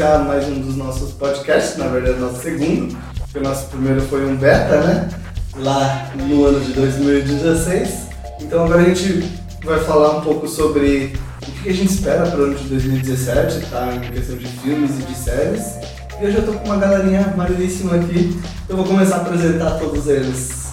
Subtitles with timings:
[0.00, 4.24] iniciar mais um dos nossos podcasts, na verdade nosso segundo, porque o nosso primeiro foi
[4.24, 5.10] um beta, né?
[5.56, 8.08] Lá no ano de 2016.
[8.40, 9.30] Então agora a gente
[9.62, 11.12] vai falar um pouco sobre
[11.46, 13.94] o que a gente espera para o ano de 2017, tá?
[13.94, 15.74] Em questão de filmes e de séries.
[16.18, 18.40] E eu já tô com uma galerinha maneiríssima aqui.
[18.70, 20.72] Eu vou começar a apresentar todos eles.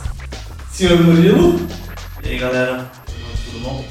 [0.72, 1.60] Senhor Murilo.
[2.24, 2.90] E aí galera,
[3.52, 3.84] tudo bom?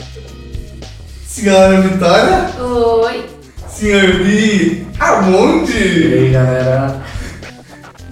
[1.27, 2.51] Senhora Vitória.
[2.59, 3.36] Oi.
[3.79, 5.73] Senhor Bi Armonde.
[5.77, 6.97] E aí galera,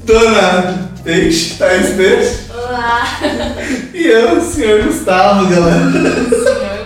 [0.04, 2.40] Dona Peixe, Thais Peixe.
[2.52, 3.02] Olá.
[3.94, 5.90] E eu, senhor Gustavo, galera.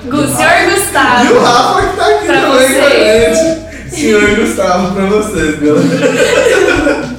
[0.05, 1.41] Gu, senhor E o Gustavo.
[1.41, 3.97] Rafa que tá aqui Pra também com.
[3.97, 7.19] Senhor Gustavo pra vocês, galera.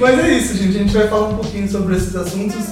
[0.00, 0.76] Mas é isso, gente.
[0.78, 2.64] A gente vai falar um pouquinho sobre esses assuntos,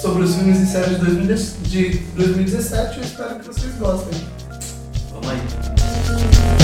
[0.00, 2.98] sobre os filmes e séries de 2010 de 2017.
[2.98, 4.20] Eu espero que vocês gostem.
[5.10, 6.63] Vamos aí.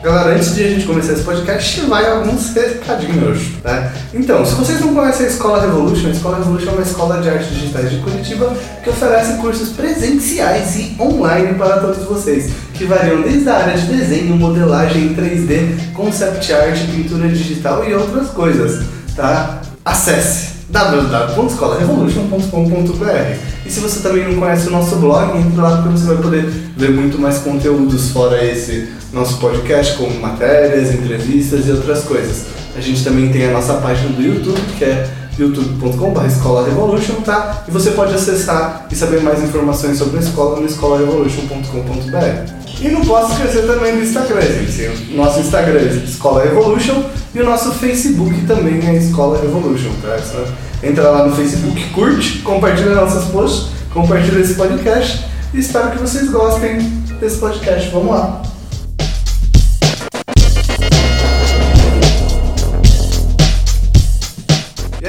[0.00, 3.92] Galera, antes de a gente começar esse podcast, vai alguns recadinhos, tá?
[4.14, 7.28] Então, se vocês não conhecem a Escola Revolution, a Escola Revolution é uma escola de
[7.28, 13.22] artes digitais de Curitiba que oferece cursos presenciais e online para todos vocês, que variam
[13.22, 18.84] desde a área de desenho, modelagem em 3D, concept art, pintura digital e outras coisas,
[19.16, 19.62] tá?
[19.84, 26.06] Acesse www.escolarevolution.com.br E se você também não conhece o nosso blog, entre lá porque você
[26.06, 26.42] vai poder
[26.76, 32.46] ver muito mais conteúdos fora esse nosso podcast, como matérias, entrevistas e outras coisas.
[32.76, 35.08] A gente também tem a nossa página do YouTube, que é
[35.38, 37.64] youtube.com.br Escola Revolution, tá?
[37.68, 42.58] E você pode acessar e saber mais informações sobre a escola no escolarevolution.com.br.
[42.80, 45.12] E não posso esquecer também do Instagram, gente.
[45.12, 47.02] O nosso Instagram é Escola Revolution
[47.34, 50.16] e o nosso Facebook também é Escola Revolution, tá?
[50.16, 55.98] É entra lá no Facebook, curte, compartilha nossos posts, compartilha esse podcast e espero que
[55.98, 56.78] vocês gostem
[57.20, 57.90] desse podcast.
[57.90, 58.47] Vamos lá!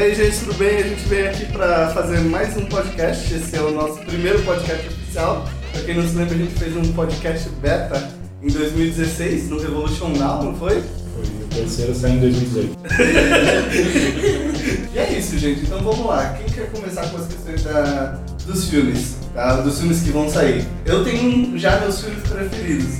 [0.09, 0.77] Aí, gente, tudo bem?
[0.77, 3.33] A gente veio aqui para fazer mais um podcast.
[3.33, 5.47] Esse é o nosso primeiro podcast oficial.
[5.71, 8.09] Pra quem não se lembra, a gente fez um podcast beta
[8.41, 10.81] em 2016, no Revolution Now, não foi?
[10.81, 12.79] foi o terceiro saiu em 2018.
[14.93, 15.61] E é isso, gente.
[15.61, 16.35] Então vamos lá.
[16.37, 19.15] Quem quer começar com as questões da- dos filmes?
[19.33, 19.57] tá?
[19.61, 20.65] Dos filmes que vão sair.
[20.85, 22.95] Eu tenho já meus filmes preferidos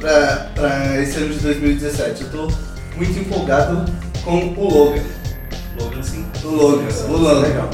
[0.00, 2.22] pra esse ano de 2017.
[2.24, 2.48] Eu tô
[2.96, 3.84] muito empolgado
[4.24, 5.02] com o Logan.
[5.98, 6.24] Logan sim.
[6.44, 6.88] O Logan.
[7.08, 7.40] O Logan.
[7.40, 7.70] Legal.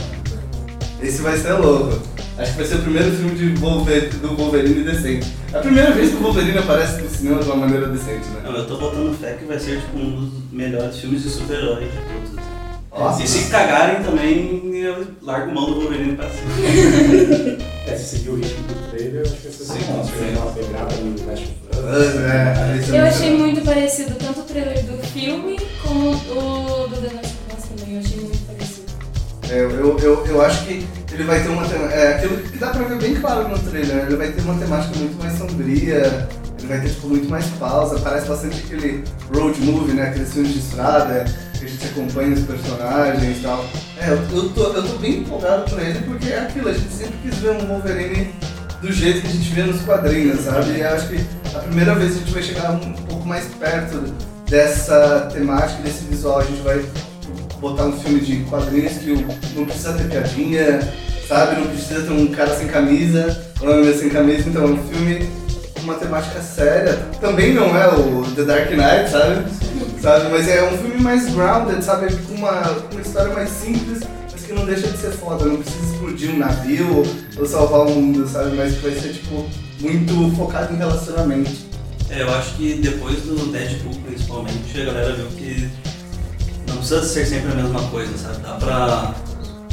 [1.03, 2.01] Esse vai ser louco.
[2.39, 5.27] Acho que vai ser o primeiro filme de Wolverine, do Wolverine decente.
[5.53, 8.41] É a primeira vez que o Wolverine aparece no cinema de uma maneira decente, né?
[8.45, 11.85] Não, eu tô botando fé que vai ser tipo um dos melhores filmes de super-herói
[11.85, 12.39] de todos.
[12.39, 12.49] assim.
[12.99, 13.23] Nossa.
[13.23, 17.65] E se cagarem também, eu largo mão do Wolverine pra cima.
[17.87, 20.05] É, se seguir o ritmo do trailer, eu acho que vai ser Sim, bom.
[20.05, 20.13] sim.
[20.15, 22.17] Se uma pegada no Us.
[22.17, 27.15] É, é Eu achei muito parecido tanto o trailer do filme como o do The
[27.15, 27.35] Last
[29.51, 31.65] É, eu, eu, eu acho que ele vai ter uma.
[31.93, 34.05] É aquilo que dá pra ver bem claro no trailer, né?
[34.07, 36.29] ele vai ter uma temática muito mais sombria,
[36.59, 40.09] ele vai ter tipo, muito mais pausa, parece bastante aquele road movie, né?
[40.09, 41.25] Aqueles filmes de estrada,
[41.59, 43.65] que a gente acompanha os personagens e tal.
[43.99, 46.93] É, eu, eu, tô, eu tô bem empolgado por ele porque é aquilo, a gente
[46.93, 48.35] sempre quis ver um Wolverine
[48.81, 50.73] do jeito que a gente vê nos quadrinhos, sabe?
[50.73, 51.25] E eu acho que
[51.55, 54.13] a primeira vez a gente vai chegar um pouco mais perto
[54.49, 56.85] dessa temática, desse visual, a gente vai
[57.65, 59.27] botar um filme de quadrinhos que
[59.57, 60.81] não precisa ter piadinha,
[61.27, 61.61] sabe?
[61.61, 65.31] Não precisa ter um cara sem camisa, uma mulher sem camisa, então é um filme
[65.75, 66.93] com uma temática séria.
[67.21, 69.45] Também não é o The Dark Knight, sabe?
[69.99, 70.29] sabe?
[70.31, 72.15] Mas é um filme mais grounded, sabe?
[72.15, 72.61] Com uma,
[72.93, 74.01] uma história mais simples,
[74.31, 75.47] mas que não deixa de ser foda.
[75.47, 77.03] Não precisa explodir um navio
[77.39, 78.55] ou salvar o mundo, sabe?
[78.55, 79.47] Mas que vai ser, tipo,
[79.81, 81.51] muito focado em relacionamento.
[82.11, 85.71] É, eu acho que depois do Deadpool, principalmente, a galera viu que
[86.67, 88.39] não precisa ser sempre a mesma coisa, sabe?
[88.43, 89.15] Dá pra,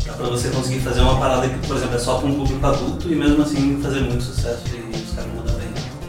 [0.05, 2.65] dá pra você conseguir fazer uma parada que, por exemplo, é só pra um público
[2.65, 5.61] adulto e mesmo assim fazer muito sucesso e os caras mandam bem.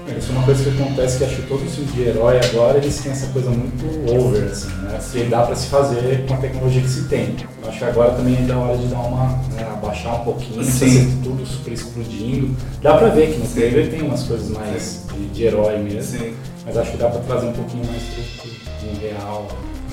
[0.08, 2.40] É, Isso é uma coisa que acontece que acho que todos os filmes de herói
[2.44, 4.98] agora eles têm essa coisa muito over, assim, né?
[5.12, 7.36] Que dá pra se fazer com a tecnologia que se tem.
[7.62, 9.26] Eu acho que agora também é da hora de dar uma.
[9.52, 10.90] Né, abaixar um pouquinho, Sim.
[10.90, 12.56] ser tudo super explodindo.
[12.80, 16.34] Dá pra ver que no trailer tem umas coisas mais de, de herói mesmo, Sim.
[16.66, 19.48] mas acho que dá pra trazer um pouquinho mais pro, pro real.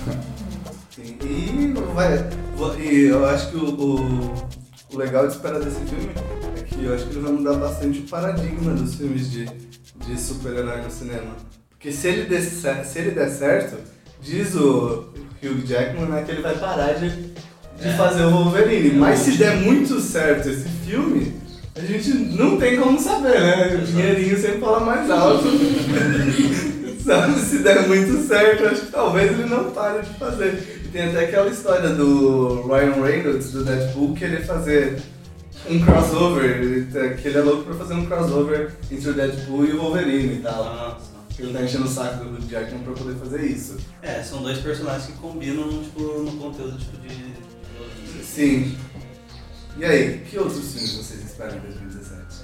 [1.04, 2.30] Sim, e, vai,
[2.80, 4.34] e eu acho que o, o,
[4.94, 6.10] o legal de esperar desse filme
[6.58, 10.20] é que eu acho que ele vai mudar bastante o paradigma dos filmes de, de
[10.20, 11.36] super-herói no cinema.
[11.70, 13.78] Porque se ele, der, se ele der certo,
[14.22, 15.10] diz o
[15.42, 17.94] Hugh Jackman né, que ele vai parar de, de É.
[17.96, 18.92] fazer o Wolverine.
[18.98, 21.40] Mas se der muito certo esse filme,
[21.76, 23.76] A gente não tem como saber, né?
[23.82, 25.46] O dinheirinho sempre fala mais alto.
[27.06, 30.82] Sabe, se der muito certo, acho que talvez ele não pare de fazer.
[30.86, 35.02] E tem até aquela história do Ryan Reynolds, do Deadpool, querer fazer
[35.70, 39.72] um crossover, tá- que ele é louco pra fazer um crossover entre o Deadpool e
[39.74, 40.64] o Wolverine e tal.
[40.64, 41.20] Ah, só.
[41.42, 43.78] Ele tá enchendo o saco do Jackman pra poder fazer isso.
[44.02, 48.26] É, são dois personagens que combinam tipo, no conteúdo tipo, de.
[48.26, 48.78] Sim.
[49.78, 51.99] E aí, que outros filmes vocês esperam em 2017?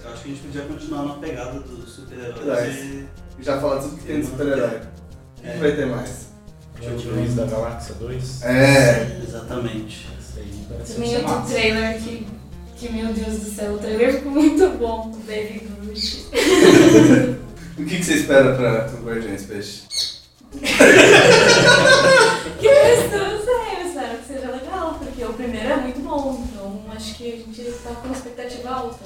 [0.06, 3.06] Eu acho que a gente podia continuar na pegada dos super-heróis e.
[3.40, 4.78] Já falar tudo que tem de super-herói.
[4.78, 6.28] O que, que vai ter mais?
[6.80, 8.44] Guardiões da Galáxia 2.
[8.44, 9.22] É.
[9.28, 10.07] Exatamente.
[10.19, 11.54] Isso aí parece Também outro massa.
[11.54, 12.28] trailer que,
[12.78, 15.12] que, meu Deus do céu, o trailer ficou muito bom.
[15.12, 16.25] O Baby Groot.
[17.78, 19.84] O que, que você espera pra, pro Guardiões Peixe?
[22.60, 26.84] Que questão, sei, eu espero que seja legal, porque o primeiro é muito bom, então
[26.96, 29.04] acho que a gente tá com uma expectativa alta.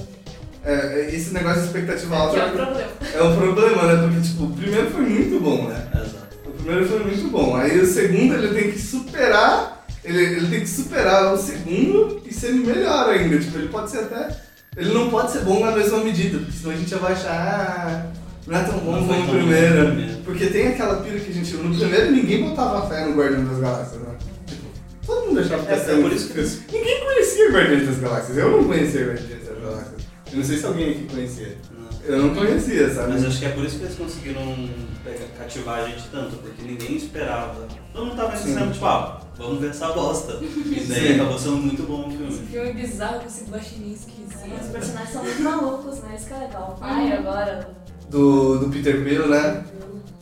[0.63, 2.89] É, esse negócio de expectativa Que alta é o problema.
[3.15, 4.01] é um problema, né?
[4.07, 5.87] Porque, tipo, o primeiro foi muito bom, né?
[5.95, 6.27] Exato.
[6.45, 7.55] O primeiro foi muito bom.
[7.55, 9.85] Aí o segundo ele tem que superar.
[10.03, 13.37] Ele, ele tem que superar o segundo e ser melhor ainda.
[13.39, 14.29] Tipo, ele pode ser até.
[14.77, 17.31] Ele não pode ser bom na mesma medida, porque senão a gente já vai achar.
[17.31, 18.05] Ah,
[18.47, 19.79] não é tão bom Não foi como o primeiro.
[19.83, 20.21] no primeiro.
[20.23, 21.53] Porque tem aquela pira que a gente.
[21.55, 24.15] No primeiro ninguém botava fé no Guardião das Galáxias, né?
[24.45, 24.63] Tipo,
[25.05, 26.77] todo mundo achava que É, ia ser é um por isso que-.
[26.77, 28.37] Ninguém conhecia Guardiões das Galáxias.
[28.37, 30.01] Eu não conhecia Guardiões das Galáxias.
[30.31, 31.57] Eu não sei se alguém aqui conhecia.
[31.71, 31.89] Não.
[32.05, 33.13] Eu não conhecia, sabe?
[33.13, 34.69] Mas acho que é por isso que eles conseguiram
[35.37, 37.67] cativar a gente tanto, porque ninguém esperava.
[37.93, 40.39] Todo mundo tava pensando, tipo, ah, vamos ver essa bosta.
[40.43, 41.15] E daí Sim.
[41.15, 42.47] acabou sendo muito bom o Esse filme.
[42.47, 44.71] filme bizarro com esse guaxinim Os esquisito.
[44.71, 46.15] personagens são muito malucos, né?
[46.15, 46.73] Isso que é legal.
[46.77, 47.69] O pai agora.
[48.09, 49.63] Do, do Peter Quill, né?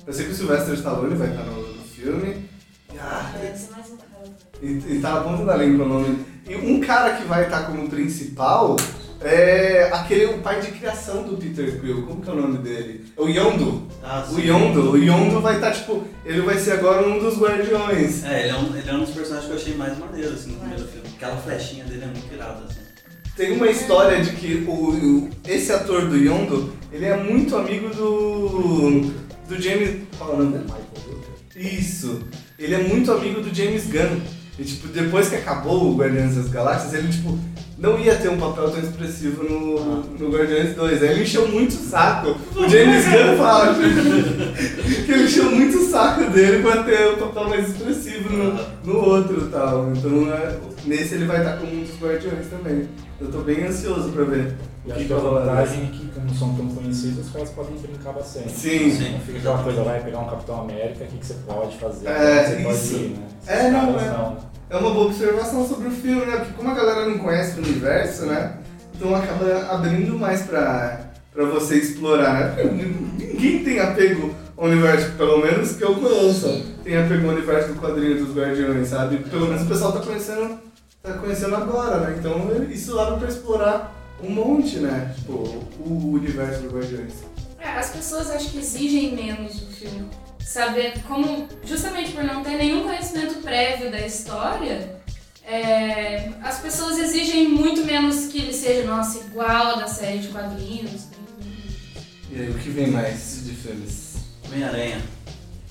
[0.06, 2.50] Eu sei que o Sylvester Stallone vai estar no, no filme.
[2.94, 4.24] E, ah, Deve ser mais um cara.
[4.62, 6.25] e, e tá na ponta da língua o nome.
[6.50, 8.75] E um cara que vai estar como principal
[9.21, 12.03] é aquele o pai de criação do Peter Quill.
[12.03, 13.05] Como que é o nome dele?
[13.17, 13.87] É o Yondo.
[14.03, 14.47] Ah, O sim.
[14.47, 14.91] Yondo.
[14.91, 18.23] O Yondo vai estar, tipo, ele vai ser agora um dos guardiões.
[18.23, 20.51] É, ele é, um, ele é um dos personagens que eu achei mais maneiro, assim,
[20.51, 21.07] no primeiro filme.
[21.15, 22.79] Aquela flechinha dele é muito irada, assim.
[23.35, 27.89] Tem uma história de que o, o- esse ator do Yondo, ele é muito amigo
[27.89, 29.11] do.
[29.47, 30.01] do James.
[30.17, 30.63] Qual é o nome dele?
[30.65, 31.17] Michael.
[31.55, 32.21] Isso.
[32.57, 34.19] Ele é muito amigo do James Gunn.
[34.59, 37.38] E tipo, depois que acabou o Guardiões das Galáxias, ele tipo,
[37.77, 41.04] não ia ter um papel tão expressivo no, no Guardiões 2.
[41.04, 42.36] Aí ele encheu muito o saco.
[42.56, 43.75] O James Gunn fala
[45.06, 49.00] que ele encheu muito o saco dele pra ter um papel mais expressivo no, no
[49.06, 49.92] outro e tal.
[49.95, 52.87] Então é, nesse ele vai estar como um dos Guardiões também.
[53.19, 54.53] Eu tô bem ansioso pra ver
[54.85, 58.13] E acho que, a vantagem é que, como são tão conhecidos, os caras podem brincar
[58.13, 58.51] bastante.
[58.51, 58.91] Sim.
[58.91, 59.11] Sim.
[59.13, 62.07] Não fica aquela coisa, vai pegar um Capitão América, o que, que você pode fazer?
[62.07, 62.95] É, você pode isso.
[62.95, 63.27] ir, né?
[63.41, 64.07] Esses É, não, é.
[64.09, 64.37] não.
[64.69, 66.37] É uma boa observação sobre o filme, né?
[66.37, 68.57] Porque como a galera não conhece o universo, né?
[68.95, 72.47] Então acaba abrindo mais pra, pra você explorar, né?
[72.55, 77.73] Porque ninguém tem apego ao universo, pelo menos que eu conheça, tem apego ao universo
[77.73, 79.17] do quadrinho dos Guardiões, sabe?
[79.17, 80.57] Pelo menos o pessoal tá conhecendo,
[81.07, 82.18] tá conhecendo agora, né?
[82.19, 85.13] Então isso abre pra explorar um monte, né?
[85.15, 85.33] Tipo,
[85.80, 87.13] o universo dos Guardiões.
[87.59, 90.09] É, as pessoas acho que exigem menos do filme.
[90.40, 94.95] Saber como, justamente por não ter nenhum conhecimento prévio da história,
[95.44, 100.28] é, as pessoas exigem muito menos que ele seja, nossa, igual a da série de
[100.30, 101.07] quadrinhos.
[102.31, 104.16] E aí, o que vem mais de filmes?
[104.45, 105.02] Homem-Aranha.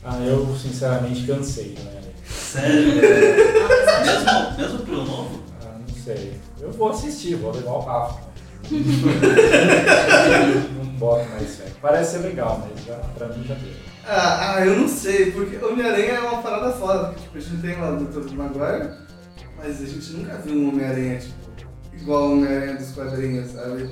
[0.03, 2.06] Ah, eu sinceramente cansei, né?
[2.53, 2.95] Sério?
[4.07, 5.43] mesmo, mesmo pro novo?
[5.63, 6.41] Ah, não sei.
[6.61, 8.27] Eu vou assistir, vou levar o Rafa.
[10.77, 11.65] não boto mais fé.
[11.81, 13.73] Parece ser legal, mas já, pra mim já deu.
[14.05, 17.61] Ah, ah, eu não sei, porque Homem-Aranha é uma parada foda, porque tipo, a gente
[17.61, 18.35] tem lá o Dr.
[18.35, 18.91] Maguire,
[19.57, 21.35] mas a gente nunca viu um Homem-Aranha, tipo,
[21.93, 23.91] igual o Homem-Aranha dos quadrinhos, sabe?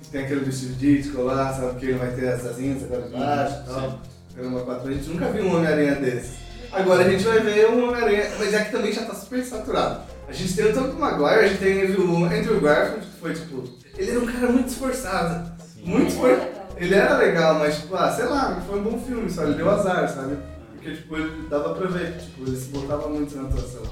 [0.00, 1.78] Que tem aquele vestido dítico lá, sabe?
[1.78, 4.00] Que ele vai ter as asinhas agora embaixo e tal.
[4.34, 4.88] Caramba, quatro.
[4.88, 6.45] A gente nunca viu um Homem-Aranha desse.
[6.72, 10.00] Agora a gente vai ver um Homem-Aranha, mas é que também já tá super saturado.
[10.28, 13.64] A gente tem o Tobey Maguire, a gente tem o Andrew Garfield, que foi tipo.
[13.96, 15.52] Ele era um cara muito esforçado.
[15.62, 15.82] Sim.
[15.84, 16.56] Muito esforçado.
[16.76, 19.70] Ele era legal, mas tipo, ah, sei lá, foi um bom filme, só ele deu
[19.70, 20.36] azar, sabe?
[20.72, 23.82] Porque tipo, ele dava pra ver tipo, ele se botava muito na atuação.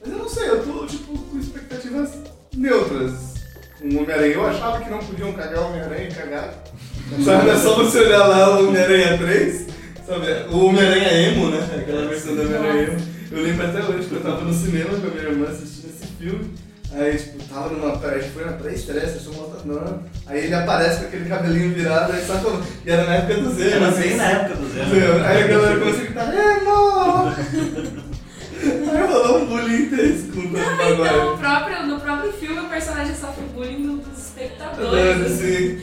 [0.00, 2.10] Mas eu não sei, eu tô tipo com expectativas
[2.56, 3.34] neutras
[3.78, 4.34] com o Homem-Aranha.
[4.34, 6.54] Eu achava que não podiam cagar o Homem-Aranha e cagar.
[7.24, 9.66] Sabe, é só você olhar lá o Homem-Aranha 3,
[10.06, 10.54] sabe?
[10.54, 11.58] O Homem-Aranha emo, né?
[11.78, 12.96] Aquela versão do Homem-Aranha emo.
[13.30, 16.06] Eu lembro até hoje que eu tava no cinema com a minha irmã assistindo esse
[16.18, 16.54] filme.
[16.94, 17.96] Aí, tipo, tava numa.
[17.96, 22.12] A gente foi na pré-estreia, assistiu uma outra Aí ele aparece com aquele cabelinho virado,
[22.12, 22.62] aí só como.
[22.84, 24.00] E era na época do Zero, Era assim.
[24.02, 24.90] bem na época do Zero.
[24.90, 25.24] Zero.
[25.24, 28.02] Aí a galera começou a gritar, emo!
[28.62, 31.26] Aí rolou um bullying intenso com o Tobey Então, Maguire.
[31.26, 34.32] o próprio, no próprio filme, o personagem sofre bullying dos
[34.90, 35.18] doido.
[35.18, 35.80] dando, assim.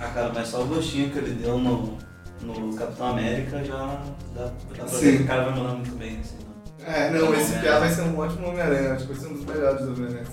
[0.00, 1.98] Ah, cara, mas só o gostinho que ele deu no,
[2.42, 3.76] no Capitão América já
[4.34, 6.36] dá, dá pra ver que o cara vai mandar muito bem, assim.
[6.36, 6.42] né?
[6.84, 8.94] É, não, esse Piá vai ser um ótimo Homem-Aranha.
[8.94, 10.24] Acho que vai ser um dos melhores Homem-Aranha.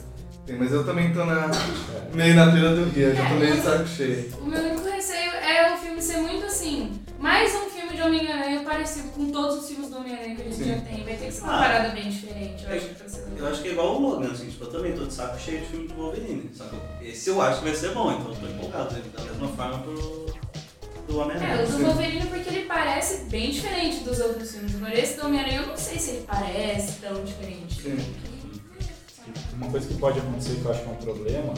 [0.45, 1.47] Tem, mas eu também tô na,
[2.13, 4.33] meio na pira do Rio, eu já tô meio de saco cheio.
[4.41, 6.99] O meu único receio é o filme ser muito assim.
[7.19, 10.55] Mais um filme de Homem-Aranha parecido com todos os filmes do Homem-Aranha que a gente
[10.55, 10.69] Sim.
[10.69, 11.03] já tem.
[11.03, 11.59] Vai ter que ser uma Ah.
[11.59, 14.31] parada bem diferente, eu acho que pra ser Eu acho que é igual o Logan,
[14.31, 16.49] assim, tipo, eu também tô de saco cheio de filme do Wolverine.
[16.55, 18.95] Só que esse eu acho que vai ser bom, então eu tô empolgado.
[18.95, 20.25] Da mesma forma pro,
[21.11, 21.63] do É, Homem-Aranha.
[21.63, 21.85] o do.
[21.85, 24.75] Wolverine porque ele parece bem diferente dos outros filmes.
[24.75, 27.81] Agora esse do Homem-Aranha eu não sei se ele parece tão diferente.
[27.81, 27.97] Sim.
[29.53, 31.53] Uma coisa que pode acontecer que eu acho que é um problema,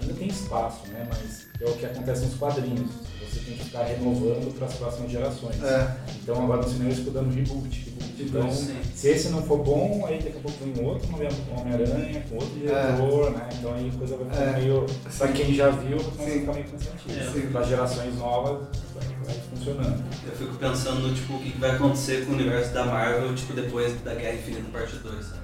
[0.00, 1.06] ainda tem espaço, né?
[1.08, 2.90] Mas é o que acontece nos quadrinhos.
[3.30, 5.62] Você tem que ficar renovando para as próximas gerações.
[5.62, 8.10] É, Então agora no cinema eles ficam dando reboot, reboot.
[8.22, 8.76] Então, Sim.
[8.94, 13.30] se esse não for bom, aí daqui a pouco vem outro Homem-Aranha, com outro diretor,
[13.30, 13.48] né?
[13.58, 14.60] Então aí a coisa vai ficar É.
[14.60, 14.86] meio.
[15.16, 15.32] Pra Sim.
[15.32, 16.40] quem já viu, Sim.
[16.40, 17.50] ficar meio cansativo.
[17.52, 20.04] Para gerações novas, vai, vai funcionando.
[20.26, 23.52] Eu fico pensando, tipo, o que que vai acontecer com o universo da Marvel, tipo,
[23.54, 25.39] depois da Guerra Infinita parte 2, sabe?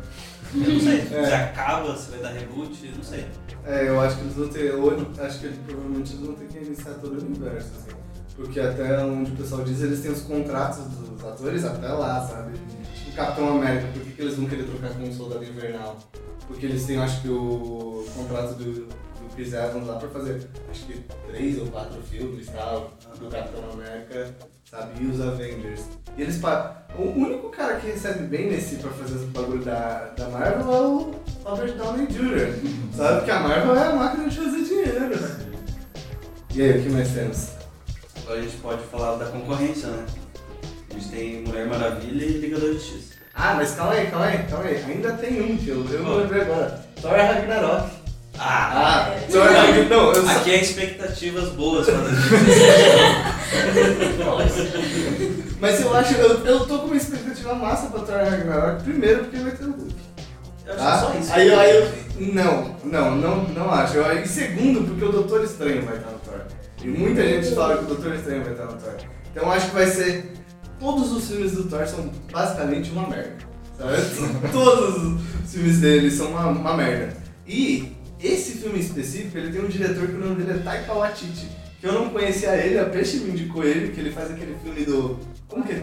[0.65, 1.27] Eu não sei, É.
[1.27, 3.27] se acaba, se vai dar reboot, não sei.
[3.65, 4.75] é, eu acho que eles vão ter.
[4.75, 7.97] Ou, acho que eles, provavelmente eles vão ter que iniciar todo o universo, assim.
[8.37, 12.53] Porque até onde o pessoal diz, eles têm os contratos dos atores até lá, sabe?
[12.59, 15.97] Tipo, Capitão América, por que, que eles vão querer trocar com um soldado invernal?
[16.47, 20.85] Porque eles têm, acho que, o contrato do, do Chris Evans lá pra fazer, acho
[20.85, 24.35] que três ou quatro filmes tal, do Capitão América,
[24.77, 25.03] sabe?
[25.05, 25.81] E os Avengers.
[26.17, 26.41] E eles
[26.99, 30.81] O único cara que recebe bem nesse pra fazer esse bagulho da, da Marvel é
[30.81, 31.15] o
[31.45, 32.55] Robert Downey Jr.
[32.95, 33.17] Sabe?
[33.19, 35.47] Porque a Marvel é a máquina de fazer dinheiro.
[36.55, 37.51] E aí, o que mais temos?
[38.23, 40.07] Agora a gente pode falar da concorrência, né?
[40.91, 43.15] A gente tem Mulher Maravilha e Liga da Justiça.
[43.35, 44.83] Ah, mas calma aí, calma aí, calma aí.
[44.85, 46.87] Ainda tem um que eu, eu lembrei agora.
[47.03, 48.06] Thor Ragnarok.
[48.39, 48.71] Ah!
[48.75, 49.89] Ah, Ragnarok.
[49.89, 50.31] Não, eu só...
[50.33, 51.93] Aqui é expectativas boas a.
[55.61, 58.83] Mas eu acho, eu, eu tô com uma expectativa massa pra Thor Ragnarok.
[58.85, 59.95] Primeiro porque vai ter o Hulk.
[60.67, 60.97] Eu acho Tá?
[60.97, 61.33] que só isso.
[61.33, 61.89] Aí, eu- aí eu.
[62.35, 63.97] Não, não, não, não acho.
[63.97, 66.41] Eu- E segundo, porque o Doutor Estranho vai estar no Thor.
[66.83, 68.95] E muita gente fala que o Doutor Estranho vai estar no Thor.
[69.31, 70.33] Então eu acho que vai ser.
[70.79, 73.37] Todos os filmes do Thor são basicamente uma merda.
[73.79, 73.93] Sabe?
[74.53, 77.17] Todos os filmes dele são uma, uma merda.
[77.47, 77.96] E
[78.27, 81.49] esse filme específico, ele tem um diretor que o nome dele é Taika Waititi.
[81.81, 84.85] Que eu não conhecia ele, a Peixe me indicou ele, que ele faz aquele filme
[84.85, 85.19] do.
[85.49, 85.77] Como que é?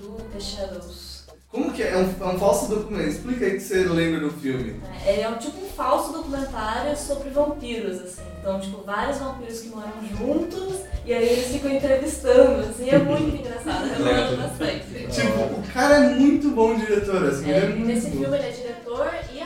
[0.00, 1.24] Do, the shadows.
[1.50, 1.92] Como que é?
[1.92, 3.08] É um, é um falso documento.
[3.10, 4.80] Explica aí que você lembra do filme.
[5.04, 8.22] É, Ele é um tipo um falso documentário sobre vampiros, assim.
[8.40, 12.90] Então, tipo, vários vampiros que moram juntos e aí eles ficam entrevistando, assim.
[12.90, 14.84] É muito engraçado, eu gosto bastante.
[15.12, 17.50] Tipo, o cara é muito bom diretor, assim.
[17.52, 18.20] É, ele é muito nesse bom.
[18.22, 19.43] filme ele é diretor e.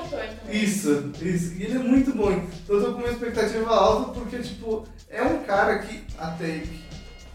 [0.50, 1.54] Isso, isso.
[1.56, 2.30] E ele é muito bom.
[2.30, 6.62] Então eu tô com uma expectativa alta porque, tipo, é um cara que até,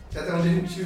[0.10, 0.86] que até onde a gente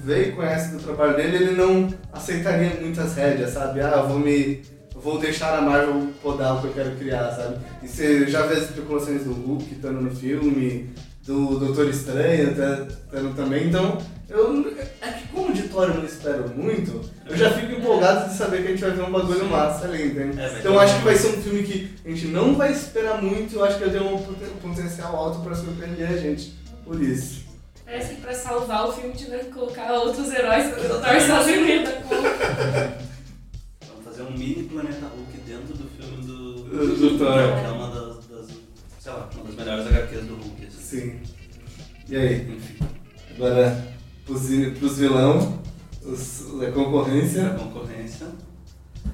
[0.00, 3.80] vê e conhece do trabalho dele, ele não aceitaria muitas rédeas, sabe?
[3.80, 4.62] Ah, eu vou me.
[4.94, 7.56] Vou deixar a Marvel podar o que eu quero criar, sabe?
[7.82, 10.94] E você já vê as especulações do Hulk estando no filme,
[11.26, 13.98] do Doutor Estranho estando também, então
[14.32, 14.76] eu.
[15.00, 18.62] É que como de Thor eu não espero muito, eu já fico empolgado de saber
[18.62, 20.40] que a gente vai ver um bagulho massa ali, entende?
[20.40, 22.72] É, Então eu ter acho que vai ser um filme que a gente não vai
[22.72, 26.54] esperar muito, eu acho que ele tem um poten- potencial alto pra surpreender a gente.
[26.84, 27.42] Por isso.
[27.84, 32.00] Parece que pra salvar o filme tiveram que colocar outros heróis Thor sozinho dentro da
[32.00, 32.98] conta.
[33.88, 37.34] Vamos fazer um mini Planeta Hulk dentro do filme do, Do- do Thor.
[37.34, 38.46] Que é uma das, das,
[38.98, 40.66] sei lá, uma das melhores HQs do Hulk.
[40.66, 40.80] assim.
[41.00, 41.20] Sim.
[42.08, 42.52] E aí?
[42.56, 42.78] Enfim,
[43.36, 43.76] Agora,
[44.24, 44.42] pros,
[44.78, 45.58] pros vilão,
[46.04, 47.50] os, a a concorrência.
[47.50, 48.26] concorrência.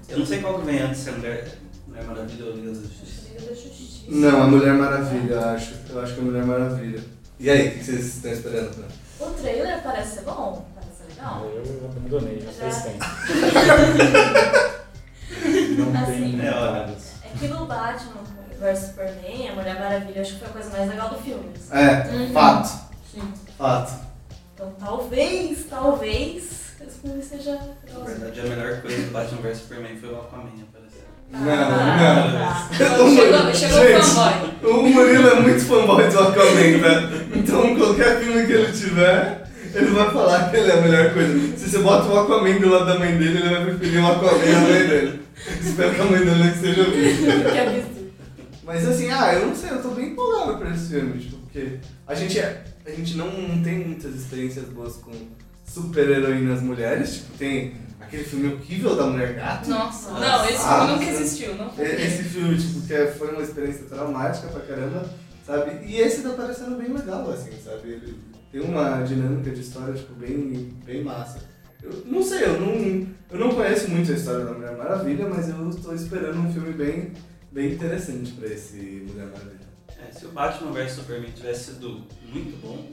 [0.08, 2.80] Eu não sei qual que vem antes, se é Mulher, Mulher Maravilha ou Liga da
[2.80, 3.28] Justiça.
[3.28, 4.04] Liga da Justiça.
[4.08, 5.74] Não, a Mulher Maravilha, eu acho.
[5.90, 7.04] Eu acho que é a Mulher Maravilha.
[7.40, 8.76] E aí, o que vocês estão esperando?
[8.78, 8.88] Né?
[9.20, 11.44] O trailer parece ser bom, parece ser legal.
[11.54, 12.80] Eu abandonei, já faz Já.
[12.82, 13.04] tempo.
[15.78, 16.48] Não Assim, tem é.
[16.48, 18.22] É que no Batman
[18.60, 21.50] vs Superman, a Mulher Maravilha, acho que foi a coisa mais legal do filme.
[21.54, 21.74] assim.
[21.76, 22.32] É, Uhum.
[22.32, 22.88] fato.
[23.12, 23.32] Sim.
[23.56, 24.07] Fato.
[24.58, 27.60] Então talvez, talvez, esse filme seja
[27.92, 31.04] Na verdade, a melhor coisa do Batman vs Superman foi o Aquaman aparecer.
[31.30, 31.46] Não, não.
[31.46, 32.68] tá.
[32.76, 34.04] Chegou, chegou o Gente.
[34.04, 34.72] fanboy.
[34.72, 37.36] O Murilo é muito fanboy do Aquaman, tá?
[37.36, 41.56] Então qualquer filme que ele tiver, ele vai falar que ele é a melhor coisa.
[41.56, 44.56] Se você bota o Aquaman do lado da mãe dele, ele vai preferir o Aquaman
[44.56, 45.22] à mãe dele.
[45.60, 47.52] Espero que a mãe dele não esteja ouvindo.
[47.52, 47.98] Que absurdo.
[48.64, 51.78] Mas assim, ah, eu não sei, eu tô bem empolgado pra esse filme, tipo, porque
[52.06, 55.12] a gente, é, a gente não, não tem muitas experiências boas com
[55.66, 59.68] super-heroínas mulheres, tipo, tem aquele filme horrível da Mulher Gato.
[59.68, 61.22] Nossa, não, esse Ah, filme nunca nossa.
[61.22, 61.72] existiu, não.
[61.78, 65.08] E- Esse filme, tipo, que é- foi uma experiência traumática pra caramba.
[65.46, 65.86] sabe?
[65.86, 67.88] E esse tá parecendo bem legal, assim, sabe?
[67.88, 68.18] Ele
[68.52, 71.38] tem uma dinâmica de história, tipo, bem, bem massa.
[71.82, 72.74] Eu não sei, eu não,
[73.30, 76.72] eu não conheço muito a história da Mulher Maravilha, mas eu estou esperando um filme
[76.74, 77.12] bem,
[77.50, 79.57] bem interessante pra esse Mulher Maravilha.
[80.06, 82.90] É, se o Batman vs Superman tivesse sido muito bom,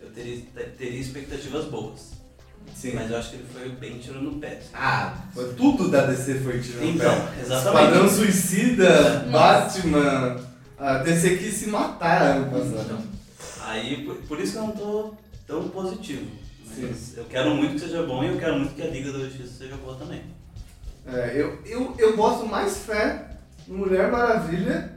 [0.00, 0.42] eu teria,
[0.76, 2.12] teria expectativas boas.
[2.74, 2.92] Sim.
[2.94, 4.60] Mas eu acho que ele foi bem tiro no pé.
[4.72, 7.40] Ah, foi- tudo da DC foi tirando Então, pé.
[7.40, 7.84] exatamente.
[7.84, 9.30] Esquadrão Suicida, Nossa.
[9.30, 10.40] Batman,
[10.78, 12.84] a DC quis se matar ano passado.
[12.84, 13.02] Então,
[13.66, 15.14] aí, por, por isso que eu não tô
[15.46, 16.26] tão positivo.
[16.66, 17.14] Mas Sim.
[17.16, 19.52] eu quero muito que seja bom e eu quero muito que a Liga da Justiça
[19.58, 20.22] seja boa também.
[21.06, 23.26] É, eu, eu, eu boto mais fé
[23.66, 24.94] no Mulher Maravilha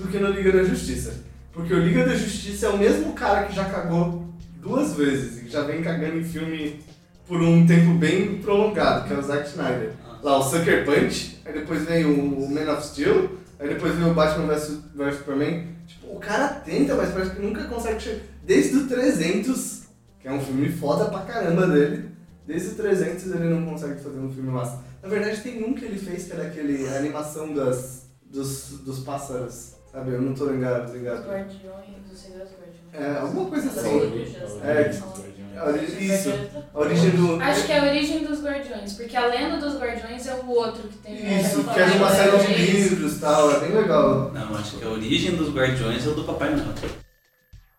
[0.00, 1.14] do que no Liga da Justiça.
[1.52, 4.26] Porque o Liga da Justiça é o mesmo cara que já cagou
[4.60, 6.80] duas vezes e já vem cagando em filme
[7.26, 9.92] por um tempo bem prolongado, que é o Zack Snyder.
[10.22, 14.14] Lá o Sucker Punch, aí depois vem o Man of Steel, aí depois vem o
[14.14, 15.68] Batman vs vs Superman.
[15.86, 18.20] Tipo, o cara tenta, mas parece que nunca consegue chegar.
[18.44, 19.82] Desde o 300,
[20.20, 22.10] que é um filme foda pra caramba dele,
[22.46, 24.82] desde o 300 ele não consegue fazer um filme massa.
[25.02, 29.00] Na verdade, tem um que ele fez que era aquele a animação das, dos, dos
[29.00, 30.10] pássaros, sabe?
[30.12, 31.26] Eu não tô ligado, Os ligado.
[31.28, 32.80] guardiões, os segredos guardiões.
[32.92, 33.90] É, alguma coisa assim.
[33.90, 35.30] corujas, É, que- São-
[35.60, 36.30] A ori- Isso,
[36.72, 37.38] a origem do.
[37.42, 40.88] Acho que é a origem dos Guardiões, porque a lenda dos Guardiões é o outro
[40.88, 41.38] que tem.
[41.38, 44.30] Isso, é, que é de uma série de livros e tal, é bem legal.
[44.32, 46.64] Não, acho que a origem dos Guardiões é o do Papai Noel.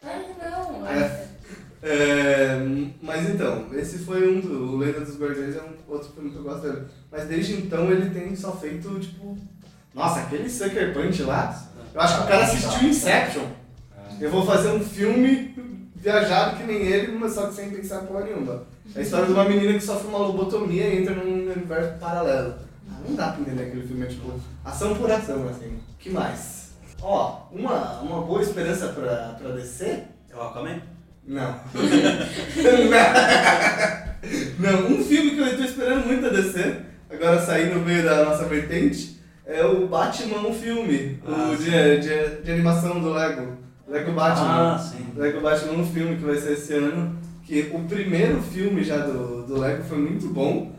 [0.03, 0.19] Ah,
[0.51, 0.87] não.
[0.87, 1.27] É.
[1.81, 2.59] É,
[3.01, 4.73] mas então, esse foi um do.
[4.73, 6.85] O Lenda dos Guardiões é um outro filme que eu gosto dele.
[7.11, 9.35] Mas desde então ele tem só feito, tipo.
[9.95, 11.70] Nossa, aquele Sucker Punch lá.
[11.93, 13.43] Eu acho que o cara assistiu Inception.
[14.19, 15.55] Eu vou fazer um filme
[15.95, 18.63] viajado que nem ele, mas só que sem pensar porra nenhuma.
[18.95, 22.55] É a história de uma menina que sofre uma lobotomia e entra num universo paralelo.
[22.89, 24.33] Ah, não dá pra entender aquele filme, é tipo,
[24.65, 25.79] ação por ação, assim.
[25.99, 26.71] que mais?
[27.01, 30.05] Ó, uma, uma boa esperança pra, pra descer?
[30.29, 30.81] É o Aquaman?
[31.25, 31.55] Não.
[34.59, 38.25] não, um filme que eu tô esperando muito a descer, agora sair no meio da
[38.25, 39.20] nossa vertente,
[39.51, 43.57] é o Batman o filme, Ah, o de, de, de animação do Lego.
[43.87, 44.73] Lego Batman.
[44.73, 45.05] Ah, sim.
[45.15, 47.19] Lego Batman um filme que vai ser esse ano.
[47.43, 50.71] Que o primeiro filme já do, do Lego foi muito bom.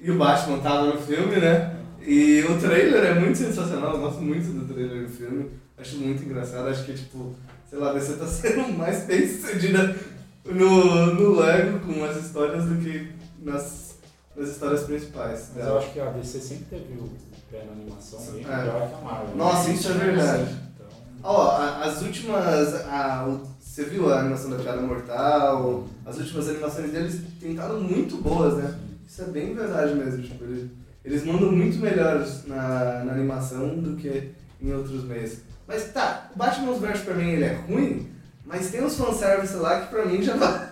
[0.00, 1.76] E o Batman tava no filme, né?
[2.06, 5.50] E o trailer é muito sensacional, eu gosto muito do trailer do filme.
[5.76, 7.34] Acho muito engraçado, acho que tipo,
[7.68, 9.96] sei lá, você tá sendo mais bem sucedida
[10.44, 13.10] no, no Lego com as histórias do que
[13.42, 13.98] nas,
[14.36, 15.50] nas histórias principais.
[15.54, 17.10] Mas eu acho que a DC sempre teve o
[17.50, 18.56] pé na animação bem É.
[18.56, 19.36] melhor que a Marvel.
[19.36, 20.42] Nossa, isso é verdade.
[20.74, 20.86] Então,
[21.22, 22.74] Ó, a- as últimas.
[22.86, 25.84] a- você viu a animação da Piada Mortal?
[26.04, 28.74] As últimas animações deles tentaram muito boas, né?
[29.06, 30.22] Isso é bem verdade mesmo.
[30.22, 30.70] Tipo, eles,
[31.04, 35.38] eles mandam muito melhores na, na animação do que em outros meios.
[35.66, 38.08] Mas tá, o Batman vs Superman ele é ruim,
[38.44, 40.66] mas tem uns fanservice lá que pra mim já vale,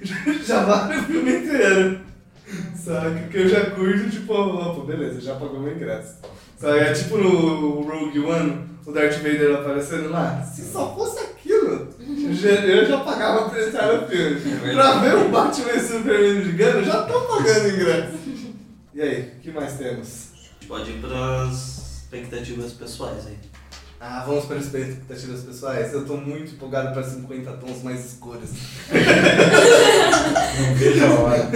[0.46, 2.00] já vale o filme inteiro.
[2.84, 3.28] Sabe?
[3.28, 6.16] Que eu já curto, tipo, opa, beleza, já pagou meu ingresso.
[6.58, 6.78] Sabe?
[6.78, 10.42] É tipo no Rogue One, o Darth Vader aparecendo lá.
[10.42, 14.74] Se só fosse aquilo, eu já, pagava pra entrar no filme.
[14.74, 18.18] Pra ver o Batman e Superman gigante, eu já tô pagando ingresso.
[18.94, 20.30] E aí, o que mais temos?
[20.32, 23.38] A gente pode ir pras expectativas pessoais aí.
[24.02, 25.92] Ah, vamos para as expectativas pessoais.
[25.92, 28.48] Eu tô muito empolgado para 50 tons mais escuros.
[30.60, 31.50] não vejo a hora.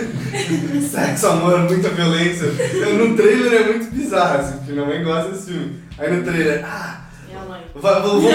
[0.90, 2.46] Sexo, amor, muita violência.
[2.46, 5.81] Eu, no trailer é muito bizarro, assim, porque minha mãe gosta desse filme.
[5.98, 7.64] Aí no trailer, ah, Minha mãe.
[7.74, 8.31] vai, vou, vou,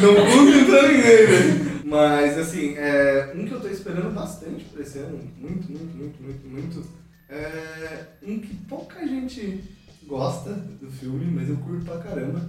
[0.00, 1.80] não conta pra ninguém, né?
[1.84, 6.22] Mas, assim, é, um que eu tô esperando bastante pra esse ano, muito, muito, muito,
[6.22, 6.84] muito, muito,
[7.28, 9.62] é um que pouca gente
[10.06, 12.40] gosta do filme, mas eu curto pra caramba,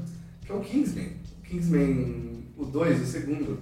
[0.46, 1.10] que é o Kingsman.
[1.44, 3.60] Kingsman, o 2, o segundo.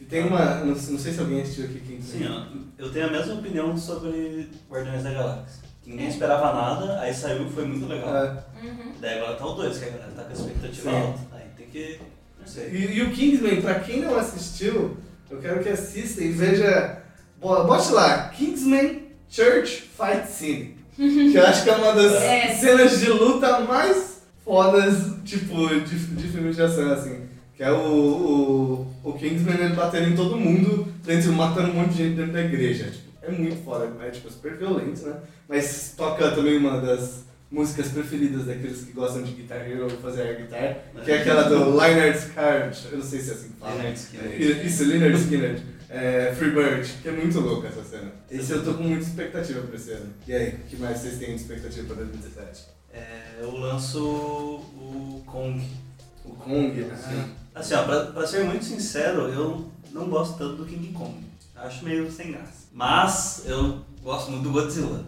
[0.00, 0.56] Que tem uma.
[0.56, 2.02] Não, não sei se alguém assistiu aqui Kingsman.
[2.02, 5.62] Sim, ó, eu tenho a mesma opinião sobre Guardiões da Galáxia.
[5.86, 8.16] Ninguém esperava nada, aí saiu e foi muito legal.
[8.16, 8.30] É,
[8.62, 8.92] Uhum.
[9.00, 10.96] Daí agora tá o 2, que a galera tá com a expectativa Sim.
[10.96, 11.20] alta.
[11.32, 12.00] Aí tem que.
[12.38, 12.68] Não sei.
[12.70, 14.96] E, e o Kingsman, pra quem não assistiu,
[15.30, 17.02] eu quero que assista e veja.
[17.40, 20.76] bo- Bote lá, Kingsman Church Fight Scene.
[20.96, 22.54] Que eu acho que é uma das É.
[22.54, 27.20] cenas de luta mais fodas, tipo, de, de filmes de ação, assim.
[27.60, 32.04] Que é o, o, o Kingsman batendo em todo mundo, dentro, matando um monte de
[32.04, 32.84] gente dentro da igreja.
[32.84, 35.16] Tipo, é muito foda, é tipo, super violento, né?
[35.46, 40.22] Mas toca também uma das músicas preferidas daqueles que gostam de Guitar Hero ou fazer
[40.22, 43.56] air guitar, que é aquela do Leonard Scarlett, eu não sei se é assim que
[43.60, 43.74] fala.
[43.74, 44.32] Leonard Skinner.
[44.32, 45.62] É, Isso, Leonard Skinner.
[45.90, 48.10] É, Free Bird, que é muito louca essa cena.
[48.30, 50.06] Esse eu tô com muita expectativa pra esse ano.
[50.26, 52.68] E aí, o que mais vocês têm de expectativa pra 2017?
[52.94, 55.62] É, eu lanço o Kong.
[56.24, 56.96] O Kong, né?
[56.96, 57.39] Sim.
[57.54, 61.14] Assim, ó, pra, pra ser muito sincero, eu não gosto tanto do King Kong.
[61.56, 62.68] Acho meio sem graça.
[62.72, 65.04] Mas eu gosto muito do Godzilla.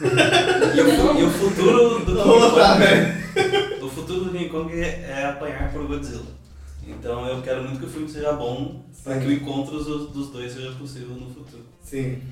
[0.00, 2.78] e, o, e o futuro do King Kong.
[2.78, 3.84] velho.
[3.84, 6.40] O futuro do King Kong é, é apanhar por Godzilla.
[6.86, 10.30] Então eu quero muito que o filme seja bom para que o encontro dos, dos
[10.30, 11.64] dois seja possível no futuro.
[11.82, 12.22] Sim.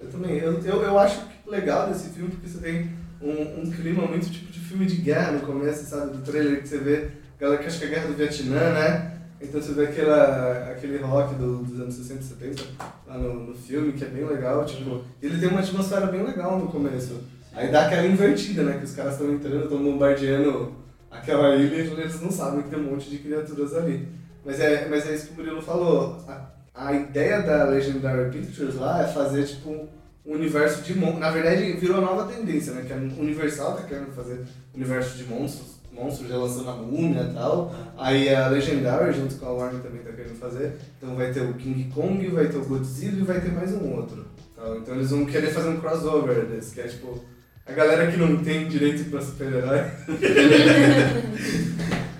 [0.00, 0.38] Eu também.
[0.38, 4.52] Eu, eu, eu acho legal desse filme porque você tem um, um clima muito tipo
[4.52, 6.16] de filme de guerra no começo, sabe?
[6.16, 9.12] Do trailer que você vê, galera que acha que é a guerra do Vietnã, né?
[9.40, 12.62] Então você vê aquela, aquele rock do, dos anos 60 e 70
[13.06, 16.58] lá no, no filme, que é bem legal, tipo, ele tem uma atmosfera bem legal
[16.58, 17.20] no começo.
[17.52, 18.78] Aí dá aquela invertida, né?
[18.78, 20.74] Que os caras estão entrando, estão bombardeando
[21.10, 24.08] aquela ilha e eles não sabem que tem um monte de criaturas ali.
[24.44, 26.22] Mas é, mas é isso que o Murilo falou.
[26.28, 31.20] A, a ideia da Legendary Pictures lá é fazer, tipo, um universo de monstros.
[31.20, 32.84] Na verdade, virou nova tendência, né?
[32.86, 34.44] Que a Universal tá querendo fazer
[34.74, 35.75] universo de monstros.
[35.96, 37.74] Monstros já lançando a múmia e tal.
[37.96, 40.76] Aí a Legendary, junto com a Warner, também tá querendo fazer.
[40.98, 43.96] Então vai ter o King Kong, vai ter o Godzilla e vai ter mais um
[43.96, 44.26] outro.
[44.54, 44.62] Tá?
[44.76, 47.24] Então eles vão querer fazer um crossover desse, que é tipo.
[47.64, 49.80] A galera que não tem direito pra super-herói.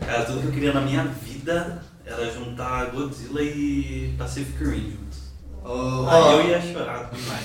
[0.05, 5.27] Cara, tudo que eu queria na minha vida era juntar Godzilla e Pacific Rim juntos.
[5.65, 7.45] Ó, eu ia chorar demais.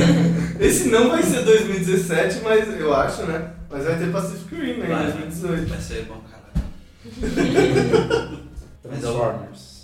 [0.60, 3.50] Esse não vai ser 2017, mas eu acho, né?
[3.74, 4.86] Mas vai ter Pacific Rim, né?
[4.86, 5.02] Vai.
[5.02, 5.68] Em 2018.
[5.68, 6.54] Vai ser bom, caralho.
[8.82, 9.74] Transformers.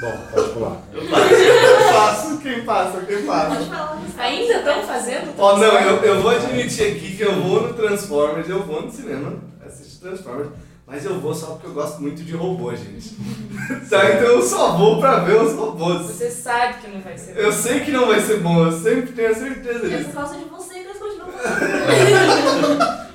[0.00, 0.76] Bom, pode pular.
[0.94, 1.34] Eu faço.
[1.34, 4.22] Eu passo, quem passa, quem Pode passa.
[4.22, 5.34] Ainda estão fazendo?
[5.36, 8.90] Ó, não, eu, eu vou admitir aqui que eu vou no Transformers, eu vou no
[8.90, 9.34] cinema
[9.66, 10.50] assistir Transformers,
[10.86, 13.16] mas eu vou só porque eu gosto muito de robô, gente.
[13.90, 16.02] tá, então eu só vou pra ver os robôs.
[16.06, 17.36] Você sabe que não vai ser.
[17.36, 20.10] Eu sei que não vai ser bom, eu sempre tenho a certeza É disso.
[20.10, 21.66] por causa de você que eles continuam fazendo.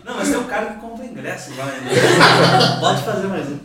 [0.06, 1.66] Não, mas tem um cara que compra ingresso lá.
[1.66, 1.82] Né?
[2.80, 3.60] Pode fazer mais um.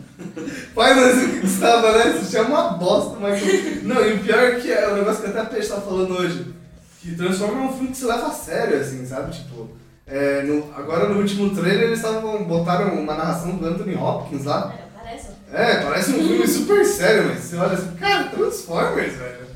[0.75, 2.09] Pai, mas o que Gustavo, né?
[2.17, 3.43] Isso chama uma bosta, mas.
[3.83, 6.13] Não, e o pior é que é o negócio que até a Peixe tava falando
[6.17, 6.47] hoje.
[7.01, 9.33] Que Transformers é um filme que se leva a sério, assim, sabe?
[9.33, 9.69] Tipo,
[10.07, 12.45] é, no- agora no último trailer eles estavam.
[12.45, 14.75] botaram uma narração do Anthony Hopkins lá.
[14.75, 15.29] É, parece.
[15.53, 19.47] É, parece um filme super sério, mas você olha assim, cara, Transformers, velho.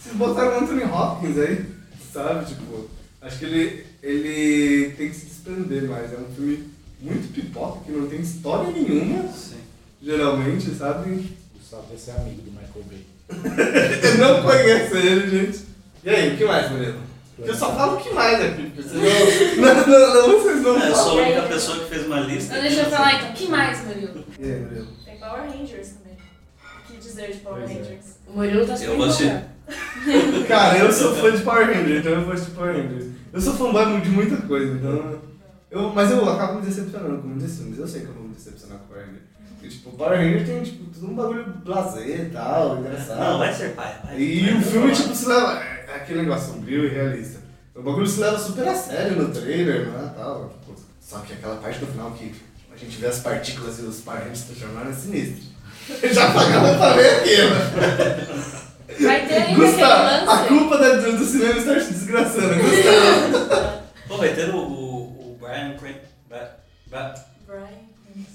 [0.00, 1.66] Vocês botaram o Anthony Hopkins aí,
[2.12, 2.44] sabe?
[2.46, 2.88] Tipo,
[3.22, 6.12] acho que ele, ele tem que se desprender mais.
[6.12, 6.68] É um filme
[7.00, 9.56] muito pipoca, que não tem história nenhuma, Sim.
[10.02, 11.36] geralmente, sabe?
[11.58, 13.06] Gustavo vai ser amigo do Michael Bay.
[14.02, 15.60] Eu não conheço ele, gente.
[16.04, 17.08] E aí, o que mais, Murilo?
[17.38, 19.04] Eu só falo o que mais aqui, porque senão.
[19.04, 20.94] Não, não, não, vocês não É, eu falam.
[21.04, 22.52] sou a única pessoa que fez uma lista.
[22.52, 23.30] Então deixa eu falar então.
[23.30, 24.24] O que mais, Murilo?
[24.40, 24.86] E aí, Murilo?
[25.04, 26.16] Tem Power Rangers também.
[26.84, 27.74] O que dizer de Power Pois é.
[27.80, 28.04] Rangers?
[28.26, 30.44] O Murilo tá super Eu vou.
[30.48, 33.06] Cara, eu sou fã de Power Ranger, então eu vou assistir Power Ranger.
[33.32, 35.27] Eu sou fanboy de muita coisa, então.
[35.70, 37.78] Eu, mas eu acabo me decepcionando com muitos filmes.
[37.78, 39.22] Eu sei que eu vou me decepcionar com Power Ranger.
[39.54, 43.18] Porque, tipo, Power Ranger tem tipo, tudo um bagulho blazer e tal, engraçado.
[43.18, 43.94] Não, vai ser pai.
[44.04, 44.96] Vai, E vai o filme, rolar.
[45.02, 45.62] tipo, se leva.
[45.88, 47.40] É aquele negócio sombrio e realista.
[47.74, 50.12] O bagulho se leva super a sério no trailer, né?
[50.16, 52.32] Tal, tipo, só que aquela parte do final que
[52.72, 55.44] a gente vê as partículas e os Power Rangers se transformando é sinistro.
[56.12, 57.54] Já pagava pra ver aquilo.
[59.00, 62.54] Vai ter ainda Gustavo, a culpa da- do, do cinema está se desgraçando.
[62.54, 63.82] Gustavo.
[64.08, 64.87] Pô, vai ter o, o, o
[65.48, 65.94] Brian Cran...
[66.28, 66.56] Bra-
[66.88, 67.14] Bra-
[67.46, 67.88] Brian.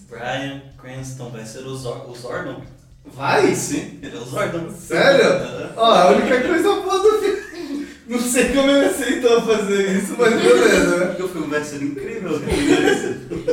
[0.10, 2.62] Brian Cranston, vai ser o, Zor o Zordon.
[3.06, 3.54] Vai?
[3.54, 4.72] Sim, ele é o Zordon.
[4.72, 5.70] Sério?
[5.78, 7.44] Ó, a única coisa boa do filme.
[8.08, 11.06] Não sei como ele aceitou fazer isso, mas beleza?
[11.14, 12.40] Porque o filme vai ser incrível.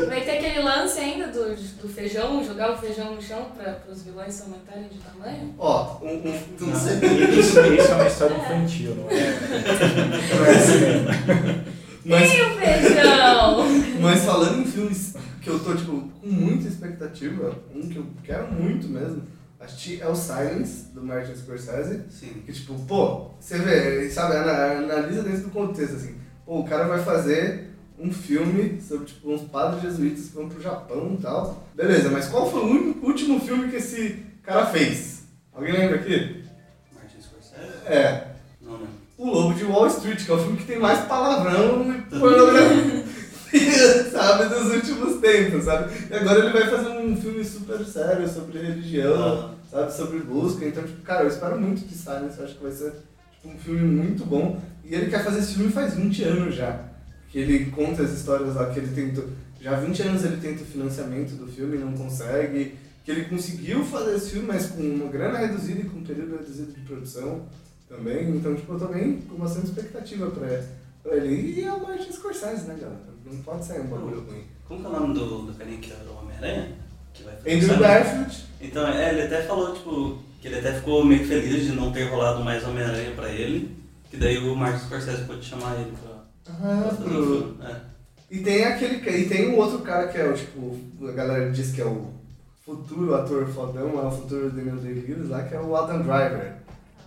[0.08, 4.02] Vai ter aquele lance ainda do, do feijão, jogar o feijão no chão para os
[4.02, 5.54] vilões se aumentarem de tamanho?
[5.58, 6.14] Ó, um.
[6.14, 6.94] um tu não sei.
[7.38, 9.20] Isso, isso é uma história infantil, não é?
[12.04, 12.20] Não é.
[12.20, 12.59] Mas, feijão?
[14.00, 18.52] Mas falando em filmes que eu tô, tipo, com muita expectativa, um que eu quero
[18.52, 19.22] muito mesmo,
[19.58, 22.02] assistir é o Silence, do Martin Scorsese.
[22.10, 22.42] Sim.
[22.46, 26.14] Que tipo, pô, você vê, sabe, ana- analisa dentro do contexto, assim.
[26.46, 30.60] Pô, o cara vai fazer um filme sobre, tipo, uns padres jesuítas que vão pro
[30.62, 31.66] Japão e tal.
[31.74, 35.24] Beleza, mas qual foi o último filme que esse cara fez?
[35.52, 36.42] Alguém lembra aqui?
[36.94, 37.86] Martin Scorsese?
[37.86, 38.28] É.
[38.62, 38.86] Não, não.
[39.18, 42.99] O Lobo de Wall Street, que é o filme que tem mais palavrão e pornografia,
[44.12, 45.92] sabe, dos últimos tempos, sabe?
[46.10, 50.64] E agora ele vai fazer um filme super sério sobre religião, sabe, sobre busca.
[50.64, 52.92] Então, tipo, cara, eu espero muito de Silence, eu acho que vai ser
[53.32, 54.60] tipo, um filme muito bom.
[54.84, 56.84] E ele quer fazer esse filme faz 20 anos já.
[57.30, 59.28] Que ele conta as histórias lá que ele tentou.
[59.60, 62.76] Já há 20 anos ele tenta o financiamento do filme e não consegue.
[63.04, 66.36] Que ele conseguiu fazer esse filme, mas com uma grana reduzida e com um período
[66.38, 67.46] reduzido de produção
[67.88, 68.30] também.
[68.30, 70.62] Então, tipo, eu tô bem com bastante expectativa pra,
[71.04, 73.00] Ele e a Martin Scorsese, né, galera?
[73.24, 74.44] Não pode sair um bagulho ruim.
[74.66, 76.72] Como que é o nome do, do carinha que era o Homem-Aranha?
[77.12, 77.78] Que vai Andrew?
[77.78, 78.44] Garfield.
[78.60, 82.04] Então, é, ele até falou, tipo, que ele até ficou meio feliz de não ter
[82.04, 83.76] rolado mais Homem-Aranha pra ele.
[84.10, 87.56] Que daí o Marcos Scorsese pôde chamar ele pra, Ah, o pro...
[87.64, 87.76] É.
[88.30, 91.72] E tem aquele e tem um outro cara que é o tipo, a galera diz
[91.72, 92.12] que é o
[92.64, 96.54] futuro ator fodão, é o futuro Daniel Day-Lewis lá, que é o Adam Driver.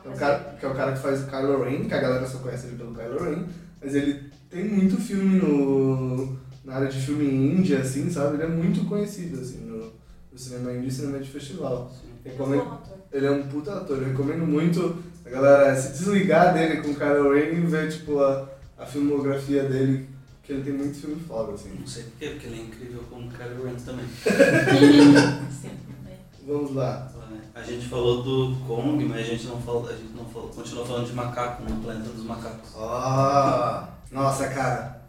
[0.01, 2.01] Que é o cara que, é o cara que faz o Kylo Ren, que a
[2.01, 3.45] galera só conhece ele pelo Kylo Ren,
[3.83, 8.35] mas ele tem muito filme no, na área de filme índia, assim, sabe?
[8.35, 9.91] Ele é muito conhecido, assim, no,
[10.31, 11.91] no cinema índio e cinema de festival.
[12.23, 12.77] Ele é um Recomendo-
[13.11, 16.95] ele é um puta ator, eu recomendo muito a galera se desligar dele com o
[16.95, 20.09] Kylo Ren e ver, tipo, a, a filmografia dele,
[20.41, 21.69] que ele tem muito filme foda, assim.
[21.79, 24.05] Não sei porquê, porque ele é incrível como Kylo Ren também.
[25.51, 25.69] Sim?
[26.47, 27.12] Vamos lá.
[27.55, 30.85] A gente falou do Kong, mas a gente não falou, a gente não falou, continuou
[30.85, 32.69] falando de macaco no planeta dos macacos.
[32.75, 35.03] Ah, nossa, cara.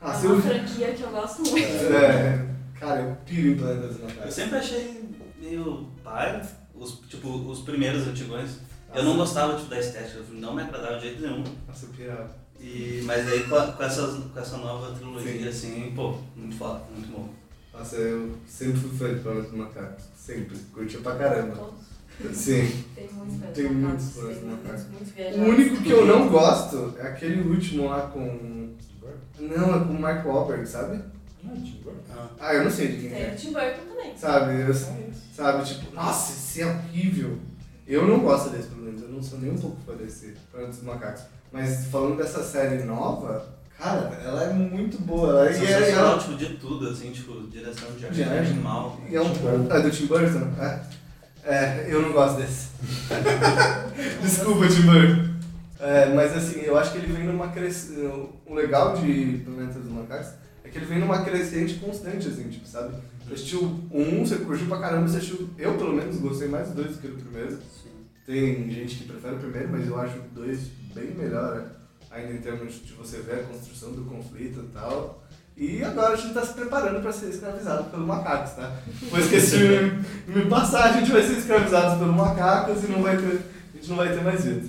[0.00, 1.66] É Nossa, uma eu, franquia que eu gosto muito.
[1.66, 2.46] é,
[2.78, 4.34] cara, eu piro em Planeta dos Eu Macacos.
[4.34, 5.04] sempre achei
[5.40, 6.42] meio pai,
[6.74, 8.58] os, tipo, os primeiros antigões.
[8.94, 11.42] Eu não gostava tipo, da estética do filme, não me agradava de jeito nenhum.
[11.66, 12.30] Nossa, eu pirava.
[12.60, 16.82] E, mas aí com, a- com, essas, com essa nova trilogia, assim, pô, muito foda,
[16.94, 17.28] muito bom.
[17.72, 20.04] Nossa, eu sempre fui fã de Planeta dos Macacos.
[20.24, 20.56] Sempre.
[20.72, 21.54] Curtia pra caramba.
[21.54, 22.36] Todos.
[22.36, 22.84] Sim.
[22.94, 26.06] Tem muitos fãs Tem de muitos macacos, fãs de tem muitos, O único que eu
[26.06, 28.74] não gosto é aquele último lá com.
[29.38, 31.02] Não, é com o Mark Wahlberg, sabe?
[31.42, 32.00] Não, Tim Burton.
[32.10, 33.32] Ah, Ah, eu não sei de quem que Tem é.
[33.32, 34.16] o Tim Burton também.
[34.16, 34.60] Sabe?
[34.62, 34.74] Eu, É
[35.34, 37.38] sabe, tipo, nossa, esse é horrível.
[37.86, 39.02] Eu não gosto desse, pelo menos.
[39.02, 41.22] Eu não sou nem um pouco fã desse Planeta dos Macacos.
[41.52, 43.46] Mas falando dessa série nova,
[43.84, 45.30] cara, ela é muito boa.
[45.30, 48.50] Ela, e é, sensacional, ela, tipo, de tudo, assim, tipo, direção de arte De arte.
[48.50, 49.00] animal.
[49.10, 50.48] e é um é do Tim Burton?
[50.58, 50.80] É.
[51.46, 52.68] É, eu não gosto desse.
[54.22, 55.34] Desculpa, Tim Burton.
[55.78, 58.00] É, mas assim, eu acho que ele vem numa crescente.
[58.46, 60.28] O legal de Planeta dos Macacos
[60.64, 62.94] é que ele vem numa crescente constante, assim, tipo, sabe?
[63.26, 65.50] Você assistiu o um, você curtiu pra caramba, você assistiu.
[65.58, 67.52] Eu, pelo menos, gostei mais do dois do que do primeiro.
[67.52, 67.90] Sim.
[68.24, 70.60] Tem gente que prefere o primeiro, mas eu acho o dois
[70.94, 71.66] bem melhor, né?
[72.14, 75.22] Ainda em termos de você ver a construção do conflito e tal.
[75.56, 78.76] E agora a gente tá se preparando para ser escravizado pelo macacos, tá?
[79.00, 83.02] Depois que esse filme me passar, a gente vai ser escravizado pelo macacos e não
[83.02, 83.40] vai ter,
[83.72, 84.68] a gente não vai ter mais vida.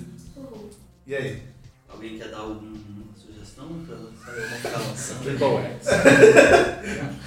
[1.06, 1.42] E aí?
[1.88, 2.76] Alguém quer dar alguma
[3.16, 5.22] sugestão pra saber como ficar lançando?
[5.22, 5.86] Triple X.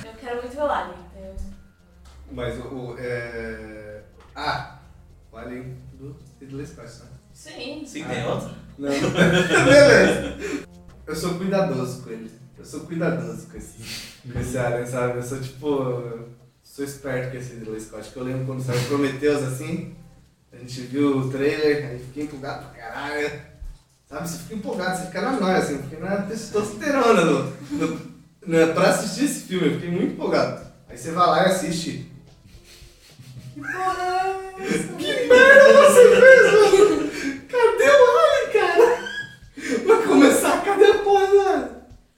[0.06, 0.96] Eu quero muito ver o Alien.
[1.16, 1.46] então-
[2.32, 2.62] Mas o.
[2.68, 4.04] o é...
[4.36, 4.80] Ah!
[5.32, 7.06] O Alien do Ridley Scott, né?
[7.34, 7.84] Sim.
[7.86, 8.52] Sim, tem outro?
[8.80, 8.90] Não.
[9.66, 10.38] Beleza.
[11.06, 12.32] Eu sou cuidadoso com ele.
[12.58, 13.78] Eu sou cuidadoso com esse,
[14.32, 15.18] com esse Alien, sabe?
[15.18, 16.30] Eu sou tipo.
[16.64, 18.10] Sou esperto com esse Ridley Scott.
[18.10, 19.96] Que eu lembro quando saiu Prometheus assim.
[20.52, 23.42] A gente viu o trailer, aí fiquei empolgado pra caralho.
[24.08, 24.28] Sabe?
[24.28, 28.02] Você fica empolgado, você fica na noia, assim, fica na testosterona no, no,
[28.46, 29.68] no, pra assistir esse filme.
[29.68, 30.66] Eu fiquei muito empolgado.
[30.90, 32.12] Aí você vai lá e assiste.
[33.54, 34.40] Que porra é?
[34.98, 37.10] Que merda você fez, mano?
[37.48, 38.88] Cadê o Alien, cara?
[39.86, 40.94] Vai começar, cadê
[41.40, 41.70] Alien?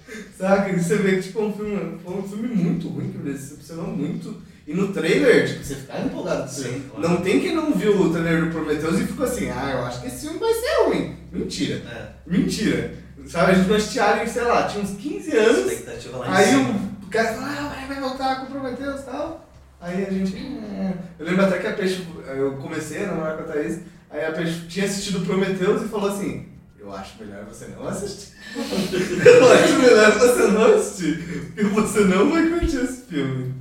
[0.38, 0.74] Saca?
[0.78, 3.88] Você vê que tipo, é um filme, foi um filme muito ruim, que me decepcionou
[3.88, 4.42] muito.
[4.68, 7.10] E no trailer, tipo, você fica empolgado com Sim, claro.
[7.10, 10.02] Não tem quem não viu o trailer do Prometheus e ficou assim, ah, eu acho
[10.02, 11.16] que esse filme vai ser ruim.
[11.32, 11.76] Mentira.
[11.78, 12.94] É, Mentira.
[13.28, 15.72] Sabe, a gente assistia Alien, sei lá, tinha uns 15 anos.
[15.72, 16.70] expectativa lá em Aí cima.
[17.04, 19.50] o cara fala, ah, vai, vai voltar com o Prometheus e tal.
[19.80, 20.36] Aí a gente.
[20.38, 20.94] "É".
[21.20, 22.06] Eu lembro até que a Peixe.
[22.36, 23.80] Eu comecei a namorar com a Thaís,
[24.10, 26.46] aí a Peixe tinha assistido o Prometheus e falou assim:
[26.82, 28.34] Eu acho melhor você não assistir.
[28.56, 33.54] eu acho melhor você não assistir, porque você não vai curtir esse filme.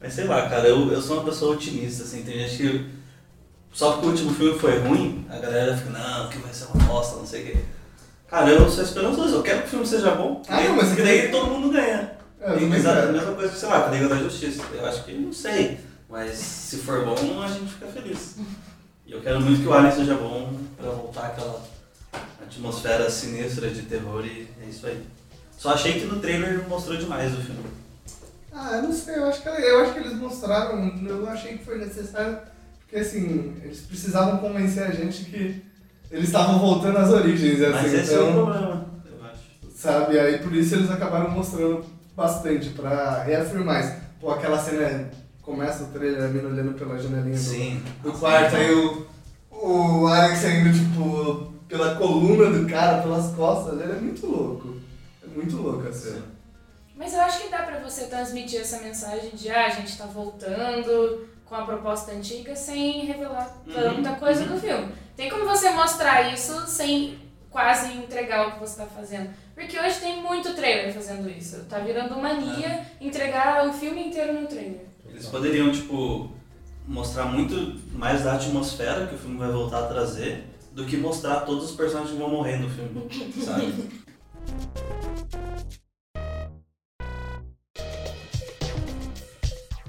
[0.00, 2.86] Mas sei lá, cara, eu, eu sou uma pessoa otimista, assim, tem gente que.
[3.72, 6.82] Só porque o último filme foi ruim, a galera fica, não, que vai ser uma
[6.86, 7.56] bosta, não sei o quê.
[8.26, 10.42] Cara, eu sou esperançoso, eu quero que o filme seja bom.
[10.48, 12.12] Ah, não, mas- porque daí todo mundo ganha.
[12.40, 14.62] É, exato, a mesma coisa que, sei lá, com a Liga da Justiça.
[14.72, 18.36] Eu acho que, não sei, mas se for bom, a gente fica feliz.
[19.06, 21.62] E eu quero muito que o Alien seja bom pra voltar aquela
[22.42, 25.02] atmosfera sinistra de terror e é isso aí.
[25.56, 27.64] Só achei que no trailer mostrou demais o filme.
[28.52, 31.64] Ah, eu não sei, eu acho, que, eu acho que eles mostraram, eu achei que
[31.64, 32.38] foi necessário,
[32.80, 35.62] porque assim, eles precisavam convencer a gente que
[36.10, 39.40] eles estavam voltando às origens, assim, Mas esse é o então, problema, eu acho.
[39.76, 41.84] sabe, aí por isso eles acabaram mostrando
[42.16, 43.94] bastante, pra reafirmar isso.
[44.20, 45.08] Pô, aquela cena,
[45.42, 47.80] começa o trailer, a mina olhando pela janelinha do, Sim.
[48.02, 49.06] do quarto, aí o,
[49.52, 54.74] o Alex saindo, tipo, pela coluna do cara, pelas costas, ele é muito louco,
[55.22, 56.22] é muito louco a cena.
[56.96, 60.04] Mas eu acho que dá pra você transmitir essa mensagem de ah, a gente tá
[60.04, 64.54] voltando com a proposta antiga sem revelar Uhum, tanta coisa uhum.
[64.54, 64.92] do filme.
[65.16, 69.30] Tem como você mostrar isso sem quase entregar o que você tá fazendo.
[69.54, 71.64] Porque hoje tem muito trailer fazendo isso.
[71.68, 74.86] Tá virando mania entregar o filme inteiro no trailer.
[75.08, 76.30] Eles poderiam, tipo,
[76.86, 80.44] mostrar muito mais da atmosfera que o filme vai voltar a trazer
[80.80, 83.06] do que mostrar todos os personagens que vão morrer no filme,
[83.44, 83.74] sabe?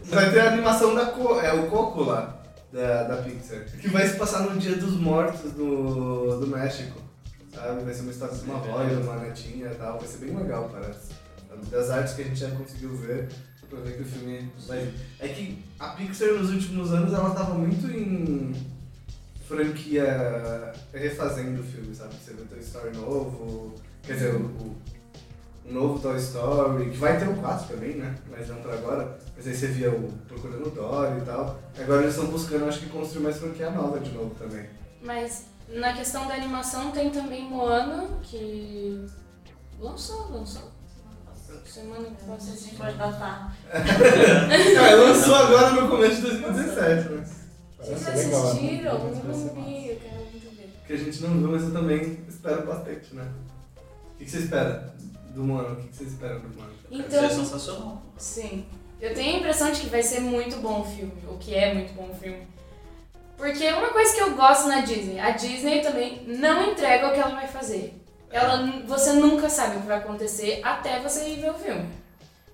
[0.04, 4.06] Vai ter a animação da Co é o Coco lá, da, da Pixar, que vai
[4.06, 7.00] se passar no Dia dos Mortos do, do México,
[7.54, 7.86] sabe?
[7.86, 10.70] Vai ser uma história de uma avó uma netinha e tal, vai ser bem legal,
[10.70, 11.14] parece.
[11.70, 13.30] Das artes que a gente já conseguiu ver,
[13.70, 14.92] pra ver que o filme vai...
[15.20, 18.54] É que a Pixar nos últimos anos, ela tava muito em
[19.52, 22.16] franquia refazendo o filme, sabe?
[22.16, 24.46] Você vê Toy Story novo, quer dizer, o,
[25.66, 28.16] o novo Toy Story, que vai ter o 4 também, né?
[28.30, 29.18] Mas não pra agora.
[29.36, 31.60] Mas aí você via o Procurando Dory e tal.
[31.78, 34.66] Agora eles estão buscando, acho que, construir mais franquia nova de novo também.
[35.02, 39.06] Mas na questão da animação tem também Moana, que
[39.80, 40.72] lançou, lançou.
[41.66, 42.52] Semana que Não sei passa.
[42.52, 43.56] se a gente pode datar.
[44.98, 47.41] Lançou agora no começo de 2017, né?
[47.84, 48.42] Parece Vocês legal.
[48.44, 48.50] né?
[48.50, 49.00] assistiram?
[49.00, 50.70] Parece Eu não vi, eu quero muito ver.
[50.88, 53.28] Que a gente não viu, mas eu também espero bastante, né?
[54.14, 54.94] O que que você espera
[55.34, 55.70] do Moana?
[55.70, 56.74] O que que você espera do Moana?
[56.90, 58.04] Vai Então, ser sensacional.
[58.18, 58.66] Sim.
[59.00, 61.74] Eu tenho a impressão de que vai ser muito bom o filme, o que é
[61.74, 62.46] muito bom o filme.
[63.36, 67.20] Porque uma coisa que eu gosto na Disney, a Disney também não entrega o que
[67.20, 68.00] ela vai fazer.
[68.30, 71.90] Ela, você nunca sabe o que vai acontecer até você ir ver o filme.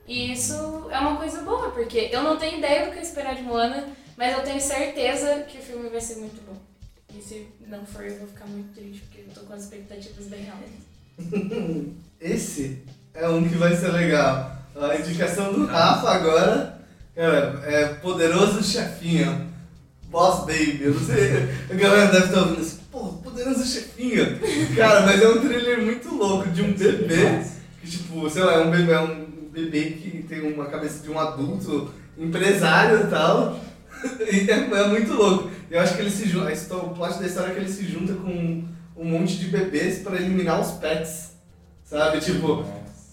[0.08, 3.42] E isso é uma coisa boa, porque eu não tenho ideia do que esperar de
[3.44, 6.58] Moana, mas eu tenho certeza que o filme vai ser muito bom.
[7.16, 10.26] E se não for, eu vou ficar muito triste, porque eu tô com as expectativas
[10.26, 10.70] bem altas.
[12.20, 12.82] Esse
[13.14, 14.58] é um que vai ser legal.
[14.76, 16.80] A indicação do Rafa agora
[17.16, 19.48] cara, é Poderoso Chefinho.
[20.10, 20.80] Boss Baby.
[20.82, 21.50] Eu não sei.
[21.70, 24.40] A galera deve estar ouvindo assim, pô, Poderoso Chefinho.
[24.76, 27.44] Cara, mas é um trailer muito louco de um bebê.
[27.82, 31.10] Que tipo, sei lá, é um bebê, é um bebê que tem uma cabeça de
[31.10, 33.60] um adulto, empresário e tal.
[34.50, 35.50] É, muito louco.
[35.70, 36.76] Eu acho que ele se junta.
[36.76, 38.64] O plot da história é que ele se junta com
[38.96, 41.32] um monte de bebês pra eliminar os pets.
[41.84, 42.20] Sabe?
[42.20, 42.66] Tipo,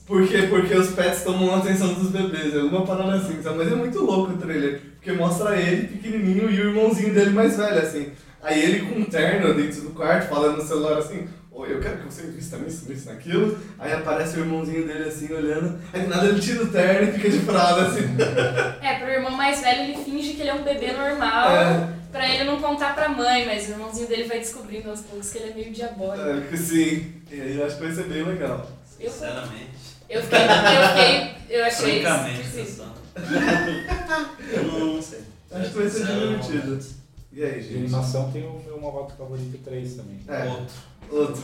[0.06, 0.46] por quê?
[0.50, 3.58] Porque os pets tomam a atenção dos bebês, é uma parada assim, sabe?
[3.58, 7.56] Mas é muito louco o trailer, porque mostra ele pequenininho e o irmãozinho dele mais
[7.56, 8.08] velho, assim.
[8.42, 11.98] Aí ele com um terno dentro do quarto, falando no celular assim, oi, eu quero
[11.98, 13.58] que você invista nisso, nisso, naquilo.
[13.78, 17.12] Aí aparece o irmãozinho dele assim, olhando, aí do nada ele tira o terno e
[17.12, 18.02] fica de fralda, assim.
[18.82, 21.88] É, pro irmão mais velho ele finge que ele é um bebê normal, É.
[22.10, 25.38] pra ele não contar pra mãe, mas o irmãozinho dele vai descobrindo aos poucos que
[25.38, 26.28] ele é meio diabólico.
[26.52, 27.14] É, sim.
[27.30, 28.68] E aí eu acho que vai ser bem legal.
[29.00, 29.70] Eu, Sinceramente.
[30.08, 32.42] eu fiquei, eu fiquei, eu achei Francamente.
[34.52, 35.20] Eu não, não sei.
[35.52, 36.78] Acho que vai ser divertido.
[37.32, 37.78] E aí, gente?
[37.78, 40.20] animação tem o meu Malvado Favorito 3 também.
[40.28, 40.66] É, Outro.
[41.10, 41.42] Outro.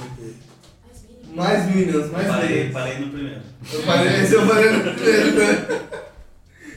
[1.34, 2.72] Mais Minions, mais Parei, Minions.
[2.72, 3.40] parei no primeiro.
[3.72, 5.88] Eu parei, esse eu parei no primeiro, né?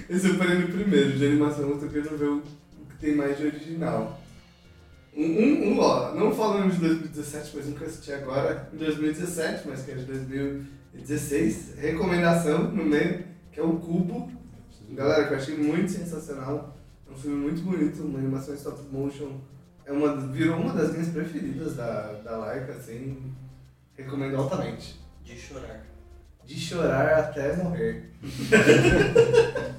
[0.09, 2.41] Esse eu parei no primeiro, de animação eu tô querendo ver o
[2.89, 4.19] que tem mais de original.
[5.15, 8.77] Um, um, um, ó, não falando de 2017, mas um que eu assisti agora em
[8.77, 11.75] 2017, mas que é de 2016.
[11.77, 14.31] Recomendação no meio, que é o Cubo.
[14.91, 16.77] Galera, que eu achei muito sensacional.
[17.07, 19.39] É um filme muito bonito, uma animação em stop motion.
[19.85, 23.33] É uma, virou uma das minhas preferidas da, da Laika, assim.
[23.97, 24.99] Recomendo altamente.
[25.23, 25.85] De chorar.
[26.45, 28.11] De chorar até morrer.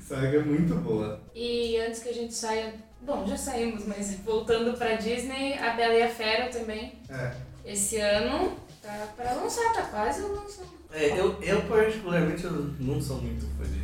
[0.00, 1.20] Saga é muito boa.
[1.34, 5.94] E antes que a gente saia, bom, já saímos, mas voltando pra Disney, a Bela
[5.94, 7.32] e a Fera também, É.
[7.64, 10.68] esse ano, tá pra lançar, tá quase lançando.
[10.92, 13.78] É, eu, eu particularmente eu não sou muito fã de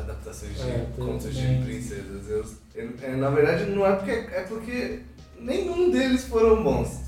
[0.00, 2.28] adaptações de É, contos de princesas.
[2.28, 5.00] Eu, eu- é, na verdade não é porque é porque
[5.38, 7.00] nenhum deles foram bons.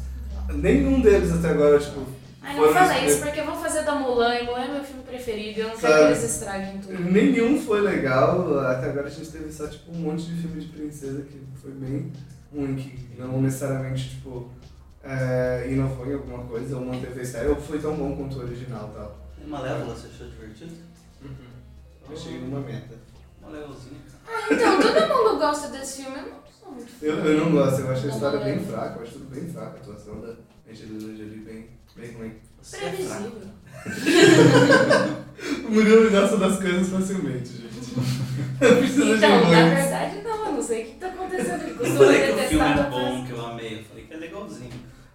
[0.53, 2.05] Nenhum deles até agora, tipo.
[2.43, 5.61] Ai, não fala isso, porque vão fazer da Mulan, e Mulan é meu filme preferido,
[5.61, 6.99] eu não quero que eles estraguem tudo.
[6.99, 10.67] Nenhum foi legal, até agora a gente teve só tipo um monte de filme de
[10.69, 12.11] princesa que foi bem
[12.53, 14.51] ruim, que não necessariamente tipo
[15.05, 18.43] é, inovou em alguma coisa, ou manteve a série, ou foi tão bom quanto o
[18.43, 19.19] original e tal.
[19.45, 20.73] E Malévola, você achou divertido?
[22.13, 22.95] Achei uma meta.
[23.43, 24.01] Malévolazinha.
[24.51, 27.07] Então, todo mundo gosta desse filme, eu não sou muito fã.
[27.07, 29.77] Eu, eu não gosto, eu acho a história bem fraca, eu acho tudo bem fraca,
[29.77, 30.35] a atuação da
[30.71, 32.35] Angelina Jolie bem, bem ruim.
[32.61, 32.97] É fraco.
[32.97, 33.51] Previsível.
[35.65, 37.95] O Murilo gosta das coisas facilmente, gente.
[38.61, 41.63] Não precisa de Então, na verdade não, eu não sei o que tá acontecendo.
[41.63, 43.79] Eu falei que o filme detestar é bom, que eu amei.
[43.79, 44.71] Eu falei que é legalzinho.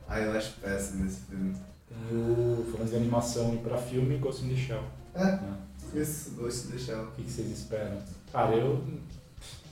[0.07, 1.55] Ah, eu acho péssimo esse filme.
[2.11, 4.83] O, falando de animação e pra filme, Ghost in the Shell.
[5.13, 5.57] É, né?
[5.93, 7.03] Isso, gosto de deixar.
[7.03, 8.01] O que, que vocês esperam?
[8.31, 8.83] Cara, eu.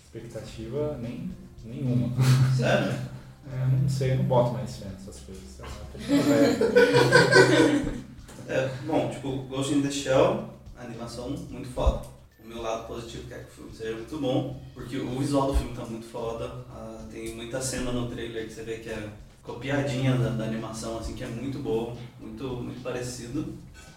[0.05, 1.31] Expectativa nem,
[1.65, 2.09] nenhuma.
[2.55, 2.93] Sério?
[3.51, 5.43] É, não sei, eu não boto mais fé nessas coisas.
[6.07, 8.03] velho.
[8.47, 12.05] É, bom, tipo, Ghost in the Shell, a animação muito foda.
[12.43, 15.57] O meu lado positivo é que o filme seja muito bom, porque o visual do
[15.57, 16.45] filme tá muito foda.
[16.69, 19.09] Ah, tem muita cena no trailer que você vê que é
[19.41, 23.53] copiadinha da, da animação, assim, que é muito boa, muito, muito parecido.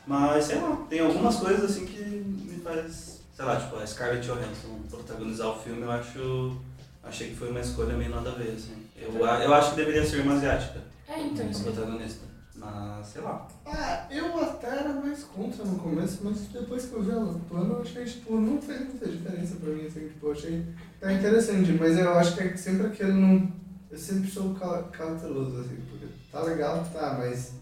[0.07, 4.27] Mas, sei lá, tem algumas coisas assim que me faz, sei lá, tipo, a Scarlett
[4.27, 6.57] Johansson protagonizar o filme, eu acho,
[7.03, 8.75] achei que foi uma escolha meio nada a ver, assim.
[8.97, 12.25] Eu, eu acho que deveria ser uma asiática, É, então, eu- protagonista.
[12.55, 13.47] Mas, sei lá.
[13.67, 17.75] Ah, eu até era mais contra no começo, mas depois que eu vi ela atuando,
[17.75, 20.65] eu achei, tipo, não fez muita diferença pra mim, assim, tipo, eu achei
[21.01, 23.53] tá interessante, mas eu acho que é sempre aquele não.
[23.91, 27.53] Eu sempre sou cau- cauteloso, assim, porque tá legal, tá, mas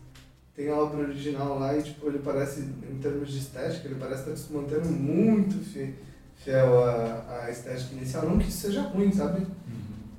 [0.57, 4.23] tem a obra original lá e, tipo, ele parece, em termos de estética, ele parece
[4.23, 5.95] estar se mantendo muito fi-
[6.37, 9.47] fiel à, à estética inicial, não que isso seja ruim, sabe?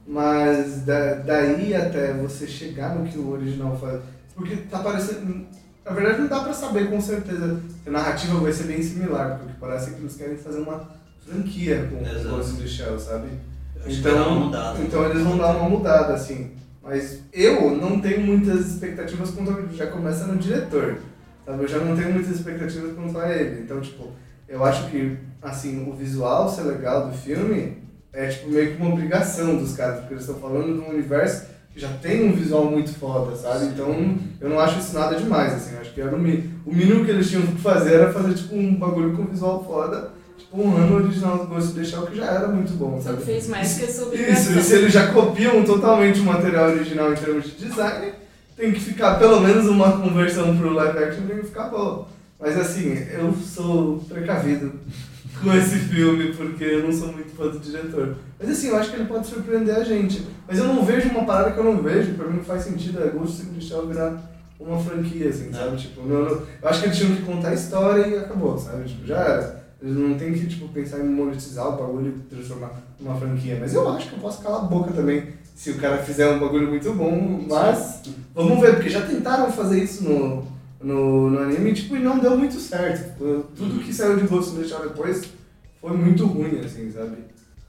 [0.07, 4.01] Mas da, daí até você chegar no que o original faz.
[4.35, 5.45] Porque tá parecendo.
[5.83, 9.39] Na verdade não dá pra saber com certeza que a narrativa vai ser bem similar,
[9.39, 10.89] porque parece que eles querem fazer uma
[11.25, 12.03] franquia com o
[12.37, 13.27] Ghost in the Shell, sabe?
[14.27, 14.79] Uma mudada.
[14.81, 16.51] então eles vão dar uma mudada, assim.
[16.85, 20.99] Mas eu não tenho muitas expectativas quanto já começa no diretor.
[21.43, 21.63] Sabe?
[21.63, 23.61] Eu já não tenho muitas expectativas quanto a ele.
[23.61, 24.11] Então, tipo,
[24.47, 27.77] eu acho que assim, o visual ser legal do filme
[28.13, 31.47] é tipo meio que uma obrigação dos caras, porque eles estão falando de um universo
[31.71, 33.65] que já tem um visual muito foda, sabe?
[33.65, 37.11] Então eu não acho isso nada demais, assim, acho que era o, o mínimo que
[37.11, 40.11] eles tinham que fazer era fazer tipo um bagulho com visual foda,
[40.63, 43.17] um ano original do Ghost in the Shell que já era muito bom, Só sabe?
[43.17, 44.57] que fez mais que a sua Isso, obrigação.
[44.57, 48.11] e se eles já copiam totalmente o material original em termos de design,
[48.55, 52.07] tem que ficar pelo menos uma conversão pro live action tem que ficar bom.
[52.39, 54.73] Mas assim, eu sou precavido
[55.41, 58.15] com esse filme porque eu não sou muito fã do diretor.
[58.39, 60.25] Mas assim, eu acho que ele pode surpreender a gente.
[60.47, 63.01] Mas eu não vejo uma parada que eu não vejo, pra mim não faz sentido
[63.03, 65.75] é Ghost in the Shell virar uma franquia, assim, sabe?
[65.77, 66.29] Tipo, não, não-
[66.61, 68.85] eu acho que eles tinham que contar a história e acabou, sabe?
[68.87, 69.64] Tipo, já era.
[69.85, 73.55] Eles não tem que tipo, pensar em monetizar o bagulho e transformar numa franquia.
[73.59, 76.39] Mas eu acho que eu posso calar a boca também se o cara fizer um
[76.39, 77.45] bagulho muito bom.
[77.47, 78.01] Mas
[78.33, 80.47] vamos ver, porque já tentaram fazer isso no,
[80.81, 83.11] no, no anime tipo, e não deu muito certo.
[83.11, 85.29] Tipo, Tudo que saiu de Ghost in the Shell depois
[85.79, 87.17] foi muito ruim, assim, sabe?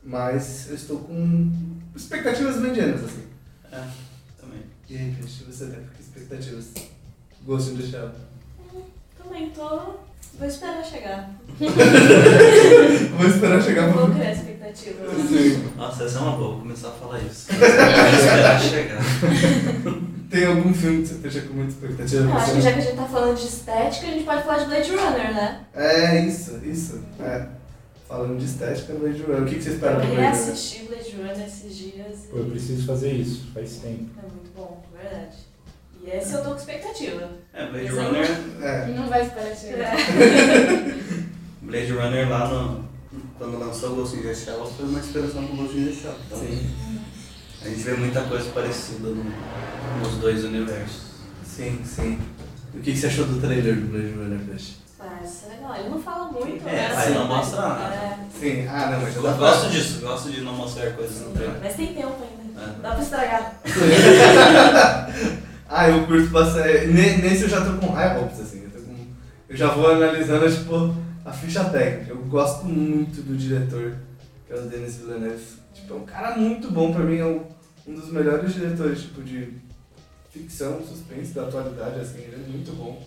[0.03, 1.53] Mas eu estou com
[1.95, 3.25] expectativas medianas, assim.
[3.71, 3.85] É,
[4.41, 4.63] também.
[4.89, 6.73] E aí, Cris, você que expectativas?
[7.45, 8.11] Ghost in the Shell.
[9.23, 9.97] Também tô.
[10.39, 11.31] Vou esperar chegar.
[13.17, 15.11] Vou esperar chegar Vou pra criar expectativas.
[15.29, 15.65] Sim.
[15.77, 17.47] Nossa, essa é uma boa, vou começar a falar isso.
[17.53, 18.99] Vou esperar chegar.
[20.31, 22.25] Tem algum filme que você esteja com muita expectativa?
[22.25, 24.43] Eu acho Você- que já que a gente tá falando de estética, a gente pode
[24.43, 25.61] falar de Blade Runner, né?
[25.75, 27.01] É, isso, isso.
[27.21, 27.47] É.
[28.09, 29.43] Falando de estética, Blade Runner.
[29.43, 30.33] O que, que você espera Eu do Blade Runner?
[30.35, 34.11] reassisti Blade Runner esses dias e Pô, eu preciso fazer isso, faz tempo.
[34.19, 35.37] é muito bom, verdade.
[36.07, 37.29] E esse eu tô com expectativa.
[37.53, 38.27] É, Blade aí- Runner,
[38.63, 38.87] É.
[38.95, 39.93] Não vai esperar chegar.
[41.63, 42.87] Blade Runner lá no.
[43.39, 46.15] Quando lançou Ghost in the Shell foi uma inspiração pro Ghost in the Shell.
[46.27, 46.71] Então Sim.
[47.63, 49.25] a gente vê muita coisa parecida no-
[50.01, 51.03] nos dois universos.
[51.45, 52.19] Sim, sim.
[52.75, 54.77] O que, que você achou do trailer do Blade Runner, Flash?
[54.99, 55.75] Parece ser legal.
[55.77, 56.93] Ele não fala muito, É, né?
[56.95, 57.95] mas não mostra nada.
[57.95, 59.33] É, Sim, ah não, mas Eu pra...
[59.33, 61.57] gosto disso, gosto de não mostrar coisas no trailer.
[61.63, 62.61] mas tem tempo ainda.
[62.63, 62.81] É.
[62.83, 63.61] Dá pra estragar.
[65.69, 66.87] ah, eu curto bastante.
[66.89, 68.63] Ne- Nesse eu já tô com high hopes, assim.
[68.65, 68.95] Eu, tô com...
[69.49, 70.95] eu já vou analisando, tipo,
[71.25, 72.13] a ficha técnica.
[72.13, 73.97] Eu gosto muito do diretor,
[74.47, 75.45] que é o Denis Villeneuve.
[75.75, 77.45] Tipo, é um cara muito bom, pra mim é um
[77.87, 79.49] um dos melhores diretores, tipo, de
[80.33, 82.19] ficção, suspense da atualidade, assim.
[82.19, 83.01] Ele é muito bom.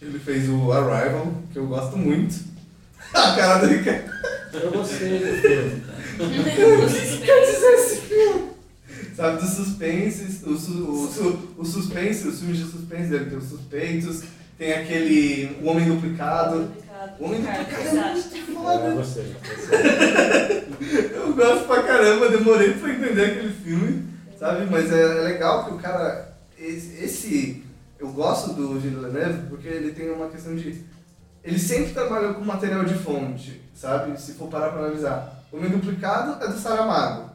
[0.00, 2.34] Ele fez o Arrival, que eu gosto muito.
[3.12, 4.10] a cara do Ricardo.
[4.54, 5.82] Eu gostei do filme.
[7.26, 8.53] quer dizer esse filme?
[9.14, 13.38] Sabe, dos suspenses, o, su, o, su, o suspense, os filmes de suspense dele, tem
[13.38, 14.22] os suspeitos,
[14.58, 16.68] tem aquele O Homem Duplicado.
[17.20, 18.90] O Homem Cara, Duplicado você é muito Eu foda.
[18.94, 19.36] gostei.
[19.46, 21.14] gostei.
[21.14, 24.04] Eu gosto pra caramba, demorei pra entender aquele filme,
[24.38, 24.66] sabe?
[24.70, 26.34] Mas é, é legal que o cara.
[26.58, 27.62] Esse, esse-
[27.98, 30.82] Eu gosto do Gilles Villeneuve porque ele tem uma questão de.
[31.42, 34.18] Ele sempre trabalhou com material de fonte, sabe?
[34.20, 35.44] Se for parar pra analisar.
[35.52, 37.30] O Homem Duplicado é do Saramago.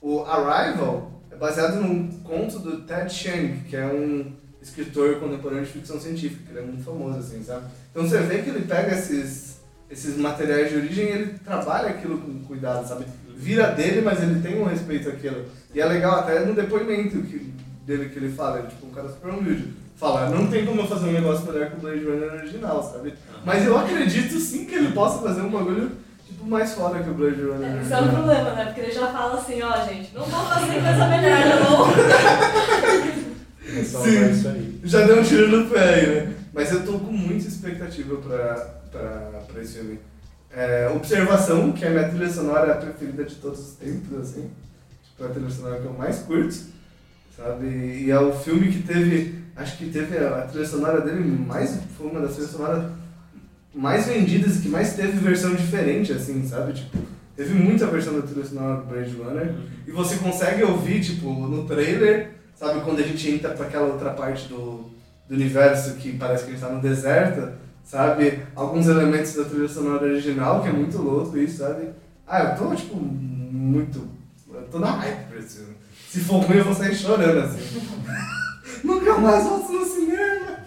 [0.00, 4.32] O Arrival é baseado num conto do Ted Chiang, que é um
[4.62, 7.66] escritor contemporâneo de ficção científica, ele é muito famoso, assim, sabe?
[7.90, 12.18] Então você vê que ele pega esses, esses materiais de origem e ele trabalha aquilo
[12.18, 13.04] com cuidado, sabe?
[13.36, 15.44] Vira dele, mas ele tem um respeito àquilo.
[15.74, 17.54] E é legal até no depoimento que,
[17.86, 19.72] dele que ele fala, ele, tipo, um cara super humilde.
[19.96, 23.14] Fala, não tem como eu fazer um negócio melhor que o Blade Runner original, sabe?
[23.44, 25.92] Mas eu acredito sim que ele possa fazer um bagulho,
[26.48, 28.64] mais foda que o Blade Runner É, Isso é um problema, né?
[28.66, 31.86] Porque ele já fala assim, ó, gente, não vou fazer coisa melhor, não vou.
[33.74, 34.30] Ressalvar Sim.
[34.30, 34.80] isso aí.
[34.84, 36.32] Já deu um tiro no pé aí, né?
[36.52, 38.54] Mas eu tô com muita expectativa pra,
[38.90, 40.00] pra, pra esse filme.
[40.52, 44.50] É, Observação, que é a minha trilha sonora preferida de todos os tempos, assim.
[45.04, 46.54] Tipo, é a trilha sonora que eu mais curto,
[47.36, 47.66] sabe?
[47.66, 51.78] E é o filme que teve, acho que teve a, a trilha sonora dele mais,
[51.96, 52.84] foi uma das trilhas sonoras
[53.74, 56.72] mais vendidas e que mais teve versão diferente, assim, sabe?
[56.72, 56.98] Tipo,
[57.36, 59.54] teve muita versão da trilha sonora do Blade Runner.
[59.86, 64.10] E você consegue ouvir, tipo, no trailer, sabe, quando a gente entra pra aquela outra
[64.10, 64.90] parte do,
[65.28, 67.52] do universo que parece que a gente tá no deserto,
[67.84, 68.40] sabe?
[68.54, 71.90] Alguns elementos da trilha sonora original, que é muito louco isso, sabe?
[72.26, 74.08] Ah, eu tô, tipo, muito.
[74.52, 75.74] Eu tô na hype pra esse filme.
[76.08, 77.80] Se for ruim, eu vou sair chorando, assim.
[78.84, 80.60] Nunca mais volto no cinema!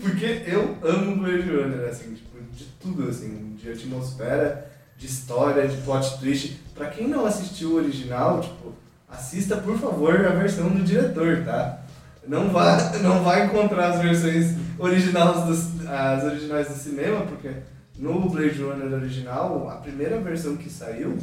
[0.00, 2.31] Porque eu amo Blade Runner, assim, tipo,
[2.82, 6.60] tudo, assim, de atmosfera, de história, de plot twist.
[6.74, 8.72] Pra quem não assistiu o original, tipo,
[9.08, 11.80] assista, por favor, a versão do diretor, tá?
[12.26, 17.50] Não vai, não vai encontrar as versões originais dos, as originais do cinema, porque
[17.96, 21.18] no Blade Runner original, a primeira versão que saiu,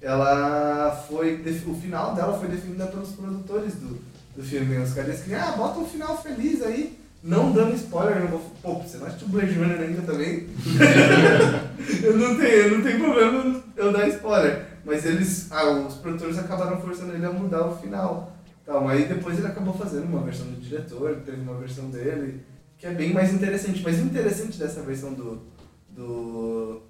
[0.00, 1.42] ela foi.
[1.66, 3.98] O final dela foi definida pelos produtores do,
[4.36, 4.76] do filme.
[4.78, 8.40] Os caras queriam, ah, bota um final feliz aí, não dando spoiler, eu não vou.
[8.62, 10.46] Pô, você não assistiu Blade Runner ainda também?
[12.04, 14.66] eu, não tenho, eu não tenho problema eu dar spoiler.
[14.84, 15.50] Mas eles.
[15.50, 18.36] Ah, os produtores acabaram forçando ele a mudar o final.
[18.66, 22.42] Tal, aí depois ele acabou fazendo uma versão do diretor, teve uma versão dele,
[22.76, 23.82] que é bem mais interessante.
[23.82, 25.42] Mas o interessante dessa versão do,
[25.88, 26.82] do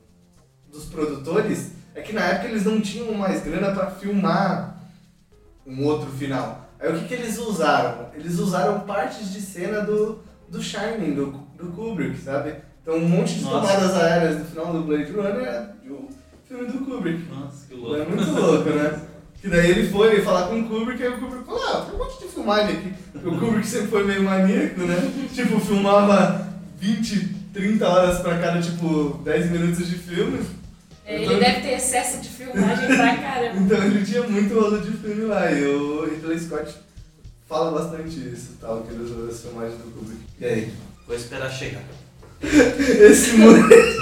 [0.69, 4.81] dos produtores é que na época eles não tinham mais grana para filmar
[5.65, 6.69] um outro final.
[6.81, 8.09] Aí o que, que eles usaram?
[8.15, 10.19] Eles usaram partes de cena do,
[10.49, 12.55] do Shining, do, do Kubrick, sabe?
[12.83, 13.67] Então um monte de Nossa.
[13.67, 16.09] tomadas aéreas do final do Blade Runner é do
[16.47, 17.23] filme do Kubrick.
[17.35, 18.11] Nossa, que É louco.
[18.11, 19.01] muito louco, né?
[19.41, 21.95] Que daí ele foi falar com o Kubrick e aí o Kubrick falou, ah, tem
[21.95, 22.95] um monte de filmagem aqui.
[23.27, 24.97] O Kubrick sempre foi meio maníaco, né?
[25.33, 26.49] Tipo, filmava
[26.79, 30.41] 20, 30 horas pra cada, tipo, 10 minutos de filme.
[31.07, 33.61] Ele deve ter excesso de filmagem pra caramba.
[33.61, 35.51] Então ele tinha muito rolo de filme lá.
[35.53, 36.75] E o Ridley Scott
[37.47, 40.23] fala bastante isso, tal, que ele usou as filmagens do Kubrick.
[40.41, 40.73] E aí?
[41.07, 41.83] Vou esperar chegar.
[42.43, 43.95] Esse moleque...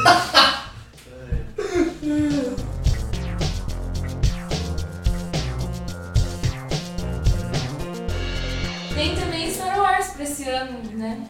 [8.95, 11.29] Tem também Star Wars pra esse ano, né?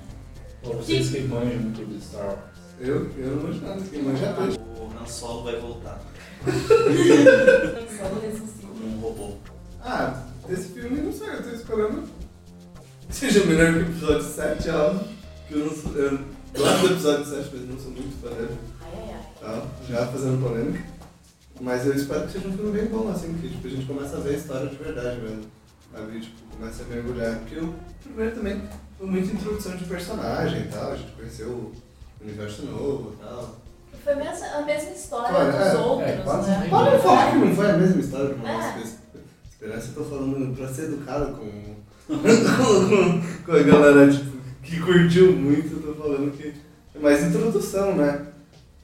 [0.63, 2.52] Pra vocês que manjam muito de Star Wars.
[2.81, 4.43] Eu, eu não manjo nada aqui, mas já tô.
[4.43, 6.01] O Han Solo vai voltar
[6.45, 8.67] Só no ressuscita.
[8.67, 9.37] como um robô.
[9.81, 12.09] Ah, esse filme não sei, eu tô esperando
[13.09, 15.09] que seja melhor que o episódio 7, é óbvio.
[15.49, 15.93] Que eu não sou.
[15.97, 16.19] Eu
[16.57, 18.59] gosto do episódio 7, mas não sou muito fã dele.
[18.81, 19.23] Ai, ai, ai.
[19.41, 19.67] Tá?
[19.89, 20.85] Já fazendo polêmica.
[21.61, 24.17] Mas eu espero que seja um filme bem bom, assim, que tipo, a gente começa
[24.17, 25.45] a ver a história de verdade mesmo.
[25.93, 26.21] Sabe?
[26.21, 27.39] Tipo, começa a mergulhar.
[27.39, 28.63] Porque o primeiro também
[28.99, 30.93] foi muita introdução de personagem e tal.
[30.93, 31.73] A gente conheceu o
[32.23, 33.57] universo novo e tal.
[34.05, 36.67] Foi a mesma, a mesma história Claro, dos é, outros, é, quase né?
[36.69, 38.73] Pode falar que não foi a mesma história de uma É.
[38.75, 38.99] vez.
[39.51, 41.75] Esperança, eu tô falando pra ser educado com,
[42.13, 46.53] com, com a galera tipo, que curtiu muito, eu tô falando que
[46.95, 48.27] é mais introdução, né?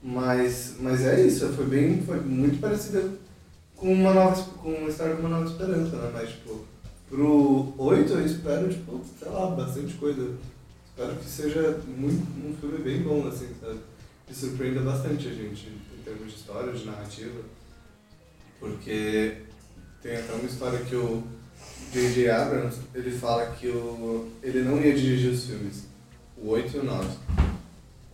[0.01, 3.03] Mas, mas é isso, foi bem, foi muito parecida
[3.76, 6.11] com uma nova, com uma história com uma nova esperança, né?
[6.14, 6.61] Mas tipo,
[7.11, 10.30] pro 8 eu espero, tipo, sei lá, bastante coisa.
[10.99, 13.78] Espero que seja muito, um filme bem bom, assim, sabe?
[14.26, 17.40] Que surpreenda bastante a gente em termos de história, de narrativa.
[18.59, 19.36] Porque
[20.03, 21.22] tem até uma história que o
[21.92, 22.30] J.J.
[22.30, 25.84] Abrams, ele fala que o, ele não ia dirigir os filmes,
[26.36, 27.09] o 8 e o 9.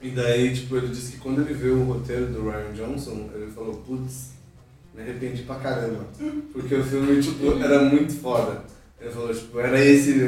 [0.02, 3.50] E daí, tipo, ele disse que quando ele viu o roteiro do Ryan Johnson, ele
[3.50, 4.32] falou, putz,
[4.94, 6.04] me arrependi pra caramba.
[6.52, 8.62] Porque o filme, tipo, era muito foda.
[9.00, 10.20] Ele falou, tipo, era esse,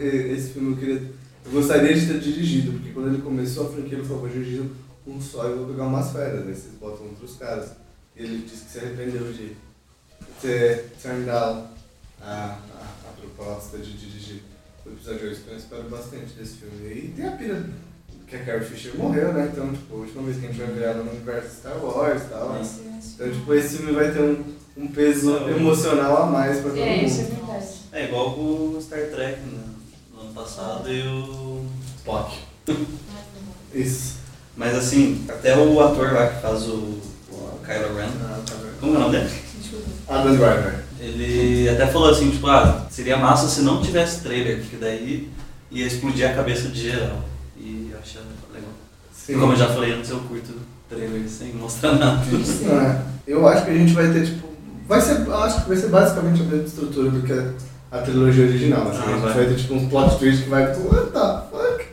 [0.00, 1.23] esse filme eu queria...
[1.44, 4.62] Eu gostaria de ter dirigido, porque quando ele começou a franquia, ele falou, vou dirigir
[5.06, 7.72] um só e vou pegar umas férias, aí vocês botam outros caras.
[8.16, 9.56] E ele disse que se arrependeu de
[10.40, 11.66] ter turned down
[12.22, 12.58] a, a,
[13.08, 14.40] a proposta de dirigir
[14.86, 16.88] o episódio 8, então eu espero bastante desse filme.
[16.88, 17.64] E tem a pira
[18.26, 19.50] que a Carrie Fisher morreu, né?
[19.52, 22.22] Então, tipo, a última vez que a gente vai ver ela no universo Star Wars
[22.22, 22.52] e tal.
[22.54, 22.66] né?
[23.14, 24.44] Então, tipo, esse filme vai ter um,
[24.78, 27.46] um peso emocional a mais pra todo É, isso é mundo.
[27.46, 27.66] verdade.
[27.92, 29.62] É igual com o Star Trek né?
[30.34, 31.64] Passado e o
[31.98, 32.36] Spock.
[33.74, 34.16] Isso.
[34.56, 38.94] Mas assim, até o ator lá que faz o, o Kylo Ren, Ah, tá como
[38.94, 39.30] é o nome dele?
[40.08, 40.84] Adam Driver.
[41.00, 45.30] Ele até falou assim, tipo, ah, seria massa se não tivesse trailer, porque daí
[45.70, 47.24] ia explodir a cabeça de geral.
[47.56, 48.20] E eu achei
[48.52, 48.70] legal.
[49.12, 49.38] Sim.
[49.38, 50.54] Como eu já falei antes, eu curto
[50.88, 52.22] trailer sem mostrar nada.
[52.26, 54.48] É, eu acho que a gente vai ter, tipo.
[54.86, 57.64] Vai ser, eu acho que vai ser basicamente a mesma estrutura do que
[57.94, 58.88] a, trilogia original.
[58.88, 59.32] Assim, Ah, a gente vai.
[59.34, 61.84] vai ter tipo uns plot twists que vai, tipo, what the fuck?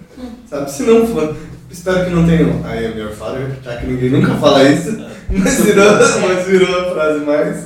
[0.49, 0.71] Sabe?
[0.71, 1.35] Se não for.
[1.69, 2.49] Espero que não tenham.
[2.65, 4.91] I am your father, já que ninguém nunca fala isso.
[5.31, 7.63] Mas virou, mas virou a frase mais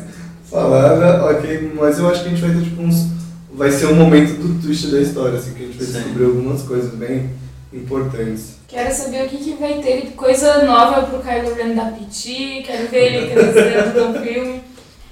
[0.48, 1.72] falada, ok.
[1.76, 3.08] Mas eu acho que a gente vai ter tipo uns.
[3.52, 5.94] Vai ser um momento do twist da história, assim, que a gente vai Sim.
[5.94, 7.32] descobrir algumas coisas bem
[7.74, 8.58] importantes.
[8.68, 12.64] Quero saber o que, que vai ter de coisa nova pro Kylo Ren da PT,
[12.66, 14.62] quero ver ele crescendo no filme.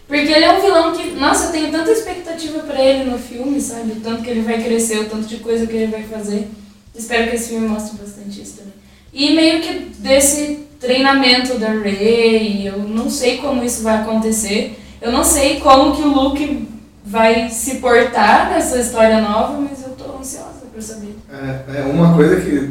[0.08, 3.60] Porque ele é um vilão que, nossa, eu tenho tanta expectativa pra ele no filme,
[3.60, 3.94] sabe?
[3.94, 6.50] O tanto que ele vai crescer, o tanto de coisa que ele vai fazer.
[6.94, 8.74] Espero que esse filme mostre bastante isso também.
[9.12, 14.78] E meio que desse treinamento da Rey, eu não sei como isso vai acontecer.
[15.02, 16.68] Eu não sei como que o Luke
[17.06, 21.16] vai se portar nessa história nova, mas eu tô ansiosa pra saber.
[21.32, 22.68] É, é uma coisa que,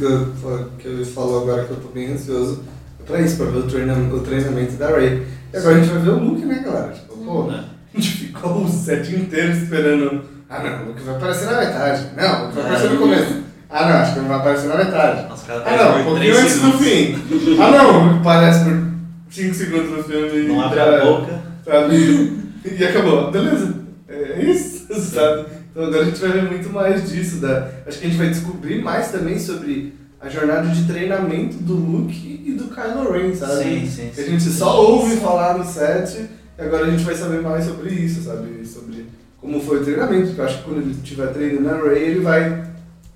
[0.78, 2.62] que eu falou agora que eu tô bem ansioso
[3.00, 5.26] é pra isso, pra ver o, treina, o treinamento da Ray.
[5.52, 6.92] E agora a gente vai ver o Luke, né, galera?
[6.92, 7.64] Tipo, pô, Né?
[7.94, 10.22] a gente ficou o set inteiro esperando.
[10.48, 12.06] Ah não, o Luke vai aparecer na metade.
[12.16, 13.42] Não, o Luke vai aparecer no começo.
[13.70, 15.32] Ah não, acho que ele vai aparecer na metade.
[15.32, 17.14] Os caras Ah não, um pouquinho antes do fim.
[17.58, 18.92] Ah não, aparece por
[19.30, 21.42] 5 segundos no filme Não abre a boca.
[21.64, 22.42] Sabe?
[22.64, 23.28] E acabou.
[23.32, 23.74] Beleza.
[24.08, 25.46] É isso, sabe?
[25.70, 27.40] Então agora a gente vai ver muito mais disso.
[27.40, 27.68] Da...
[27.84, 32.42] Acho que a gente vai descobrir mais também sobre a jornada de treinamento do Luke
[32.46, 33.64] e do Kylo Ren, sabe?
[33.64, 34.30] Sim, sim, Que a sim.
[34.30, 36.28] gente só ouve falar no set
[36.58, 38.66] agora a gente vai saber mais sobre isso, sabe?
[38.66, 39.06] Sobre
[39.40, 40.26] como foi o treinamento.
[40.28, 42.70] Porque eu acho que quando ele estiver treinando na Ray, ele vai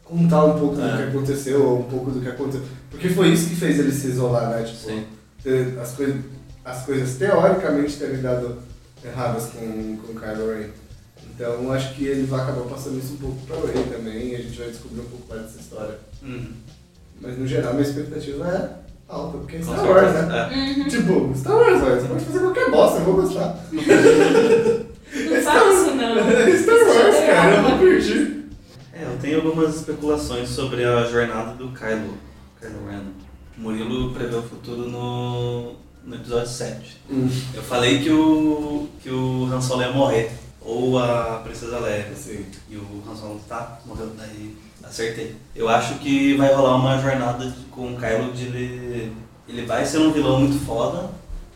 [0.04, 0.96] contar um pouco do É.
[0.96, 2.62] que aconteceu, ou um pouco do que aconteceu.
[2.90, 4.62] Porque foi isso que fez ele se isolar, né?
[4.62, 5.04] Tipo, Sim.
[5.80, 6.14] as, coi
[6.64, 8.58] as coisas teoricamente terem dado
[9.04, 10.68] erradas com, com o Kylo Ren.
[11.34, 14.38] Então acho que ele vai acabar passando isso um pouco pra Ray também e a
[14.38, 15.98] gente vai descobrir um pouco mais dessa história.
[16.22, 16.52] Uhum.
[17.20, 20.26] Mas no geral minha expectativa é alta, porque é Com Star Wars, certeza.
[20.26, 20.50] né?
[20.52, 20.78] É.
[20.80, 20.88] Uhum.
[20.88, 22.00] Tipo, Star Wars, velho.
[22.00, 23.58] Você pode fazer qualquer bosta, eu vou gostar.
[23.72, 26.18] Não fala isso não.
[26.18, 28.44] É Star Wars, cara, eu vou curtir.
[28.92, 32.14] É, eu tenho algumas especulações sobre a jornada do Kylo,
[32.60, 33.02] Kylo Ren.
[33.56, 35.72] O Murilo prevê o futuro no,
[36.04, 37.00] no episódio 7.
[37.10, 40.30] Hum, Eu falei que o, que o Han Solo ia morrer,
[40.60, 42.08] ou a Princesa Leia.
[42.12, 42.44] assim.
[42.70, 44.54] E o Han Solo tá, morreu, daí
[44.88, 45.34] acertei.
[45.54, 49.12] Eu acho que vai rolar uma jornada com o Kylo de ele.
[49.48, 51.10] Ele vai ser um vilão muito foda,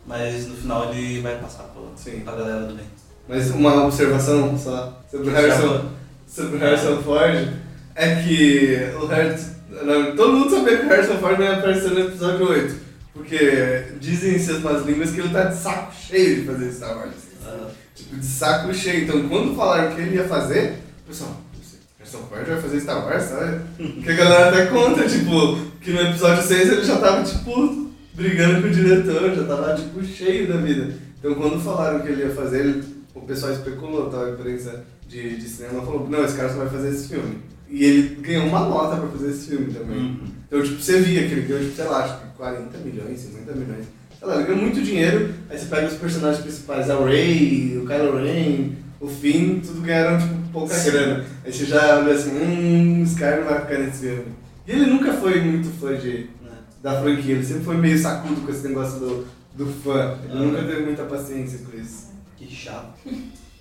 [0.07, 2.20] mas no final ele vai passar pra, Sim.
[2.20, 2.87] pra galera do bem.
[3.28, 5.87] Mas uma observação só sobre o Harrison,
[6.26, 7.49] sobre o Harrison Ford
[7.95, 9.51] é que o Harrison,
[10.16, 12.91] todo mundo sabia que o Harrison Ford não ia aparecer no episódio 8.
[13.12, 17.14] Porque dizem em más línguas que ele tá de saco cheio de fazer Star Wars.
[17.45, 19.05] Ah, Tipo, de saco cheio.
[19.05, 21.37] Então quando falaram que ele ia fazer, pessoal,
[22.11, 23.61] Harrison Ford vai fazer Star Wars, sabe?
[24.03, 28.63] Que a galera até conta, tipo, que no episódio 6 ele já tava, tipo, brigando
[28.63, 30.93] com o diretor, já tava, tipo, cheio da vida.
[31.19, 32.85] Então quando falaram que ele ia fazer, ele-
[33.15, 34.25] o pessoal especulou, tá?
[34.25, 37.39] a imprensa de, de cinema falou, não, esse cara só vai fazer esse filme.
[37.69, 39.97] E ele ganhou uma nota pra fazer esse filme também.
[39.99, 40.21] uhum.
[40.49, 43.53] Então, tipo, você via que ele ganhou, tipo, sei lá, acho que 40 milhões, 50
[43.53, 43.85] milhões.
[44.19, 47.87] Sei lá, ele ganhou muito dinheiro, aí você pega os personagens principais, a Rey, o
[47.87, 50.90] Kylo Ren, o Finn, tudo ganharam, tipo, pouca Sim.
[50.90, 51.24] grana.
[51.44, 54.24] Aí você já olha assim, hum, esse cara não vai ficar nesse filme.
[54.66, 56.51] E ele nunca foi muito fã de, Né?
[56.82, 60.16] da franquia, ele sempre foi meio sacudo com esse negócio do, do fã.
[60.24, 60.36] Ele Ah.
[60.36, 62.11] nunca teve muita paciência com isso.
[62.36, 62.94] Que chato.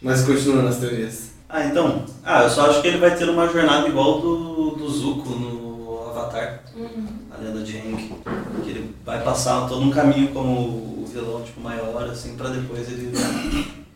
[0.01, 1.31] Mas continua nas teorias.
[1.49, 2.05] Ah, então.
[2.23, 6.09] Ah, eu só acho que ele vai ter uma jornada igual do, do Zuko no
[6.11, 7.07] Avatar, Uhum.
[7.31, 8.13] a lenda de Aang.
[8.63, 10.51] Que ele vai passar todo um caminho como
[11.01, 13.11] o vilão tipo, maior, assim, pra depois ele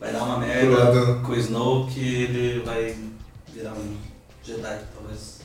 [0.04, 2.94] vai dar uma merda com o Snow que ele vai
[3.56, 3.96] virar um
[4.44, 5.40] Jedi, talvez.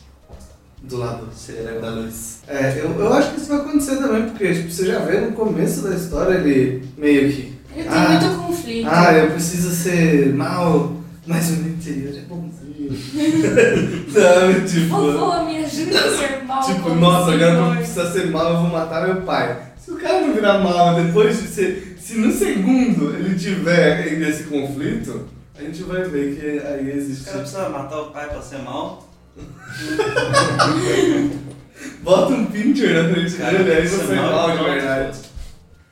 [0.83, 2.41] Do lado Seria da luz.
[2.49, 5.33] É, eu, eu acho que isso vai acontecer também, porque tipo, você já vê no
[5.33, 7.59] começo da história ele meio que.
[7.77, 8.09] Ele tem Ah.
[8.21, 8.89] muito conflito.
[8.91, 10.93] Ah, eu preciso ser mal,
[11.27, 12.89] mas o meu interior é bonzinho.
[14.13, 14.89] Sabe, tipo.
[14.89, 16.63] Vovô, me ajuda a ser mal.
[16.65, 19.61] Tipo, nossa, agora eu precisar ser mal, eu vou matar meu pai.
[19.79, 21.88] Se o cara não virar mal depois de ser.
[22.09, 27.27] Se no segundo ele tiver esse conflito, a gente vai ver que aí existe.
[27.27, 29.07] caras precisam matar o pai pra ser mal.
[32.01, 34.71] Bota um pincher na frente Cara, dele, aí isso você é mal, de pronto.
[34.71, 35.19] verdade.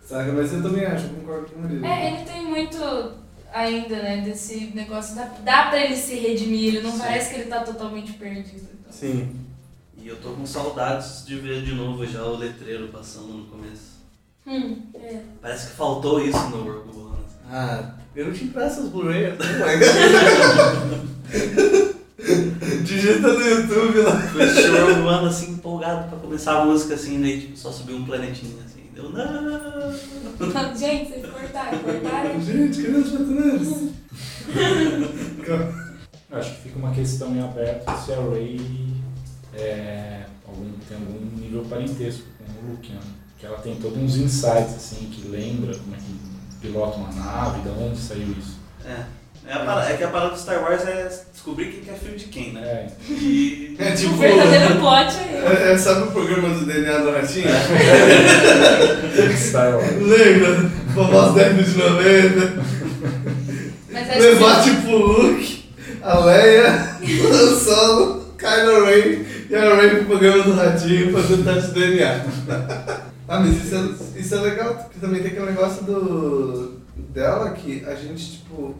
[0.06, 0.32] Saca?
[0.32, 1.84] Mas eu também acho, eu concordo com ele.
[1.86, 2.78] É, ele tem muito
[3.52, 5.16] ainda, né, desse negócio.
[5.16, 6.98] Dá, dá pra ele se redimir, ele não Sim.
[6.98, 8.66] parece que ele tá totalmente perdido.
[8.80, 8.90] então.
[8.90, 9.36] Sim.
[9.98, 13.95] E eu tô com saudades de ver de novo já o letreiro passando no começo.
[14.46, 15.20] Hum, é.
[15.42, 17.16] Parece que faltou isso no Rogue One.
[17.50, 19.32] Ah, eu te empresto os Blu-ray.
[22.84, 24.20] Digita no YouTube lá.
[24.20, 27.72] Fui assistir o Rogue One assim, empolgado pra começar a música assim, daí tipo, só
[27.72, 28.82] subiu um planetinho assim.
[28.94, 29.26] Deu não.
[30.76, 32.40] Gente, vocês cortaram, cortaram.
[32.40, 33.92] Gente, cadê os patrocinadores?
[36.28, 38.60] Eu acho que fica uma questão em aberto se a Ray
[39.54, 43.00] é, algum, tem algum nível parentesco com no Luke, né?
[43.38, 47.60] Que ela tem todos uns insights, assim, que lembra como é que pilota uma nave,
[47.60, 48.58] de onde saiu isso.
[48.84, 48.96] É.
[49.48, 51.92] É, a parada- é que a parada do Star Wars é descobrir quem que é
[51.92, 52.60] filho de quem, né?
[52.62, 53.76] É, E.
[53.78, 54.16] É O tipo.
[54.16, 55.36] verdadeiro plot aí.
[55.36, 57.46] É, é, sabe o programa do DNA do Ratinho?
[59.36, 60.02] Star Wars.
[60.02, 60.70] Lembra?
[60.94, 62.62] Famosos década de 90.
[63.92, 65.64] Mas Levar que tipo o Luke,
[66.02, 71.72] a Leia, o Solo, Kylo Ren e a Ray pro programa do Ratinho fazendo teste
[71.72, 72.20] de DNA.
[73.28, 76.80] Ah, mas isso é, isso é legal, porque também tem aquele negócio do,
[77.12, 78.76] dela que a gente, tipo,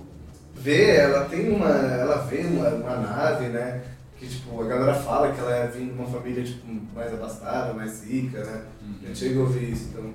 [0.54, 1.68] vê, ela tem uma.
[1.68, 3.82] Ela vê uma, uma nave, né?
[4.18, 7.74] Que tipo, a galera fala que ela é vindo de uma família tipo, mais abastada,
[7.74, 8.62] mais rica, né?
[9.02, 10.14] A gente chega a ouvir isso, então.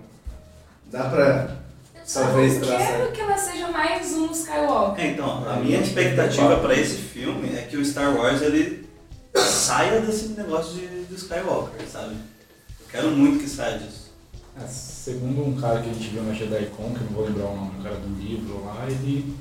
[0.92, 1.58] Dá pra.
[1.96, 2.78] eu Talvez traça.
[2.78, 5.06] quero que ela seja mais um Skywalker.
[5.06, 8.90] É, então, a minha expectativa pra esse filme é que o Star Wars ele
[9.36, 12.16] saia desse negócio de, do Skywalker, sabe?
[12.80, 14.01] Eu quero muito que saia disso.
[14.64, 17.46] É, segundo um cara que a gente viu na JediCon, que eu não vou lembrar
[17.46, 19.36] o nome do cara do livro lá, ele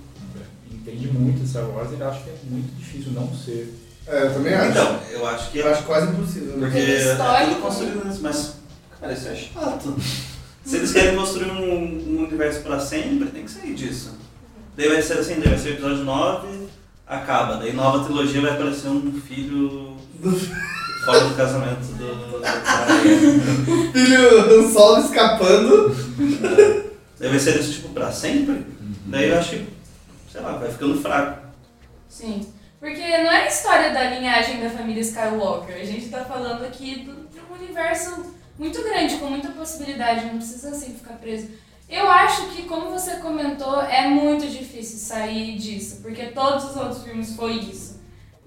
[0.70, 3.74] entende muito de Star Wars, ele acha que é muito difícil não ser.
[4.06, 4.70] É, eu também acho.
[4.70, 6.66] Então, eu acho que eu acho quase impossível, né?
[6.66, 8.54] Porque Ele é tudo construído nisso, mas,
[8.98, 9.96] cara, isso é chato.
[10.64, 14.16] Se eles querem construir um, um universo pra sempre, tem que sair disso.
[14.76, 16.48] Daí vai ser assim, daí vai ser o episódio 9,
[17.06, 17.56] acaba.
[17.56, 19.96] Daí nova trilogia vai aparecer um filho
[21.04, 22.86] fora do casamento do, do cara.
[23.92, 25.96] Filho Han Solo escapando.
[27.18, 28.64] Vai ser desse tipo pra sempre?
[29.06, 29.66] Daí eu acho que,
[30.32, 31.38] sei lá, vai ficando fraco.
[32.08, 32.46] Sim.
[32.78, 35.76] Porque não é a história da linhagem da família Skywalker.
[35.76, 40.24] A gente tá falando aqui do- de um universo muito grande, com muita possibilidade.
[40.26, 41.48] Não precisa sempre ficar preso.
[41.88, 45.98] Eu acho que, como você comentou, é muito difícil sair disso.
[46.00, 47.89] Porque todos os outros filmes foi isso.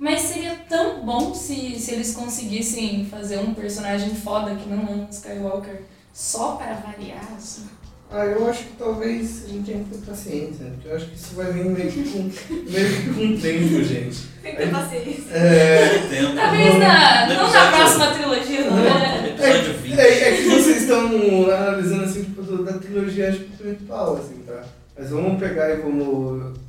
[0.04, 4.92] Mas seria tão bom se, se eles conseguissem fazer um personagem foda que não é
[4.92, 7.64] um Skywalker só para variar, assim.
[8.12, 11.16] Ah, eu acho que talvez a gente tenha que ter paciência, porque eu acho que
[11.16, 12.30] isso vai vir meio que com,
[12.70, 14.28] meio que com o tempo, gente.
[14.42, 15.32] Tem que ter paciência.
[15.32, 16.36] É, Tempo.
[16.36, 19.30] Talvez na, No não na próxima trilogia, não é?
[19.30, 20.00] Episódio 20.
[20.00, 24.66] é, é que vocês estão analisando assim, tipo, da trilogia tipo, principal, assim, tá?
[25.00, 26.60] Mas vamos pegar e vamos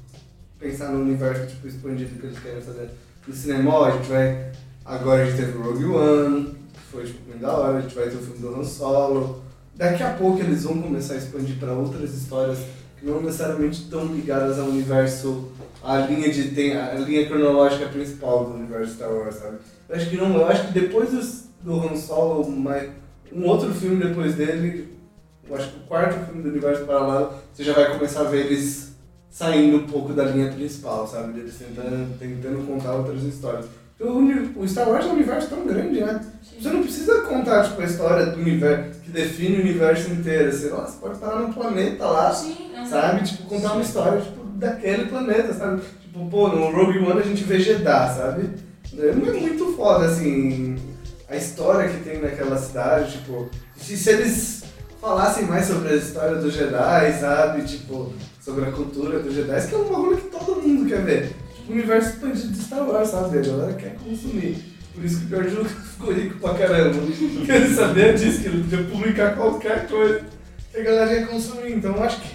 [0.61, 2.91] pensar no universo tipo, expandido que eles querem fazer
[3.27, 3.87] no cinema.
[3.87, 4.53] A gente vai.
[4.85, 7.95] Agora a gente teve o Rogue One, que foi tipo, muito da hora, a gente
[7.95, 9.43] vai ter o filme do Han Solo.
[9.75, 12.59] Daqui a pouco eles vão começar a expandir para outras histórias
[12.99, 15.49] que não necessariamente estão ligadas ao universo,
[15.83, 19.57] à linha de tem a linha cronológica principal do universo Star Wars, sabe?
[19.89, 22.91] Eu acho que não, eu acho que depois dos, do Han Solo, mais,
[23.33, 24.97] um outro filme depois dele,
[25.49, 28.47] eu acho que o quarto filme do universo paralelo, você já vai começar a ver
[28.47, 28.84] eles
[29.35, 31.41] saindo um pouco da linha principal, sabe?
[31.41, 33.67] Eles tentando, tentando contar outras histórias.
[33.99, 36.21] O, Star Wars é um universo tão grande, né?
[36.61, 40.53] Você não precisa contar tipo, a história do universo, que define o universo inteiro.
[40.53, 42.57] Sei lá, você pode parar no planeta lá, Sim,
[42.89, 43.25] sabe?
[43.25, 45.83] Tipo, contar uma história tipo, daquele planeta, sabe?
[46.01, 48.51] Tipo, pô, no Rogue One a gente vê Jeddah, sabe?
[48.93, 50.77] Não é muito foda, assim,
[51.29, 54.65] a história que tem naquela cidade, tipo, se, se eles
[55.01, 57.63] falassem mais sobre a história dos Jedi, sabe?
[57.63, 58.13] Tipo,
[58.45, 61.29] sobre a cultura dos Jedi, que é um bagulho que todo mundo quer ver.
[61.55, 63.39] Tipo, o universo expandido de Star Wars, sabe?
[63.39, 64.63] A galera quer consumir.
[64.95, 67.01] Por isso que o George Lucas ficou rico pra caramba.
[67.01, 70.21] Porque ele sabia disso, que ele podia publicar qualquer coisa
[70.71, 71.73] que a galera ia consumir.
[71.73, 72.35] Então eu acho que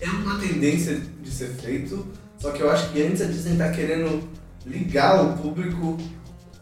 [0.00, 2.06] é uma tendência de ser feito,
[2.38, 4.22] só que eu acho que antes a Disney tá querendo
[4.64, 5.98] ligar o público,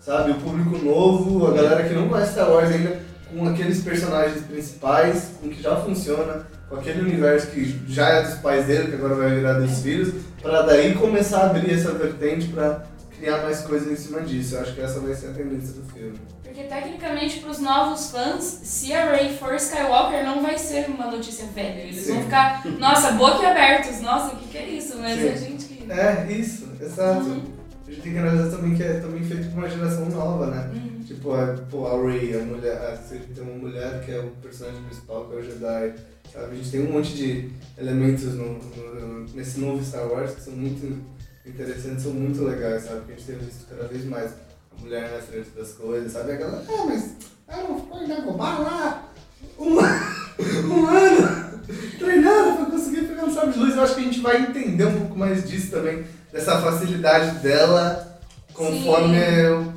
[0.01, 0.31] sabe?
[0.31, 2.99] O público novo, a galera que não conhece Star Wars ainda,
[3.31, 8.35] com aqueles personagens principais, com que já funciona, com aquele universo que já é dos
[8.35, 12.49] pais dele, que agora vai virar dos filhos, pra daí começar a abrir essa vertente
[12.49, 12.85] pra
[13.17, 14.57] criar mais coisas em cima disso.
[14.57, 16.19] Eu acho que essa vai ser a tendência do filme.
[16.43, 21.47] Porque tecnicamente pros novos fãs, se a Rey for Skywalker não vai ser uma notícia
[21.55, 21.83] velha.
[21.83, 22.15] Eles Sim.
[22.15, 24.97] vão ficar, nossa, boquiabertos, nossa, o que, que é isso?
[24.99, 25.29] Mas Sim.
[25.29, 25.93] a gente que.
[25.93, 27.27] É, isso, exato.
[27.27, 27.43] Uhum.
[27.87, 30.71] A gente tem que analisar também que é também feito por uma geração nova, né?
[30.75, 31.05] Uhum.
[31.05, 34.83] Tipo, a, pô, a Rey, a mulher, a, tem uma mulher que é o personagem
[34.83, 35.95] principal, que é o Jedi,
[36.37, 36.53] sabe?
[36.53, 40.53] A gente tem um monte de elementos no, no- nesse novo Star Wars que são
[40.53, 40.99] muito
[41.47, 43.01] interessantes, são muito legais, sabe?
[43.07, 44.31] Que a gente tem visto cada vez mais
[44.77, 46.33] a mulher na frente das coisas, sabe?
[46.33, 47.11] A galera, ah, mas
[47.49, 49.13] ela não ficou em Dagobah lá
[49.59, 49.77] um,
[50.75, 51.61] um ano
[51.99, 53.75] treinando pra conseguir pegar um sabre de luz.
[53.77, 58.05] Eu acho que a gente vai entender um pouco mais disso também, dessa facilidade dela
[58.53, 59.19] conforme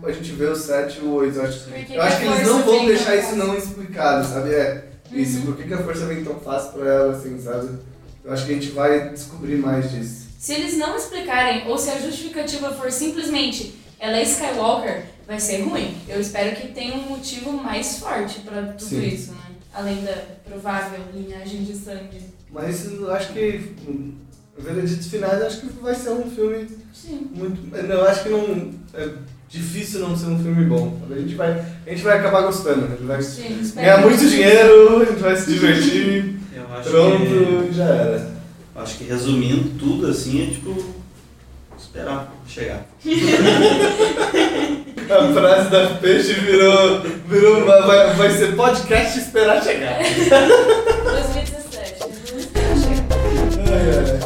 [0.04, 1.36] a gente vê o 7 e o 8.
[1.38, 4.54] Eu acho, eu acho que eles não vão deixar isso não explicado, sabe?
[4.54, 7.80] É isso, por que, que a força vem tão fácil pra ela, assim, sabe?
[8.24, 10.28] Eu acho que a gente vai descobrir mais disso.
[10.38, 15.62] Se eles não explicarem, ou se a justificativa for simplesmente ela é Skywalker, vai ser
[15.64, 15.96] ruim.
[16.08, 19.06] Eu espero que tenha um motivo mais forte pra tudo Sim.
[19.08, 19.50] isso, né?
[19.74, 20.14] além da
[20.46, 22.22] provável linhagem de sangue.
[22.52, 23.74] Mas eu acho que.
[23.88, 24.14] hum,
[24.58, 27.30] Veredito Finais, eu acho que vai ser um filme Sim.
[27.34, 27.76] muito.
[27.76, 28.74] Eu acho que não.
[28.94, 29.10] É
[29.50, 30.98] difícil não ser um filme bom.
[31.10, 32.86] A gente vai, a gente vai acabar gostando.
[32.86, 36.36] A gente vai Sim, ganhar muito dinheiro, a gente vai se divertir.
[36.56, 37.18] Eu acho Pronto,
[37.68, 37.74] que.
[37.74, 38.32] já era.
[38.76, 41.00] Acho que resumindo tudo assim é tipo.
[41.78, 42.86] Esperar chegar.
[45.10, 47.02] A frase da peixe virou.
[47.28, 49.98] virou vai, vai ser podcast esperar chegar.
[51.04, 51.96] 2017.
[53.66, 54.19] Ai, ai.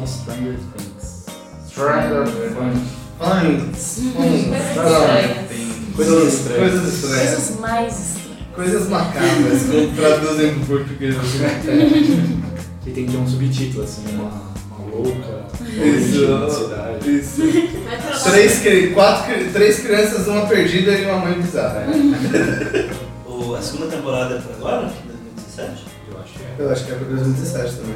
[0.00, 1.26] De Stranger Things.
[1.68, 3.00] Stranger Things.
[3.18, 5.48] Fãs, Coisas fãs, estranhas.
[5.48, 5.92] Tem.
[5.94, 6.70] Coisas estranhas.
[6.70, 7.30] Coisas estranhas.
[7.34, 8.20] Coisas mais estranhas.
[8.54, 12.40] Coisas macabras, como traduzem pro português assim.
[12.86, 14.30] E tem que ter um subtítulo, assim, uma,
[14.78, 16.24] uma louca, Isso.
[17.06, 17.42] Isso.
[18.30, 21.84] Três, quatro, três crianças, uma perdida e uma mãe bizarra.
[23.26, 24.92] O, a segunda temporada é pra agora?
[25.56, 25.84] 2017?
[26.10, 26.54] Eu acho que é.
[26.58, 27.94] Eu acho que é pra 2017 também.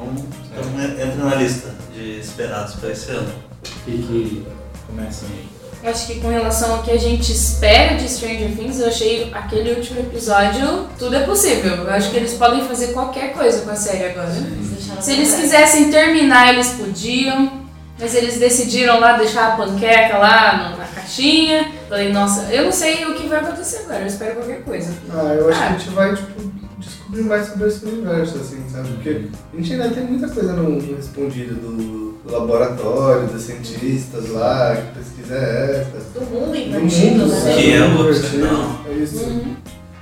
[0.00, 0.26] Então,
[0.72, 3.28] então entra na lista de esperados para esse ano.
[3.28, 4.46] O que que
[4.86, 5.48] começa aí?
[5.82, 9.30] Eu acho que com relação ao que a gente espera de Stranger Things, eu achei
[9.32, 11.74] aquele último episódio, tudo é possível.
[11.74, 14.28] Eu acho que eles podem fazer qualquer coisa com a série agora.
[14.28, 17.62] Eles Se eles quisessem terminar, eles podiam,
[17.98, 21.72] mas eles decidiram lá deixar a panqueca lá na caixinha.
[21.88, 24.92] Falei, nossa, eu não sei o que vai acontecer agora, eu espero qualquer coisa.
[25.10, 25.68] Ah, eu acho que Ah.
[25.68, 28.88] a gente vai, tipo, descobrir mais sobre esse universo, assim, sabe?
[28.94, 31.76] Porque a gente ainda tem muita coisa não respondida do,
[32.12, 36.18] do laboratório, dos cientistas lá, que pesquisa é essa.
[36.18, 37.54] Do mundo Do invertido, mundo, né?
[37.56, 38.86] Que é o invertido, não.
[38.86, 39.24] É isso.
[39.24, 39.56] Uhum.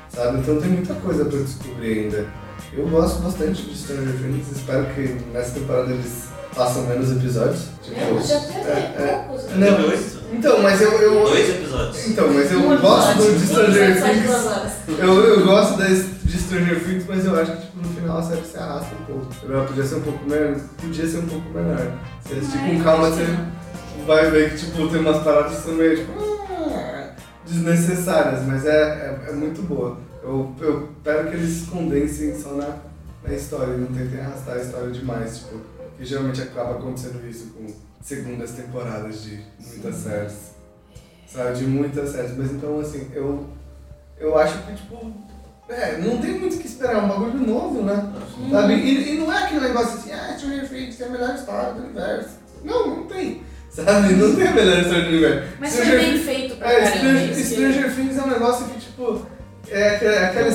[0.09, 0.39] Sabe?
[0.39, 2.26] Então tem muita coisa pra descobrir ainda.
[2.72, 7.67] Eu gosto bastante de Stranger Things, espero que nessa temporada eles façam menos episódios.
[7.83, 9.25] Tipo, É, já teve é, é.
[9.29, 9.45] poucos.
[9.51, 9.71] né?
[9.71, 9.89] Não.
[9.89, 10.19] Oito?
[10.33, 10.91] Então, mas eu.
[10.93, 12.07] eu Dois episódios.
[12.09, 14.27] então, mas eu Um gosto do- de Stranger Things.
[14.27, 14.73] duas horas.
[14.99, 18.23] Eu, eu gosto das, de Stranger Things, mas eu acho que tipo, no final a
[18.23, 19.27] série se arrasta um pouco.
[19.51, 20.57] Ela podia ser um pouco menor.
[20.81, 21.93] Podia ser um pouco menor.
[22.27, 23.27] Se eles tipo, Ai, com calma você
[24.07, 26.13] vai ver que tipo, tem umas paradas que são meio tipo,
[26.75, 27.11] ah,
[27.47, 28.71] desnecessárias, mas é,
[29.27, 29.97] é, é muito boa.
[30.23, 32.69] Eu, eu espero que eles condensem só na,
[33.27, 35.57] na história e não tentem arrastar a história demais, tipo,
[35.99, 37.67] que geralmente acaba acontecendo isso com
[38.01, 40.53] segundas temporadas de muitas séries.
[41.27, 42.37] Sabe, de muitas séries.
[42.37, 43.47] Mas então assim, eu,
[44.19, 45.13] eu acho que tipo.
[45.69, 48.11] É, não tem muito o que esperar, é um bagulho novo, né?
[48.51, 48.73] Sabe?
[48.75, 51.83] E, e não é aquele negócio assim, ah, Stranger Things tem a melhor história do
[51.83, 52.31] universo.
[52.65, 53.43] Não, não tem.
[53.71, 54.15] Sabe?
[54.15, 55.49] Não tem a melhor história do universo.
[55.61, 56.99] Mas foi Stranger bem feito pra é, caramba.
[56.99, 59.27] Stranger, Stranger Things é um negócio que, tipo,
[59.71, 60.49] é aquela, aquela,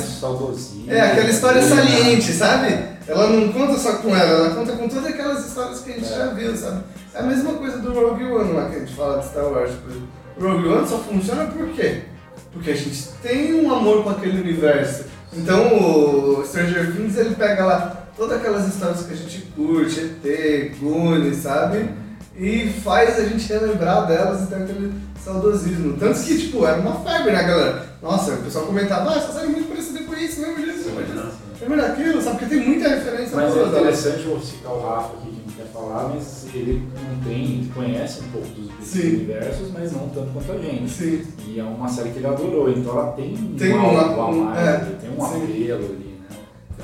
[0.87, 2.92] é aquela história saliente, sabe?
[3.07, 6.05] Ela não conta só com ela, ela conta com todas aquelas histórias que a gente
[6.13, 6.17] É.
[6.17, 6.83] já viu, sabe?
[7.13, 9.71] É a mesma coisa do Rogue One lá que a gente fala de Star Wars.
[10.37, 12.03] O Rogue One só funciona por quê?
[12.53, 15.05] Porque a gente tem um amor com aquele universo.
[15.33, 20.77] Então o Stranger Things ele pega lá todas aquelas histórias que a gente curte, ET,
[20.79, 21.89] Goonies, sabe?
[22.37, 24.93] E faz a gente relembrar delas e ter aquele
[25.23, 25.97] saudosismo.
[25.97, 27.85] Tanto que, tipo, era uma febre, né, galera?
[28.01, 31.03] Nossa, o pessoal comentava, ah, essa série é muito parecida com isso, lembra disso, lembra
[31.05, 32.39] disso, lembra daquilo, sabe?
[32.39, 35.71] Porque tem muita referência Mas é interessante vou citar o Rafa aqui que não quer
[35.71, 39.07] falar, mas ele não tem, conhece um pouco dos Sim.
[39.15, 40.89] universos, mas não tanto quanto a gente.
[40.89, 41.23] Sim.
[41.47, 44.67] E é uma série que ele adorou, então ela tem, Tem um a um- mais,
[44.67, 46.37] é, tem um apelo ali, né?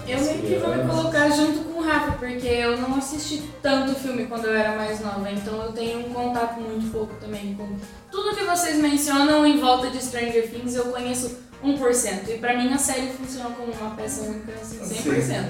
[0.08, 4.26] Eu meio que vou me colocar junto com Rafa, porque eu não assisti tanto filme
[4.26, 7.68] quando eu era mais nova, então eu tenho um contato muito pouco também com
[8.12, 12.30] tudo que vocês mencionam em volta de Stranger Things, eu conheço 1%.
[12.30, 15.46] E pra mim a série funciona como uma peça única, assim, 100%.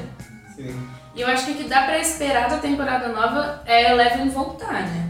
[0.56, 0.76] Sim.
[1.16, 4.84] E eu acho que o que dá pra esperar da temporada nova é Eleven voltar,
[4.84, 5.10] né?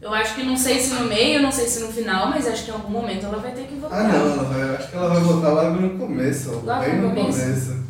[0.00, 2.64] Eu acho que não sei se no meio, não sei se no final, mas acho
[2.64, 4.00] que em algum momento ela vai ter que voltar.
[4.00, 7.08] Ah, não, ela vai, acho que ela vai voltar logo no começo, Logo bem no
[7.08, 7.40] no começo?
[7.40, 7.82] começo.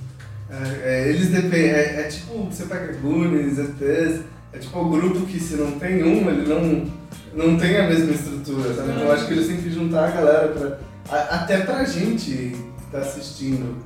[0.53, 4.21] É, é, eles dependem, é, é tipo, você pega Goonies, ETs,
[4.53, 6.93] é tipo o grupo que se não tem um, ele não,
[7.47, 8.91] não tem a mesma estrutura, sabe?
[8.91, 10.79] Então eu acho que eles têm que juntar a galera pra,
[11.17, 13.77] a- até pra gente que tá assistindo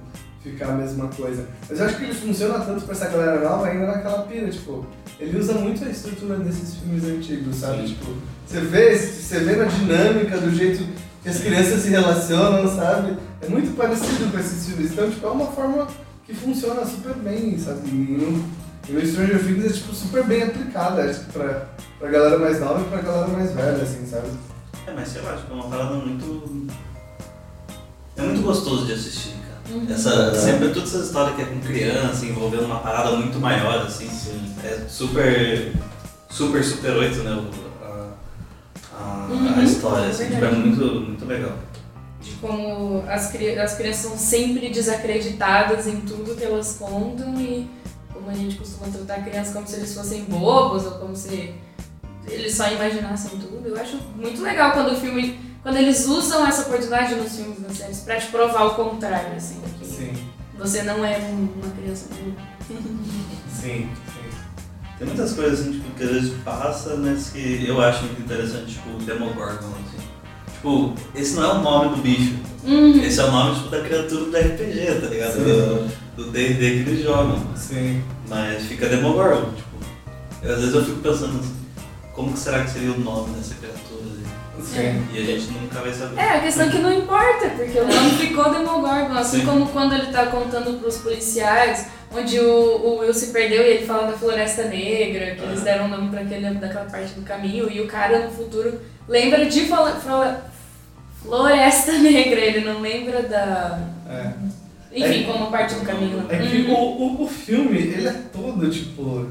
[0.42, 1.46] ficar a mesma coisa.
[1.68, 4.84] Mas eu acho que ele funciona tanto pra essa galera nova ainda naquela pira, tipo,
[5.20, 7.82] ele usa muito a estrutura desses filmes antigos, sabe?
[7.82, 7.94] Sim.
[7.94, 8.12] Tipo,
[8.44, 10.84] você vê, você vê na dinâmica, do jeito
[11.22, 13.16] que as crianças se relacionam, sabe?
[13.40, 14.90] É muito parecido com esses filmes.
[14.92, 15.86] Então, tipo, é uma forma
[16.26, 17.88] que funciona super bem, sabe?
[17.88, 18.44] E não,
[18.88, 21.66] E o Stranger Things é tipo super bem aplicado, acho que pra,
[21.98, 24.28] pra galera mais nova e pra galera mais velha, assim, sabe?
[24.86, 26.68] É, mas sei lá, tipo, é uma parada muito.
[28.16, 29.76] É muito gostoso de assistir, cara.
[29.78, 29.86] Uhum.
[29.92, 30.34] Essa, É.
[30.34, 34.08] sempre toda essa história que é com criança, envolvendo uma parada muito maior, assim.
[34.08, 34.54] Sim.
[34.64, 35.72] É super.
[36.30, 37.44] Super, super 8, né?
[37.82, 38.08] A,
[38.96, 40.26] a, a Uhum, história, assim.
[40.28, 41.52] Tipo, é muito, muito legal.
[42.26, 47.68] De como as, cri- as crianças são sempre desacreditadas em tudo que elas contam e
[48.12, 51.54] como a gente costuma tratar a criança como se eles fossem bobos ou como se
[52.28, 53.62] eles só imaginassem tudo.
[53.68, 55.38] Eu acho muito legal quando o filme.
[55.62, 59.60] Quando eles usam essa oportunidade nos filmes, nas séries, pra te provar o contrário, assim,
[59.80, 60.12] que Sim,
[60.56, 62.46] você não é um- uma criança burra.
[63.52, 63.88] sim, sim.
[64.98, 68.74] Tem muitas coisas assim, tipo, que às vezes passa, mas que eu acho muito interessante,
[68.74, 69.72] tipo, o Demogorgon.
[70.56, 72.34] Tipo, esse não é o nome do bicho.
[72.64, 73.00] Uhum.
[73.02, 75.32] Esse é o nome tipo, da criatura do RPG, tá ligado?
[75.34, 75.90] Sim.
[76.16, 76.54] Do- D&D
[76.84, 77.40] que eles jogam.
[77.54, 78.02] Sim.
[78.28, 79.76] Mas fica Demogorgon, tipo.
[80.42, 81.54] eu- às vezes eu fico pensando assim,
[82.14, 84.00] como que será que seria o nome dessa criatura?
[84.00, 84.26] ali?
[84.64, 85.06] Sim.
[85.12, 86.18] E a gente nunca vai saber.
[86.18, 89.46] É, a questão é que não importa, porque o nome ficou Demogorgon, assim Sim.
[89.46, 91.86] como quando ele tá contando pros policiais,
[92.18, 95.64] onde o, o Will se perdeu e ele fala da Floresta Negra, que eles Ah.
[95.64, 99.44] deram o nome pra aquele, daquela parte do caminho, e o cara no futuro lembra
[99.46, 100.44] de fala, fala-
[101.22, 103.80] Floresta Negra, ele não lembra da...
[104.08, 104.30] É.
[104.92, 106.24] Enfim, como parte do caminho.
[106.28, 106.72] É que Uhum.
[106.74, 109.26] o, o, o filme, ele é todo, tipo.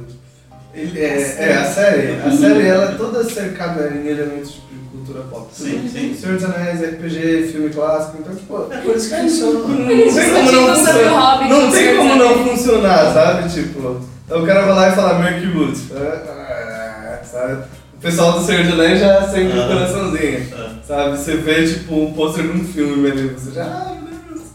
[0.74, 2.12] Ele é, é, a série.
[2.22, 4.75] A série ela é toda cercada em elementos tipo, de
[5.16, 5.48] cultura pop.
[5.54, 6.16] Sim, sim.
[6.20, 8.68] Senhor dos Anéis, RPG, filme clássico, então, tipo.
[8.72, 9.60] É por isso que funciona.
[9.60, 11.50] Não Eles tem como não funcionar.
[11.50, 13.50] Não tem como não funcionar, sabe?
[13.50, 15.84] Tipo, então o cara vai lá e fala Mercury Boots.
[15.96, 17.64] Ah, Sabe?
[17.98, 20.48] O pessoal do Senhor dos Anéis já acende o coraçãozinho.
[20.54, 21.18] Ah, Sabe?
[21.18, 23.64] Você vê, tipo, um pôster de um filme ali, você já.
[23.64, 24.48] Ah, meu Deus!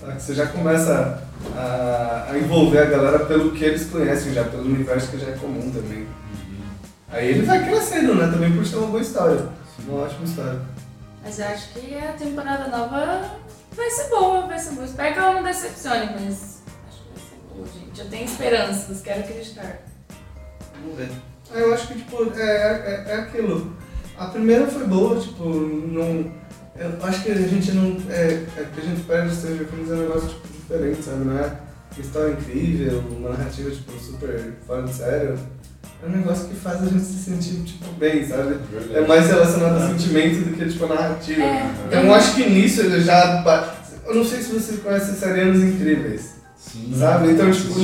[0.00, 0.20] Sabe?
[0.20, 1.22] Você já começa
[1.56, 5.32] a, a envolver a galera pelo que eles conhecem já, pelo universo que já é
[5.32, 6.06] comum também.
[7.12, 8.28] Aí ele vai crescendo, né?
[8.30, 9.40] Também por ser uma boa história.
[9.86, 10.60] Uma ótima história.
[11.22, 13.30] Mas eu acho que a temporada nova
[13.72, 14.86] vai ser boa, vai ser boa.
[14.86, 18.00] Espero que ela não decepcione, mas acho que vai ser boa, gente.
[18.00, 19.82] Eu tenho esperanças, quero acreditar.
[20.82, 21.10] vamos ver.
[21.52, 23.76] Ah, Eu acho que, tipo, é, é, é aquilo.
[24.16, 26.32] A primeira foi boa, tipo, não.
[26.76, 27.96] Eu acho que a gente não.
[28.08, 31.24] É, é que a gente perde Stranger Things é um negócio tipo, diferente, sabe?
[31.24, 31.42] Não é
[31.92, 35.38] uma história incrível, uma narrativa tipo, super fora de sério.
[36.02, 38.56] É um negócio que faz a gente se sentir tipo, bem, sabe?
[38.94, 41.42] É mais relacionado ao sentimento do que tipo, a narrativa.
[41.42, 41.70] É.
[41.88, 43.44] Então eu acho que nisso ele já.
[44.06, 46.36] Eu não sei se vocês conhecem a série Anos Incríveis.
[46.56, 46.94] Sim.
[46.98, 47.30] Sabe?
[47.32, 47.74] Então, tipo,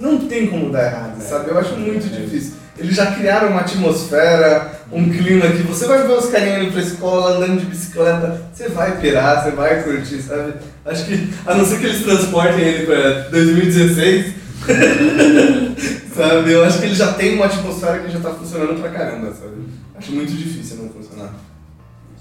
[0.00, 1.24] não tem como dar errado, É.
[1.24, 1.50] sabe?
[1.50, 2.20] Eu acho muito É.
[2.20, 2.52] difícil.
[2.78, 6.82] Eles já criaram uma atmosfera, um clima que você vai ver os carinhas indo pra
[6.82, 10.52] escola, andando de bicicleta, você vai pirar, você vai curtir, sabe?
[10.84, 14.34] Acho que, a não ser que eles transportem ele pra 2016,
[16.14, 16.52] sabe?
[16.52, 19.66] Eu acho que ele já tem uma atmosfera que já tá funcionando pra caramba, sabe?
[19.94, 21.34] Acho muito difícil não funcionar.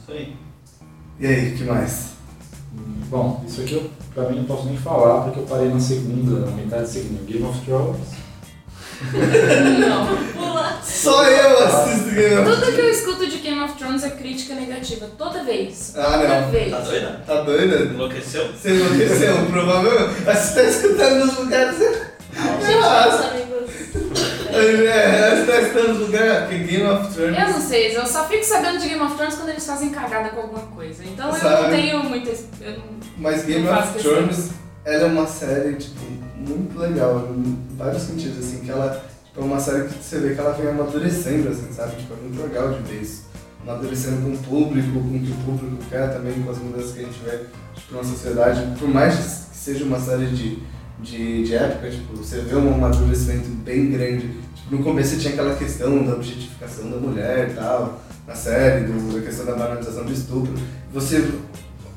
[0.01, 0.35] Isso aí.
[1.19, 2.15] E aí, o que mais?
[3.09, 6.45] Bom, isso aqui eu, pra mim não posso nem falar porque eu parei na segunda,
[6.45, 7.23] na metade da segunda.
[7.25, 8.25] Game of Thrones.
[9.79, 10.17] Não.
[10.33, 10.79] Pula.
[10.83, 14.55] Só eu assisto Game of Tudo que eu escuto de Game of Thrones é crítica
[14.55, 15.07] negativa.
[15.17, 15.93] Toda vez.
[15.95, 16.51] Ah, Toda não.
[16.51, 16.71] vez.
[16.71, 17.21] Tá doida?
[17.25, 17.75] Tá doida?
[17.93, 18.47] Enlouqueceu?
[18.53, 20.21] Você enlouqueceu, provavelmente.
[20.25, 21.77] Mas você tá escutando nos lugares.
[22.35, 23.71] Gente, amigos.
[24.51, 25.15] É,
[25.87, 26.39] nos lugares.
[26.47, 27.39] Porque Game of Thrones.
[27.39, 30.29] Eu não sei, eu só fico sabendo de Game of Thrones quando eles fazem cagada
[30.29, 31.03] com alguma coisa.
[31.03, 31.75] Então eu não Sabe?
[31.75, 32.31] tenho muita.
[32.31, 32.83] Não...
[33.17, 33.99] Mas Game of.
[33.99, 34.51] Thrones,
[34.83, 36.01] ela é uma série, tipo,
[36.37, 40.33] muito legal, em vários sentidos, assim, que ela tipo, é uma série que você vê
[40.33, 41.95] que ela vem amadurecendo, assim, sabe?
[41.97, 43.25] Tipo, é muito legal de ver isso.
[43.63, 46.99] Amadurecendo com o público, com o que o público quer também, com as mudanças que
[46.99, 47.39] a gente vê
[47.75, 48.79] tipo, na sociedade.
[48.79, 49.23] Por mais que
[49.57, 50.61] seja uma série de,
[51.05, 54.27] de, de época, tipo, você vê um amadurecimento bem grande.
[54.55, 59.13] Tipo, no começo tinha aquela questão da objetificação da mulher e tal, na série, do,
[59.15, 60.53] da questão da banalização do estupro.
[60.93, 61.19] Você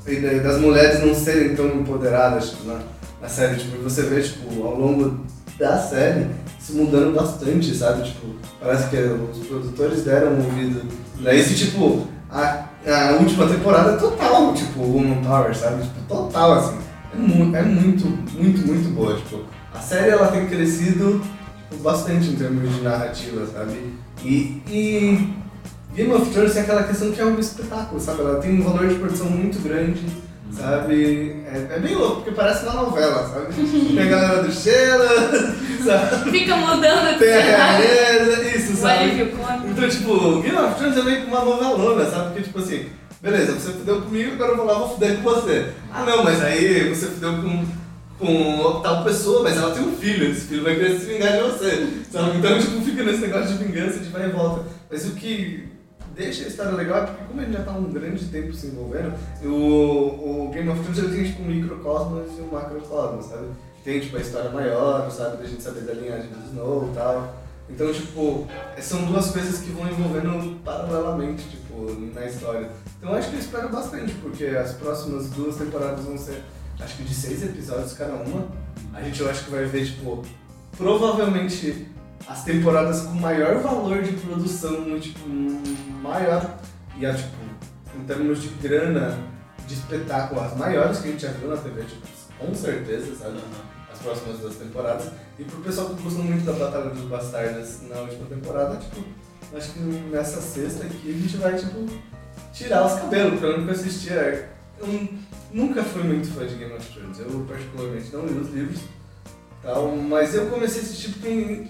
[0.05, 2.79] da- das mulheres não serem tão empoderadas tipo, na,
[3.21, 3.55] na série.
[3.57, 5.19] Tipo, você vê, tipo, ao longo
[5.57, 6.27] da série,
[6.59, 8.03] isso mudando bastante, sabe?
[8.03, 8.27] Tipo,
[8.61, 10.81] parece que os produtores deram um ouvido
[11.21, 15.81] pra isso, e, tipo, a, a última temporada é total, tipo, Woman Power, sabe?
[15.83, 16.77] Tipo, total, assim.
[17.19, 19.43] É, mu é muito, muito, muito boa, tipo.
[19.73, 21.21] A série, ela tem crescido
[21.81, 23.93] bastante em termos de narrativa, sabe?
[24.23, 25.29] E, e
[25.93, 28.21] Game of Thrones tem aquela questão que é um espetáculo, sabe?
[28.21, 30.01] Ela tem um valor de produção muito grande,
[30.51, 31.43] sabe?
[31.45, 33.53] É, é bem louco, porque parece uma novela, sabe?
[33.53, 35.09] Tem a galera do Sheila,
[35.85, 36.31] sabe?
[36.31, 39.21] Fica mudando Tem a realeza, isso, sabe?
[39.67, 42.25] Então, tipo, Game of Thrones é meio que uma novelona, sabe?
[42.27, 42.87] Porque, tipo assim,
[43.21, 45.71] beleza, você fudeu comigo, agora eu vou lá, vou fuder com você.
[45.91, 47.65] Ah, não, mas aí você fudeu com,
[48.17, 51.43] com tal pessoa, mas ela tem um filho, esse filho vai querer se vingar de
[51.43, 52.03] você.
[52.11, 52.37] Sabe?
[52.37, 54.65] Então, tipo, fica nesse negócio de vingança, de vai e volta.
[54.89, 55.67] Mas o que
[56.15, 59.13] deixa a história legal é porque como ele já tá um grande tempo se envolvendo,
[59.43, 63.47] o, o Game of Thrones ele tem tipo um microcosmos e um macrocosmos, sabe?
[63.83, 65.37] Tem tipo a história maior, sabe?
[65.37, 67.39] Da gente saber da linhagem do Snow e tal.
[67.69, 68.47] Então, tipo,
[68.79, 72.69] são duas coisas que vão envolvendo paralelamente, tipo, na história.
[72.99, 76.43] Então, acho que eu espero bastante, porque as próximas duas temporadas vão ser,
[76.79, 78.45] acho que de seis episódios cada uma.
[78.93, 80.21] A gente, eu acho que vai ver, tipo,
[80.77, 81.87] provavelmente
[82.27, 85.27] as temporadas com maior valor de produção, tipo,
[86.01, 86.57] maior.
[86.97, 87.37] E, a, tipo,
[87.97, 89.17] em termos de grana,
[89.65, 92.05] de espetáculo, as maiores que a gente já viu na TV, tipo,
[92.37, 93.39] com certeza, sabe?
[93.91, 95.09] As próximas duas temporadas.
[95.37, 99.05] E pro pessoal que gosta muito da Batalha dos Bastardos na última temporada, tipo,
[99.55, 101.87] acho que nessa sexta aqui a gente vai, tipo,
[102.53, 104.49] tirar os cabelos, pelo menos que eu assistia.
[104.79, 105.07] Eu
[105.51, 108.79] nunca fui muito fã de Game of Thrones, eu particularmente não li os livros,
[109.61, 111.67] tal, mas eu comecei a assistir porque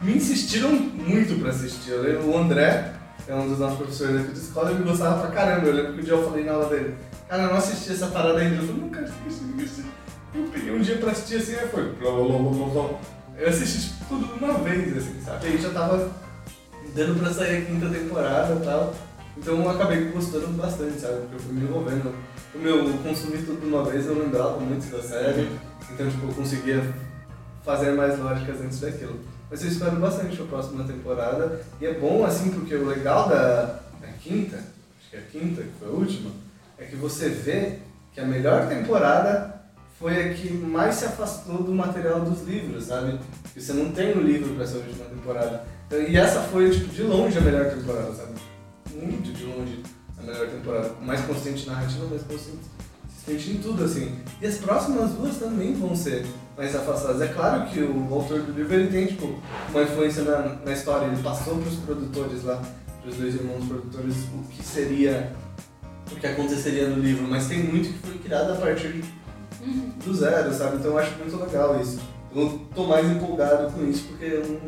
[0.00, 1.90] me insistiram muito pra assistir.
[1.90, 2.92] Eu lembro o André,
[3.24, 5.66] que é um dos nossos professores aqui de escola, ele gostava pra caramba.
[5.66, 6.94] Eu lembro que um dia eu falei na aula dele,
[7.28, 8.56] cara, eu não assisti essa parada ainda.
[8.56, 9.84] Eu falei, nunca assisti, nunca assisti.
[10.34, 11.94] Eu peguei um dia pra assistir assim, aí foi.
[13.36, 15.46] Eu assisti tipo, tudo de uma vez, assim, sabe?
[15.46, 16.10] Aí já tava
[16.94, 18.94] dando pra sair a quinta temporada e tal.
[19.36, 21.20] Então eu acabei gostando bastante, sabe?
[21.22, 22.14] Porque eu fui me envolvendo.
[22.52, 25.50] Como eu consumi tudo de uma vez, eu lembrava muito da série.
[25.92, 26.94] Então, tipo, eu conseguia
[27.64, 29.18] fazer mais lógicas antes daquilo.
[29.50, 31.60] Mas eu espero bastante a próxima temporada.
[31.80, 35.62] E é bom, assim, porque o legal da, da quinta, acho que é a quinta,
[35.62, 36.30] que foi a última,
[36.78, 37.78] é que você vê
[38.12, 39.62] que a melhor temporada
[39.98, 43.18] foi a que mais se afastou do material dos livros, sabe?
[43.42, 45.64] Porque você não tem o um livro para essa última temporada.
[46.08, 48.32] E essa foi, tipo, de longe a melhor temporada, sabe?
[48.94, 49.82] Muito de longe
[50.18, 50.94] a melhor temporada.
[51.02, 54.18] Mais consciente narrativa, mais consciente em tudo, assim.
[54.40, 56.26] E as próximas duas também vão ser
[56.56, 57.20] mais afastadas.
[57.22, 59.38] É claro que o autor do livro ele tem tipo,
[59.70, 62.62] uma influência na, na história, ele passou para os produtores lá,
[63.00, 65.32] para os dois irmãos produtores, o que seria,
[66.12, 69.02] o que aconteceria no livro, mas tem muito que foi criado a partir
[70.04, 70.76] do zero, sabe?
[70.76, 71.98] Então eu acho muito legal isso.
[72.34, 74.58] Eu tô mais empolgado com isso porque é um,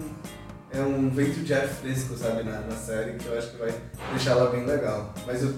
[0.76, 3.74] é um vento de ar fresco, sabe, na, na série, que eu acho que vai
[4.10, 5.12] deixar ela bem legal.
[5.26, 5.54] Mas eu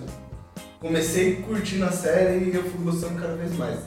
[0.80, 3.80] comecei curtindo a série e eu fui gostando cada vez mais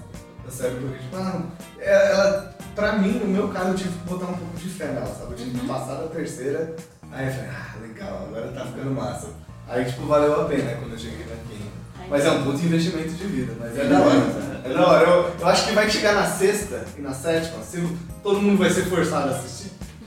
[0.43, 1.41] da série, porque, tipo, ah,
[1.79, 5.07] ela, pra mim, no meu caso, eu tive que botar um pouco de fé nela,
[5.07, 5.31] sabe?
[5.31, 6.75] Eu tive que passar da terceira,
[7.11, 9.27] aí eu falei, ah, legal, agora tá ficando massa.
[9.69, 11.71] Aí, tipo, valeu a pena quando eu cheguei na quinta.
[12.09, 14.61] Mas é um puto investimento de vida, mas é da hora.
[14.65, 15.07] É da hora.
[15.07, 17.81] Eu, eu acho que vai chegar na sexta e na sétima, se
[18.21, 19.60] todo mundo vai ser forçado a assistir.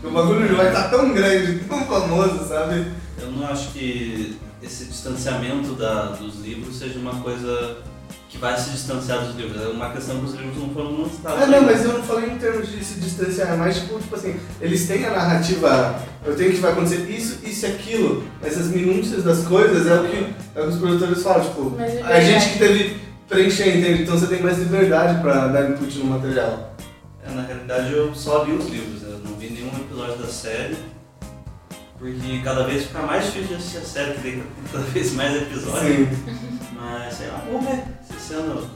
[0.05, 2.87] O bagulho vai estar tão grande, tão famoso, sabe?
[3.21, 7.79] Eu não acho que esse distanciamento da, dos livros seja uma coisa
[8.29, 9.63] que vai se distanciar dos livros.
[9.63, 11.43] É uma questão que os livros não foram lançados.
[11.43, 14.17] Ah, não, mas eu não falei em termos de se distanciar, é mais tipo, tipo
[14.17, 18.59] assim, eles têm a narrativa, eu tenho que vai acontecer isso, isso e aquilo, mas
[18.59, 22.21] as minúcias das coisas é o que, é o que os produtores falam, tipo, a
[22.21, 22.97] gente que teve
[23.29, 24.03] preencher, entende?
[24.03, 26.75] Então você tem mais liberdade pra dar input no material.
[27.25, 29.04] É, na realidade eu só li os livros,
[29.65, 30.77] nenhum episódio da série.
[31.99, 34.43] Porque cada vez fica mais difícil de assistir a série, que tem
[34.73, 35.83] cada vez mais episódios.
[36.09, 36.09] Sim.
[36.75, 37.83] Mas sei lá, vamos ver.
[38.07, 38.71] Se esse ano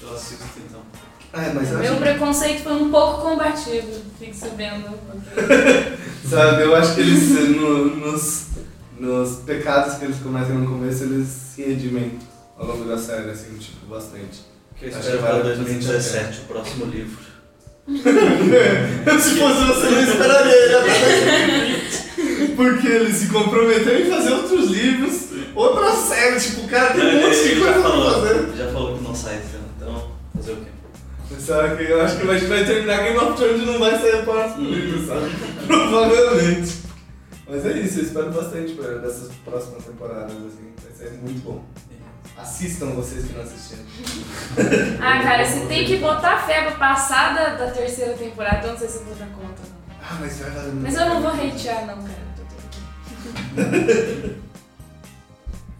[0.00, 0.80] eu assisto então.
[1.34, 4.90] É, mas eu Meu acho, preconceito foi um pouco combatido, fique sabendo.
[5.06, 5.96] porque-
[6.28, 8.46] sabe, eu acho que eles, no- nos,
[8.98, 12.18] nos pecados que eles cometem no começo, eles se redimem
[12.58, 14.42] ao longo da série, assim, tipo, bastante.
[14.76, 17.31] Que eu Acho espero que para vale 2017, o próximo livro.
[19.20, 25.28] Se fosse você, não esperaria, já tá Porque eles se comprometeram em fazer outros livros,
[25.54, 28.56] outra série, tipo, o cara tem um monte de Ele coisa pra fazer.
[28.56, 30.62] já falou que não sai esse ano, então fazer o quê?
[31.38, 34.20] Sabe, que eu acho que gente vai terminar Game of Thrones e não vai sair
[34.20, 35.30] o próximo livro, sabe?
[35.66, 36.72] Provavelmente.
[37.48, 41.64] Mas é isso, eu espero bastante pra- dessas próximas temporadas, assim, vai ser muito bom.
[42.36, 43.82] Assistam vocês que não assistiram.
[45.00, 48.78] Ah, cara, você tem que botar fé pra passar da, da terceira temporada, eu não
[48.78, 49.62] sei se eu vou dar conta.
[49.62, 49.96] não.
[50.02, 52.22] Ah, mas vai muito Mas eu não vou hatear, não, cara.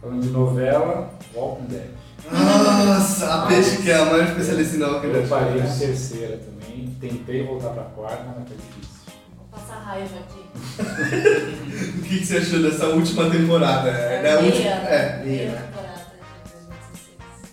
[0.00, 1.90] Falando de novela, Walking Dead.
[2.30, 5.28] Nossa, a peixe que é a maior especialista em Walking Eu Dead.
[5.28, 8.92] parei de terceira também, tentei voltar pra quarta, mas tá difícil.
[9.36, 10.42] Vou passar raiva aqui.
[11.98, 13.88] O que, que você achou dessa última temporada?
[13.88, 15.68] É, da meia, última, é, meia meia,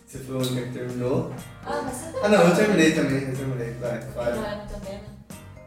[0.09, 1.31] Você foi a única que terminou.
[1.63, 3.73] Ah, mas você Ah não, eu terminei também, eu terminei.
[3.73, 4.33] Vai, vai.
[4.33, 5.09] Não é também, né?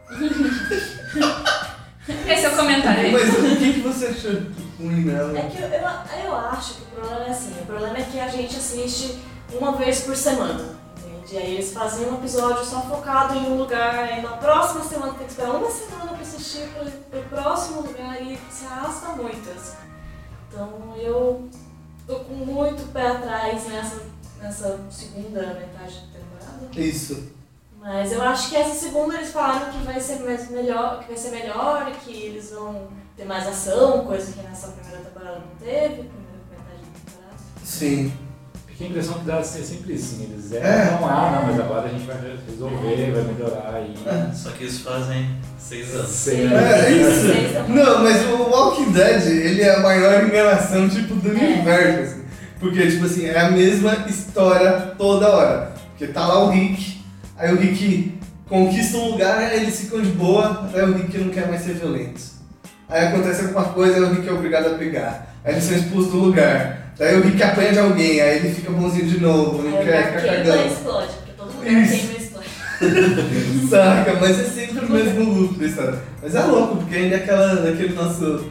[2.27, 3.11] Esse é o comentário aí.
[3.13, 4.41] Mas o que, que você achou
[4.77, 5.39] ruim nela?
[5.39, 8.19] É que eu, eu, eu acho que o problema é assim, o problema é que
[8.19, 9.19] a gente assiste
[9.53, 11.35] uma vez por semana, entende?
[11.35, 15.13] E aí eles faziam um episódio só focado em um lugar, aí na próxima semana
[15.13, 19.49] tem que esperar uma semana pra assistir pro, pro próximo lugar e se arrasta muito.
[19.49, 19.77] assim.
[20.49, 21.47] Então eu
[22.05, 24.01] tô com muito pé atrás nessa,
[24.43, 26.79] nessa segunda metade da temporada.
[26.79, 27.31] Isso.
[27.79, 31.17] Mas eu acho que essa segunda eles falaram que vai ser mais melhor, que vai
[31.17, 32.87] ser melhor, que eles vão
[33.17, 37.37] ter mais ação, coisa que nessa primeira temporada não teve, primeira metade da temporada.
[37.63, 38.13] Sim.
[38.65, 40.57] Porque a impressão que dá é ser sempre assim, eles É.
[40.57, 42.17] erram, ah, não, mas agora a gente vai
[42.47, 43.93] resolver, vai melhorar aí.
[44.33, 46.09] Só que isso fazem seis anos.
[46.09, 46.91] Sei, É, né?
[46.91, 47.21] isso.
[47.27, 51.31] Vocês estão- Não, mas o Walking Dead, ele é a maior enganação, tipo, do É.
[51.31, 52.22] universo, assim.
[52.63, 55.73] Porque, tipo assim, é a mesma história toda hora.
[55.89, 57.01] Porque tá lá o Rick,
[57.37, 58.17] aí o Rick
[58.47, 61.73] conquista um lugar, aí eles ficam de boa, até o Rick não quer mais ser
[61.73, 62.21] violento.
[62.87, 65.35] Aí acontece alguma coisa, aí o Rick é obrigado a pegar.
[65.43, 66.93] Aí eles são expulsos do lugar.
[66.97, 70.21] Daí o Rick apanha de alguém, aí ele fica bonzinho de novo, não o quer
[70.21, 70.65] ficar cagando.
[70.65, 71.91] explode, porque todo lugar Isso.
[71.91, 72.47] queima e explode.
[73.69, 75.99] Saca, mas é sempre o mesmo loop da história.
[76.21, 78.45] Mas é louco, porque ainda é aquela, aquele nosso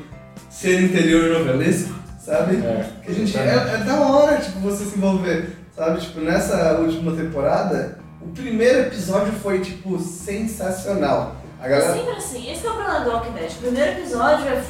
[0.51, 2.57] ser interior novelesco, sabe?
[2.57, 2.87] É.
[3.05, 3.37] Que a gente.
[3.37, 6.01] É, é da hora, tipo, você se envolver, sabe?
[6.01, 11.37] Tipo, nessa última temporada, o primeiro episódio foi, tipo, sensacional.
[11.61, 11.95] A galera.
[11.95, 13.51] Sempre assim, esse que é o problema do Walking Dead.
[13.51, 14.63] O primeiro episódio é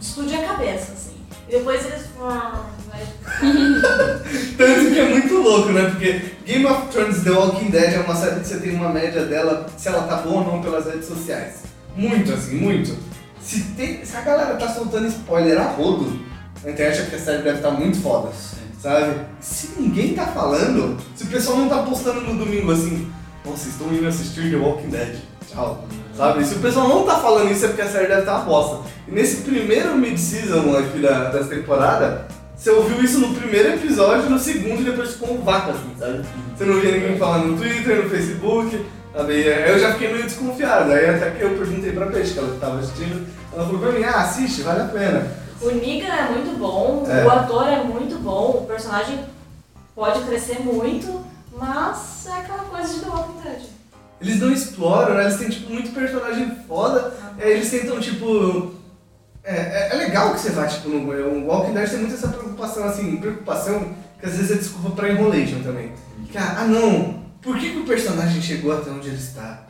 [0.00, 1.14] explodir a cabeça, assim.
[1.48, 2.06] E depois eles.
[2.20, 3.04] ah, vai-
[4.56, 5.90] Tanto que é muito louco, né?
[5.90, 9.24] Porque Game of Thrones The Walking Dead é uma série que você tem uma média
[9.26, 11.62] dela, se ela tá boa ou não pelas redes sociais.
[11.96, 12.96] Muito, assim, muito.
[13.40, 16.18] Se, tem, se a galera tá soltando spoiler a rodo,
[16.64, 18.30] na internet é a série deve estar muito foda.
[18.80, 19.14] Sabe?
[19.40, 23.10] Se ninguém tá falando, se o pessoal não tá postando no domingo assim,
[23.44, 25.16] nossa, estou indo assistir The Walking Dead.
[25.50, 25.84] Tchau.
[26.16, 26.44] Sabe?
[26.44, 28.88] Se o pessoal não tá falando isso é porque a série deve estar uma bosta.
[29.06, 32.26] E nesse primeiro mid-season aqui da, dessa temporada,
[32.56, 36.24] você ouviu isso no primeiro episódio, no segundo e depois ficou vácuo, assim, sabe?
[36.56, 39.46] Você não via ninguém falando no Twitter, no Facebook, sabe?
[39.46, 40.92] Eu já fiquei meio desconfiado.
[40.92, 44.04] Aí até que eu perguntei pra Peixe, que ela tava assistindo, ela falou pra mim,
[44.04, 45.43] ah, assiste, vale a pena.
[45.60, 47.24] O Negan é muito bom, É.
[47.24, 49.20] o ator é muito bom, o personagem
[49.94, 51.24] pode crescer muito,
[51.56, 53.62] mas é aquela coisa de The Walking Dead.
[54.20, 55.24] Eles não exploram, né?
[55.24, 57.12] Eles têm, tipo, muito personagem foda.
[57.38, 58.72] É, eles tentam, tipo.
[59.42, 62.28] É, é, é legal que você vá, tipo, no o Walking Dead tem muito essa
[62.28, 65.92] preocupação, assim, preocupação que às vezes é desculpa pra enrolation também.
[66.30, 69.64] Que, ah, ah, não, por que, que o personagem chegou até onde ele está?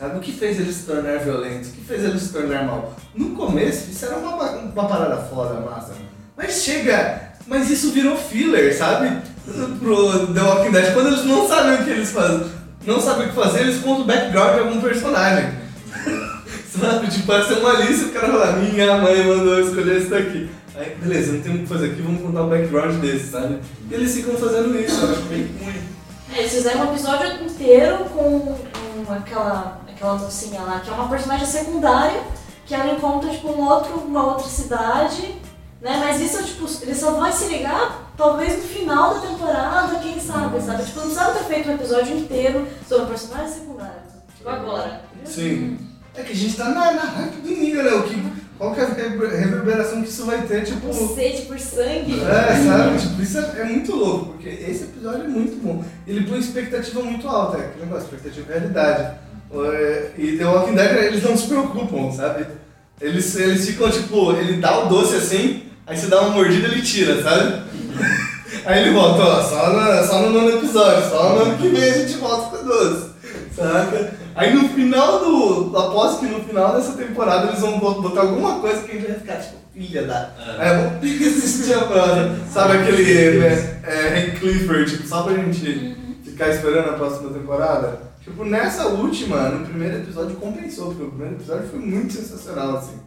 [0.00, 1.68] Sabe, o que fez ele se tornar violento?
[1.68, 2.96] O que fez ele se tornar mal?
[3.14, 5.92] No começo, isso era uma, uma parada foda, massa.
[6.34, 9.18] Mas chega, mas isso virou filler, sabe?
[9.78, 12.46] Pro The Walking Dead, quando eles não sabem o que eles fazem,
[12.86, 15.50] não sabem o que fazer, eles contam o background de algum personagem.
[16.70, 17.08] Sabe?
[17.08, 20.48] Tipo, ser uma lista o cara fala, minha mãe mandou escolher esse daqui.
[20.76, 23.58] Aí, beleza, não tem o que fazer aqui, vamos contar o background desse, sabe?
[23.90, 25.74] E eles ficam fazendo isso, eu acho bem ruim.
[26.32, 28.56] É, Eles fizeram um episódio inteiro com,
[29.04, 32.22] com aquela, aquela mocinha lá, que é uma personagem secundária,
[32.64, 35.34] que ela encontra tipo, um outro, uma outra cidade,
[35.82, 35.98] né?
[36.02, 40.60] Mas isso, tipo, ele só vai se ligar talvez no final da temporada, quem sabe,
[40.62, 40.84] sabe?
[40.84, 44.00] Tipo, não precisava ter feito um episódio inteiro sobre um personagem secundário.
[44.36, 45.02] Tipo, agora.
[45.24, 45.78] Sim.
[46.14, 47.92] É que a gente tá na, na hype do Niga, né?
[47.92, 50.92] O que, qual que é a rever- reverberação que isso vai ter, tipo...
[51.14, 52.20] Sede por sangue.
[52.20, 52.98] É, sabe?
[52.98, 55.84] Tipo, isso é, é muito louco, porque esse episódio é muito bom.
[56.06, 59.29] Ele põe expectativa muito alta, é aquele negócio, expectativa e realidade.
[59.52, 62.46] É, E The Walking Dead, eles não se preocupam, sabe?
[63.00, 66.82] Eles, eles ficam, tipo, ele dá o doce assim, aí você dá uma mordida ele
[66.82, 67.62] tira, sabe?
[68.66, 71.82] Aí ele volta, ó, só, na, só no nono episódio, só no ano que vem
[71.82, 73.10] a gente volta com o doce,
[73.56, 74.12] saca?
[74.34, 75.76] Aí no final do.
[75.76, 79.18] Aposto que no final dessa temporada eles vão botar alguma coisa que a gente vai
[79.18, 80.30] ficar, tipo, filha da.
[80.38, 80.68] É.
[80.68, 82.36] Aí vou ter que assistir a próxima.
[82.50, 83.10] Sabe aquele
[83.42, 88.09] é, é, Hank Clifford, tipo, só pra gente ficar esperando a próxima temporada?
[88.20, 92.98] Tipo, nessa última, no primeiro episódio compensou, porque o primeiro episódio foi muito sensacional, assim.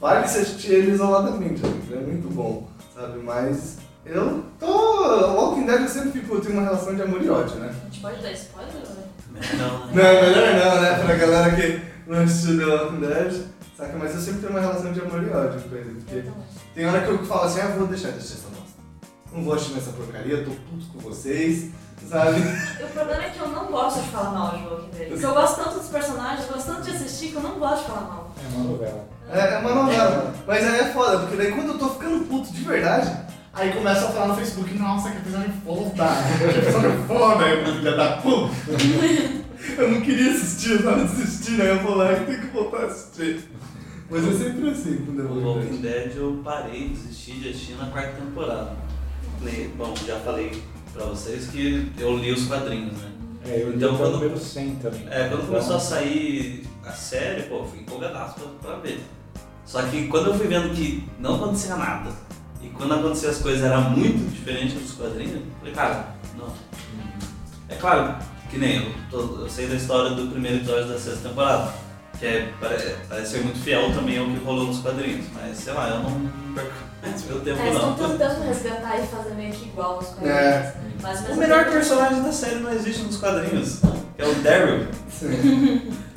[0.00, 3.18] Vale se assistir ele isoladamente, gente, é muito bom, sabe?
[3.18, 4.66] Mas eu tô.
[4.66, 7.74] Walking Dead eu sempre fico, eu tenho uma relação de amor e ódio, né?
[7.80, 9.04] A gente pode dar spoiler, né?
[9.58, 10.22] Não, Não, né?
[10.22, 11.04] melhor não, né?
[11.04, 13.42] Pra galera que não assistiu The Walking Dead,
[13.76, 13.98] saca?
[13.98, 16.24] Mas eu sempre tenho uma relação de amor e ódio com ele, porque
[16.74, 18.80] tem hora que eu falo assim, ah, vou deixar de assistir essa bosta.
[19.32, 21.70] Não vou assistir nessa porcaria, tô puto com vocês,
[22.06, 22.40] sabe?
[22.82, 25.08] O problema é que eu não gosto de falar mal de Walking Dead.
[25.08, 27.82] Porque eu gosto tanto dos personagens, eu gosto tanto de assistir que eu não gosto
[27.82, 28.34] de falar mal.
[28.36, 29.08] É uma novela.
[29.30, 30.34] É, é uma novela.
[30.46, 33.16] Mas aí é foda, porque daí quando eu tô ficando puto de verdade,
[33.52, 36.04] aí começa a falar no Facebook, nossa, que episódio foda,
[36.52, 38.54] que episódio foda, filha da puta.
[39.76, 42.82] Eu não queria assistir, eu tava desistindo, aí eu vou lá e tenho que voltar
[42.82, 43.50] a assistir.
[44.10, 46.04] Mas é sempre assim com The Walking Walking Dead.
[46.08, 48.72] Dead eu parei, desisti de assistir na quarta temporada.
[49.76, 50.62] Bom, já falei
[50.92, 53.10] pra vocês que eu li os quadrinhos, né?
[53.46, 55.06] É, eu li Então, o quando- número 100 também.
[55.10, 59.00] É, quando começou a Então, sair a série, pô, eu fui empolgadaço pra, pra ver.
[59.64, 62.10] Só que quando eu fui vendo que não acontecia nada,
[62.62, 66.52] e quando aconteciam as coisas era muito diferente dos quadrinhos, eu falei, cara, não.
[67.68, 68.14] É claro,
[68.50, 71.72] que nem eu, tô- eu sei da história do primeiro episódio da sexta temporada,
[72.18, 75.72] que é, pare- parece ser muito fiel também ao que rolou nos quadrinhos, mas sei
[75.74, 76.72] lá, eu não perco
[77.02, 78.08] mais meu tempo É, eles estão não.
[78.18, 80.36] tentando resgatar e fazer meio que igual aos quadrinhos.
[80.38, 80.74] É.
[81.02, 83.78] Mas, O mesmo melhor tempo- personagem da série não existe nos quadrinhos,
[84.16, 84.86] que é o Daryl.
[85.10, 85.90] Sim.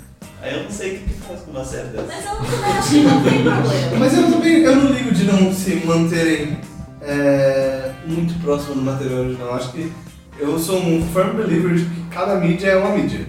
[0.42, 2.08] Aí eu não sei o que, que faz com uma série dessa.
[2.08, 3.98] Mas eu também acho que não tem problema.
[4.00, 6.58] Mas eu também eu não ligo de não se manterem
[7.00, 9.50] é, muito próximo do material original.
[9.50, 9.94] Eu Acho que
[10.40, 13.28] eu sou um firm believer de que cada mídia é uma mídia.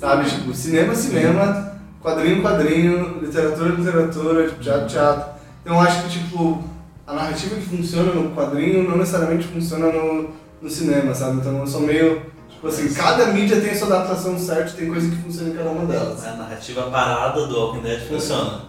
[0.00, 0.24] Sabe?
[0.30, 5.30] Tipo, cinema, cinema, quadrinho, quadrinho, literatura, literatura, tipo, teatro, teatro.
[5.62, 6.64] Então eu acho que, tipo,
[7.08, 10.28] a narrativa que funciona no quadrinho não necessariamente funciona no,
[10.60, 11.38] no cinema, sabe?
[11.38, 12.20] Então eu sou meio.
[12.50, 15.70] Tipo assim, cada mídia tem a sua adaptação certa, tem coisa que funciona em cada
[15.70, 16.26] uma delas.
[16.26, 18.68] A narrativa parada do Walking Dead funciona.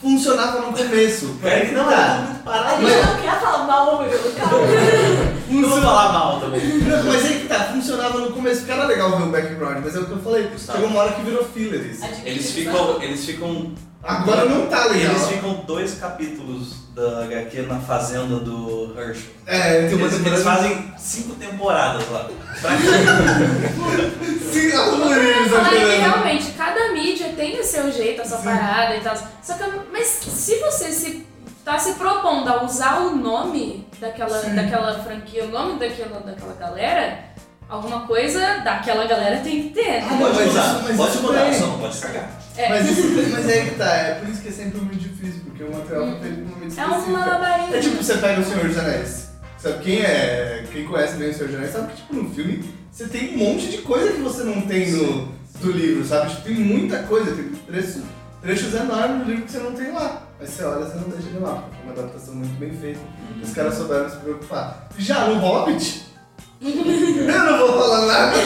[0.00, 1.36] Funcionava no começo.
[1.42, 2.86] É que não, é tudo muito A parado.
[2.86, 4.32] gente não quer falar mal, meu.
[4.32, 5.32] Calma.
[5.52, 6.66] Não vou falar mal também.
[6.78, 9.94] Não, mas aí que tá, funcionava no começo, porque era legal ver o background, mas
[9.94, 10.78] é o que eu falei, Gustavo.
[10.78, 12.02] chegou uma hora que virou filler isso.
[12.24, 13.02] Eles ficam.
[13.02, 13.72] Eles ficam.
[14.02, 15.12] Agora não tá legal.
[15.12, 19.30] Eles ficam dois capítulos da HQ na fazenda do Herschel.
[19.46, 20.28] É, tem uma Eles, temporada.
[20.28, 22.28] eles fazem cinco temporadas lá.
[22.60, 24.50] Pra quê?
[24.52, 28.44] Sim, Lourinho falar que realmente cada mídia tem o seu jeito, a sua Sim.
[28.44, 29.16] parada e tal.
[29.42, 31.26] Só que, mas se você se
[31.64, 34.54] tá se propondo a usar o nome daquela, Sim.
[34.54, 37.18] daquela franquia, o nome daquela, daquela galera,
[37.68, 39.98] alguma coisa daquela galera tem que ter.
[40.02, 40.18] Ah, né?
[40.20, 42.41] mas Pode mudar, mas pode mudar, só não pode cagar.
[42.56, 44.98] É, Mas, isso, mas é aí que tá, é por isso que é sempre muito
[44.98, 47.10] difícil, porque o material foi feito num momento é um específico.
[47.12, 47.74] malabarismo.
[47.74, 49.28] É tipo, você pega o Senhor dos Anéis.
[49.58, 52.64] Sabe, quem, é, quem conhece bem o Senhor dos Anéis sabe que tipo, no filme
[52.90, 55.28] você tem um monte de coisa que você não tem no,
[55.60, 56.28] do livro, sabe?
[56.30, 58.02] Tipo, tem muita coisa, tem trechos,
[58.42, 60.22] trechos enormes do livro que você não tem lá.
[60.38, 63.00] Mas você olha, você não deixa de lá, porque é uma adaptação muito bem feita.
[63.42, 64.88] Os caras souberam se preocupar.
[64.98, 66.04] Já no Hobbit,
[66.60, 68.36] eu não vou falar nada.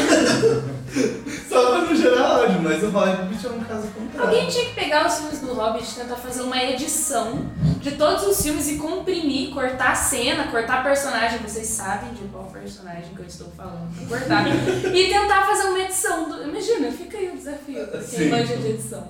[1.49, 4.31] Só pra não gerar ódio, mas o Hobbit é um caso contrário.
[4.31, 7.47] Alguém tinha que pegar os filmes do Hobbit e tentar fazer uma edição
[7.81, 11.39] de todos os filmes e comprimir, cortar cena, cortar personagem.
[11.39, 14.47] Vocês sabem de qual personagem que eu estou falando, pra cortar.
[14.95, 16.29] e tentar fazer uma edição.
[16.29, 16.43] Do...
[16.49, 18.29] Imagina, fica aí o desafio quem Sim.
[18.31, 19.09] manja de edição.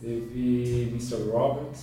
[0.00, 1.30] Teve Mr.
[1.30, 1.76] Robert,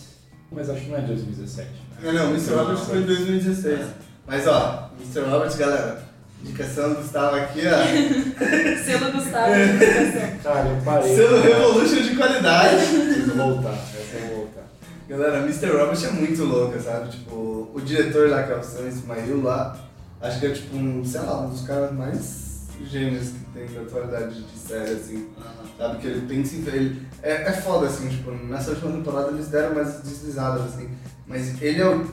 [0.51, 1.69] mas acho que não é 2017.
[2.01, 2.55] Não, não, Mr.
[2.55, 3.79] Roberts foi em 2016.
[4.25, 5.29] Mas ó, Mr.
[5.29, 6.06] Roberts, galera,
[6.41, 7.83] indicação do Gustavo aqui, ó.
[8.83, 10.37] Selo Gustavo de indicação.
[10.43, 11.15] Cara, eu parei.
[11.15, 12.75] Selo Revolution de qualidade.
[12.75, 14.63] Preciso voltar, essa eu vou voltar.
[15.07, 15.67] Galera, Mr.
[15.67, 17.09] Roberts é muito louca, sabe?
[17.09, 19.77] Tipo, o diretor lá, que é o Sam Ismail lá,
[20.21, 23.81] acho que é tipo um, sei lá, um dos caras mais gênios que tem da
[23.81, 25.29] atualidade de série, assim.
[25.77, 25.97] Sabe?
[25.99, 26.67] Que ele pensa em.
[26.67, 30.89] Ele, é, é foda, assim, tipo, nessa última temporada eles deram umas deslizadas, assim.
[31.25, 32.05] Mas ele é o.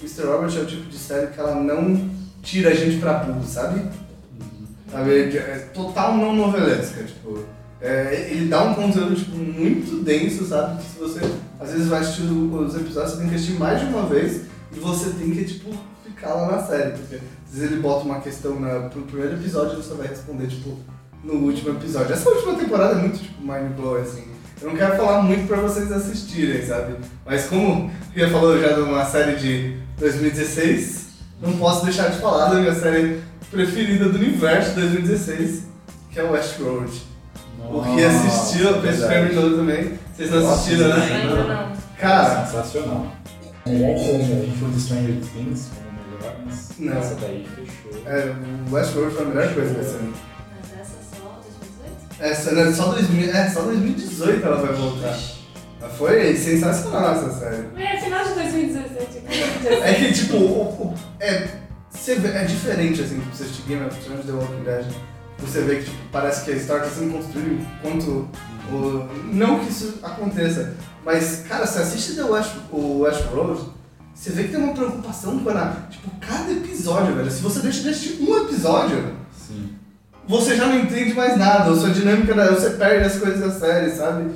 [0.00, 0.26] Mr.
[0.26, 2.10] Robert é o tipo de série que ela não
[2.42, 3.82] tira a gente pra burro, sabe?
[4.90, 5.10] Sabe?
[5.10, 7.44] É, é total não novelesca, tipo.
[7.80, 10.82] é, ele dá um conteúdo tipo, muito denso, sabe?
[10.82, 11.20] Que se você
[11.58, 14.42] às vezes vai assistir os episódios, você tem que assistir mais de uma vez
[14.74, 15.70] e você tem que, tipo,
[16.04, 16.90] ficar lá na série.
[16.90, 20.48] Porque às vezes ele bota uma questão na, pro primeiro episódio e você vai responder,
[20.48, 20.76] tipo,
[21.22, 22.12] no último episódio.
[22.12, 24.24] Essa última temporada é muito, tipo, mind blowing, assim.
[24.60, 26.94] Eu não quero falar muito pra vocês assistirem, sabe?
[27.26, 31.01] Mas como Ria falou já de uma série de 2016,
[31.42, 33.20] não posso deixar de falar da minha série
[33.50, 35.64] preferida do universo de 2016,
[36.10, 37.02] que é Westworld.
[37.70, 39.12] O Ria assistiu, a Peixe verdade.
[39.30, 39.98] terminou também.
[40.16, 41.04] Vocês não assistiram, né?
[41.04, 41.72] Ainda não.
[41.98, 43.06] Cara, Sensacional.
[43.64, 46.98] É, como a gente falou de Stranger Things como melhor, mas Não.
[46.98, 48.02] essa daí fechou.
[48.06, 48.34] é,
[48.68, 50.12] o Westworld foi a melhor coisa desse ano.
[50.50, 52.20] Mas essa é só 2018?
[52.20, 55.18] Essa, né, só, 2000, é, só 2018 ela vai voltar.
[55.98, 57.66] Foi sensacional essa série.
[57.76, 59.22] É, final de 2017.
[59.82, 61.48] É que, tipo, o, o- é,
[62.34, 64.84] é diferente, assim, tipo, você assistir Game of Thrones The Walking Dead.
[65.38, 68.28] Você vê que, tipo, parece que a história está sendo construída enquanto...
[68.72, 70.72] O, não que isso aconteça,
[71.04, 73.60] mas, cara, você assiste The West, o Westworld,
[74.14, 75.76] você vê que tem uma preocupação com a...
[75.90, 77.30] Tipo, cada episódio, velho.
[77.30, 79.70] Se você deixa de assistir um episódio, Sim.
[80.28, 83.50] você já não entende mais nada, a sua dinâmica, da, você perde as coisas da
[83.50, 84.30] série, sabe?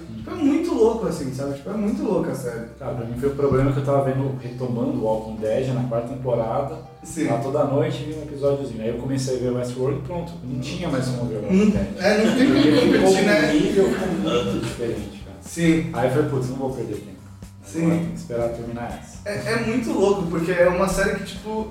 [0.77, 1.55] É muito louco, assim, sabe?
[1.55, 2.67] Tipo, é muito louco a série.
[2.79, 5.85] Cara, pra mim foi o problema que eu tava vendo, retomando o Walking Dead na
[5.89, 6.79] quarta temporada.
[7.03, 7.29] Sim.
[7.29, 8.83] Lá toda noite vi um episódiozinho.
[8.83, 10.33] Aí eu comecei a ver Westworld e pronto.
[10.45, 11.87] Não tinha mais como ver Walking Dead.
[11.99, 13.53] é, não tem como competir, né?
[13.53, 15.39] nível muito diferente, cara.
[15.41, 15.91] Sim.
[15.93, 17.17] Aí eu falei, putz, não vou perder tempo.
[17.65, 17.83] Sim.
[17.83, 19.29] Agora tem que esperar terminar essa.
[19.29, 21.69] É, é muito louco, porque é uma série que, tipo,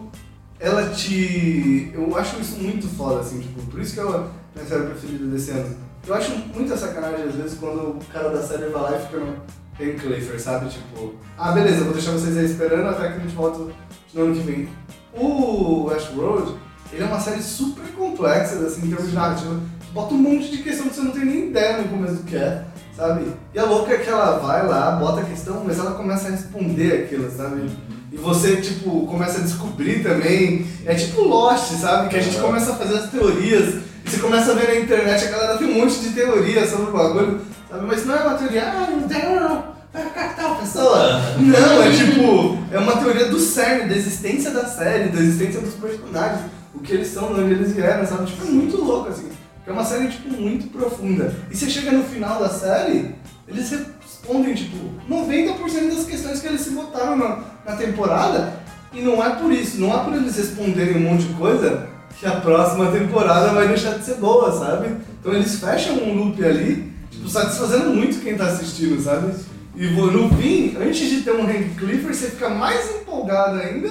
[0.59, 1.91] ela te.
[1.93, 5.51] Eu acho isso muito foda, assim, tipo, por isso que eu, minha série preferida desse
[5.51, 5.84] ano.
[6.07, 9.17] Eu acho muita sacanagem, às vezes, quando o cara da série vai lá e fica
[9.17, 9.37] no
[9.75, 10.69] Pen Clifford, sabe?
[10.69, 13.73] Tipo, ah, beleza, vou deixar vocês aí esperando até que a gente volta
[14.13, 14.69] no ano que vem.
[15.13, 16.55] O Westworld,
[16.93, 19.59] ele é uma série super complexa, assim, em termos de narrativa.
[19.93, 22.35] Bota um monte de questão que você não tem nem ideia no começo do que
[22.35, 22.63] é,
[22.95, 23.25] sabe?
[23.53, 26.31] E a louca é que ela vai lá, bota a questão, mas ela começa a
[26.31, 27.67] responder aquilo, sabe?
[28.11, 30.67] E você, tipo, começa a descobrir também.
[30.85, 32.09] É tipo Lost, sabe?
[32.09, 33.84] Que a gente começa a fazer as teorias.
[34.05, 36.91] E você começa a ver na internet, a galera tem um monte de teoria sobre
[36.91, 37.87] o bagulho, sabe?
[37.87, 41.21] Mas não é uma teoria, ah, o Daryl vai ficar tal pessoa.
[41.39, 45.73] Não, é tipo, é uma teoria do cerne, da existência da série, da existência dos
[45.73, 46.41] personagens,
[46.75, 48.27] o que eles são, de onde eles vieram, sabe?
[48.27, 49.27] Tipo, é muito louco, assim.
[49.65, 51.33] É uma série, tipo, muito profunda.
[51.49, 53.15] E você chega no final da série,
[53.47, 54.77] eles respondem, tipo,
[55.09, 58.53] 90% das questões que eles se botaram na, na temporada.
[58.93, 62.25] E não é por isso, não é por eles responderem um monte de coisa que
[62.25, 64.95] a próxima temporada vai deixar de ser boa, sabe?
[65.19, 69.33] Então eles fecham um loop ali, tipo, satisfazendo muito quem tá assistindo, sabe?
[69.75, 73.89] E no fim, antes de ter um Hank Clifford, você fica mais empolgado ainda,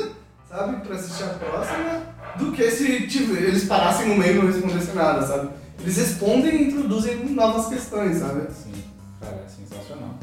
[0.48, 2.02] sabe, pra assistir a próxima,
[2.36, 5.50] do que se tipo, eles parassem no meio e não respondessem nada, sabe?
[5.80, 8.46] Eles respondem e introduzem novas questões, sabe?
[8.50, 8.72] Sim,
[9.20, 10.14] cara, é sensacional.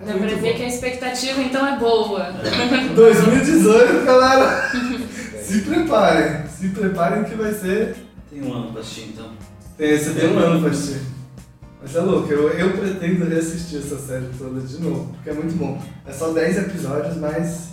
[0.00, 0.56] É Dá pra ver bom.
[0.56, 2.32] que a expectativa então é boa.
[2.96, 4.70] 2018, galera!
[5.44, 7.96] Se preparem, se preparem que vai ser.
[8.28, 9.30] Tem um ano pra assistir então.
[9.78, 11.00] Tem, você tem um ano pra assistir.
[11.80, 15.56] Mas é louco, eu, eu pretendo reassistir essa série toda de novo, porque é muito
[15.56, 15.82] bom.
[16.06, 17.70] É só 10 episódios, mas.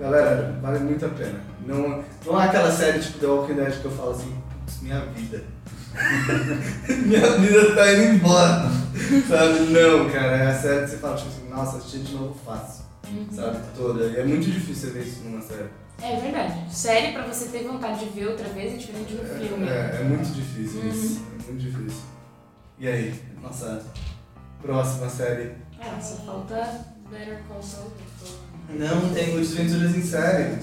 [0.00, 1.38] Galera, vale muito a pena.
[1.64, 4.34] Não, não é aquela série tipo The Walking Dead que eu falo assim,
[4.64, 5.44] "Putz, minha vida.
[7.06, 8.68] minha vida tá indo embora.
[9.28, 9.60] Sabe?
[9.70, 12.84] Não, cara, é a série que você fala, tipo assim, nossa, assistir de novo fácil.
[13.30, 13.58] Sabe?
[13.76, 14.04] Toda.
[14.06, 15.68] E é muito difícil ver isso numa série.
[16.02, 16.54] É verdade.
[16.74, 19.68] Série, pra você ter vontade de ver outra vez, é diferente do filme.
[19.68, 20.88] É, é muito difícil Uhum.
[20.88, 21.22] isso.
[21.48, 22.00] É muito difícil.
[22.78, 23.82] E aí, nossa
[24.62, 25.52] próxima série?
[25.80, 27.92] Ah, só falta Better Call Saul.
[28.70, 30.58] Não, tem o Desventuras em Série.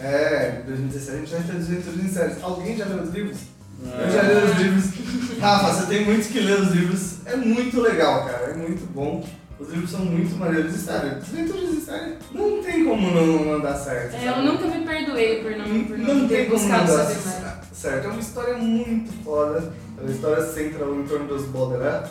[0.00, 2.34] É, em 2017 a gente vai ter Desventuras em Série.
[2.42, 3.38] Alguém já leu os livros?
[3.86, 4.02] Ah.
[4.02, 5.38] Eu já li os livros.
[5.40, 7.26] Rafa, você tem muito que ler os livros.
[7.26, 8.50] É muito legal, cara.
[8.50, 9.24] É muito bom.
[9.58, 10.74] Os livros são muito maneiros.
[10.74, 14.14] E sério, Desventuras em Série não tem como não, não dar certo.
[14.14, 16.96] É, eu nunca me perdoei por não, por não, Não ter tem como não buscado
[16.96, 17.66] dar saber mais.
[17.72, 18.04] certo.
[18.04, 19.72] É uma história muito foda.
[19.98, 22.06] É uma história central em torno dos Baudelaire,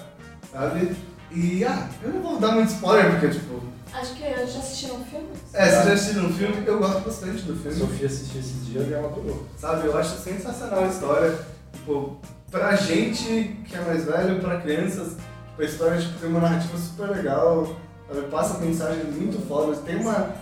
[0.52, 0.95] sabe?
[1.32, 3.61] E, ah, eu não vou dar muito spoiler, porque, tipo...
[3.94, 5.28] Acho que eu já assisti um filme.
[5.53, 7.78] É, se já assistiram um filme, eu gosto bastante do filme.
[7.78, 9.45] Sofia assistiu esses dias e ela adorou.
[9.57, 11.34] Sabe, eu acho sensacional a história.
[11.74, 12.18] Tipo,
[12.52, 15.14] pra gente que é mais velho, pra crianças,
[15.60, 17.76] a história tipo, tem uma narrativa super legal,
[18.08, 19.80] sabe, passa mensagens muito fodas.
[19.80, 20.36] Tem uma.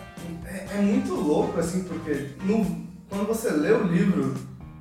[0.46, 2.66] É, é muito louco, assim, porque no,
[3.10, 4.34] quando você lê o livro,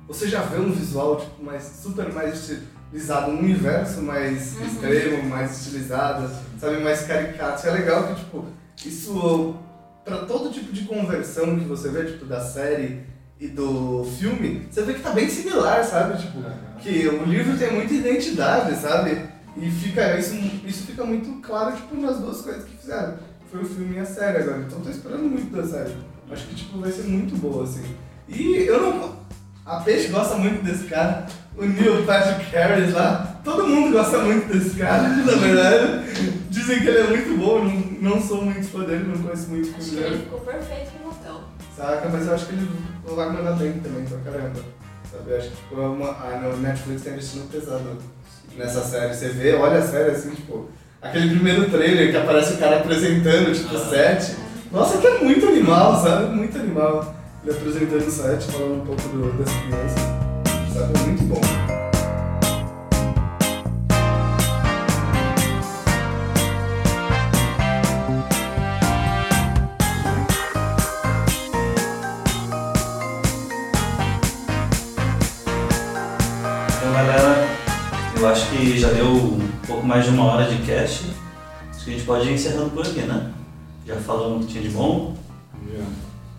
[0.07, 2.49] você já vê um visual tipo, mais, super mais
[2.91, 4.65] estilizado, um universo mais Uhum.
[4.65, 6.29] extremo, mais estilizado,
[6.59, 7.65] sabe, mais caricato.
[7.65, 8.45] E é legal que, tipo,
[8.85, 9.55] isso
[10.03, 13.03] pra todo tipo de conversão que você vê, tipo, da série
[13.39, 16.17] e do filme, você vê que tá bem similar, sabe?
[16.21, 16.39] Tipo,
[16.79, 19.21] que o livro tem muita identidade, sabe?
[19.57, 23.17] E fica, isso, isso fica muito claro, tipo, nas duas coisas que fizeram.
[23.49, 24.59] Foi o filme e a série agora.
[24.59, 25.95] Então tô esperando muito da série.
[26.29, 27.95] Acho que, tipo, vai ser muito boa, assim.
[28.27, 29.15] E eu não...
[29.65, 31.25] A Peixe gosta muito desse cara.
[31.57, 33.39] O Neil Patrick Harris lá.
[33.43, 36.03] Todo mundo gosta muito desse cara, na verdade.
[36.49, 37.63] Dizem que ele é muito bom.
[37.63, 41.09] Não, não sou muito fã dele, não conheço muito Acho que ele ficou perfeito no
[41.09, 41.41] hotel.
[41.75, 42.09] Saca?
[42.09, 42.69] Mas eu acho que ele
[43.05, 44.59] vai mandar bem também pra caramba.
[45.11, 45.31] Sabe?
[45.31, 47.97] Eu acho que tipo, é uma, a no Netflix tá investindo pesado
[48.57, 49.13] nessa série.
[49.13, 50.69] Você vê, olha a série assim, tipo,
[51.01, 53.89] aquele primeiro trailer que aparece o cara apresentando, tipo, o Ah.
[53.89, 54.35] set.
[54.71, 56.35] Nossa, que é muito animal, sabe?
[56.35, 57.15] Muito animal.
[57.43, 60.73] Ele apresentando o set, falando um pouco do, das crianças.
[60.73, 60.93] Sabe?
[60.99, 61.74] É muito bom.
[78.73, 81.03] Que já deu um pouco mais de uma hora de cast.
[81.71, 83.31] Acho que a gente pode ir encerrando por aqui, né?
[83.85, 85.15] Já falamos o que tinha de bom.
[85.71, 85.83] Já.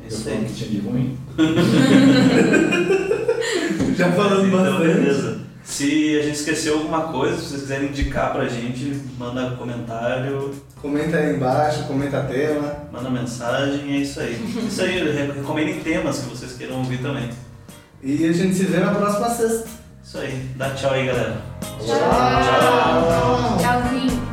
[0.04, 0.44] É isso aí.
[0.46, 1.16] que tinha de ruim.
[3.96, 4.94] Já falando Então, bastante.
[4.94, 5.38] beleza.
[5.64, 11.16] Se a gente esqueceu alguma coisa, se vocês quiserem indicar pra gente, manda comentário, Comenta
[11.16, 12.76] aí embaixo, comenta tema.
[12.92, 14.38] manda mensagem, é isso aí.
[14.68, 17.30] Isso aí, re- recomendem temas que vocês queiram ouvir também.
[18.02, 19.68] E a gente se vê na próxima sexta.
[20.04, 20.50] Isso aí.
[20.56, 21.40] Dá tchau aí, galera.
[21.84, 21.92] 哇
[23.02, 24.25] 哦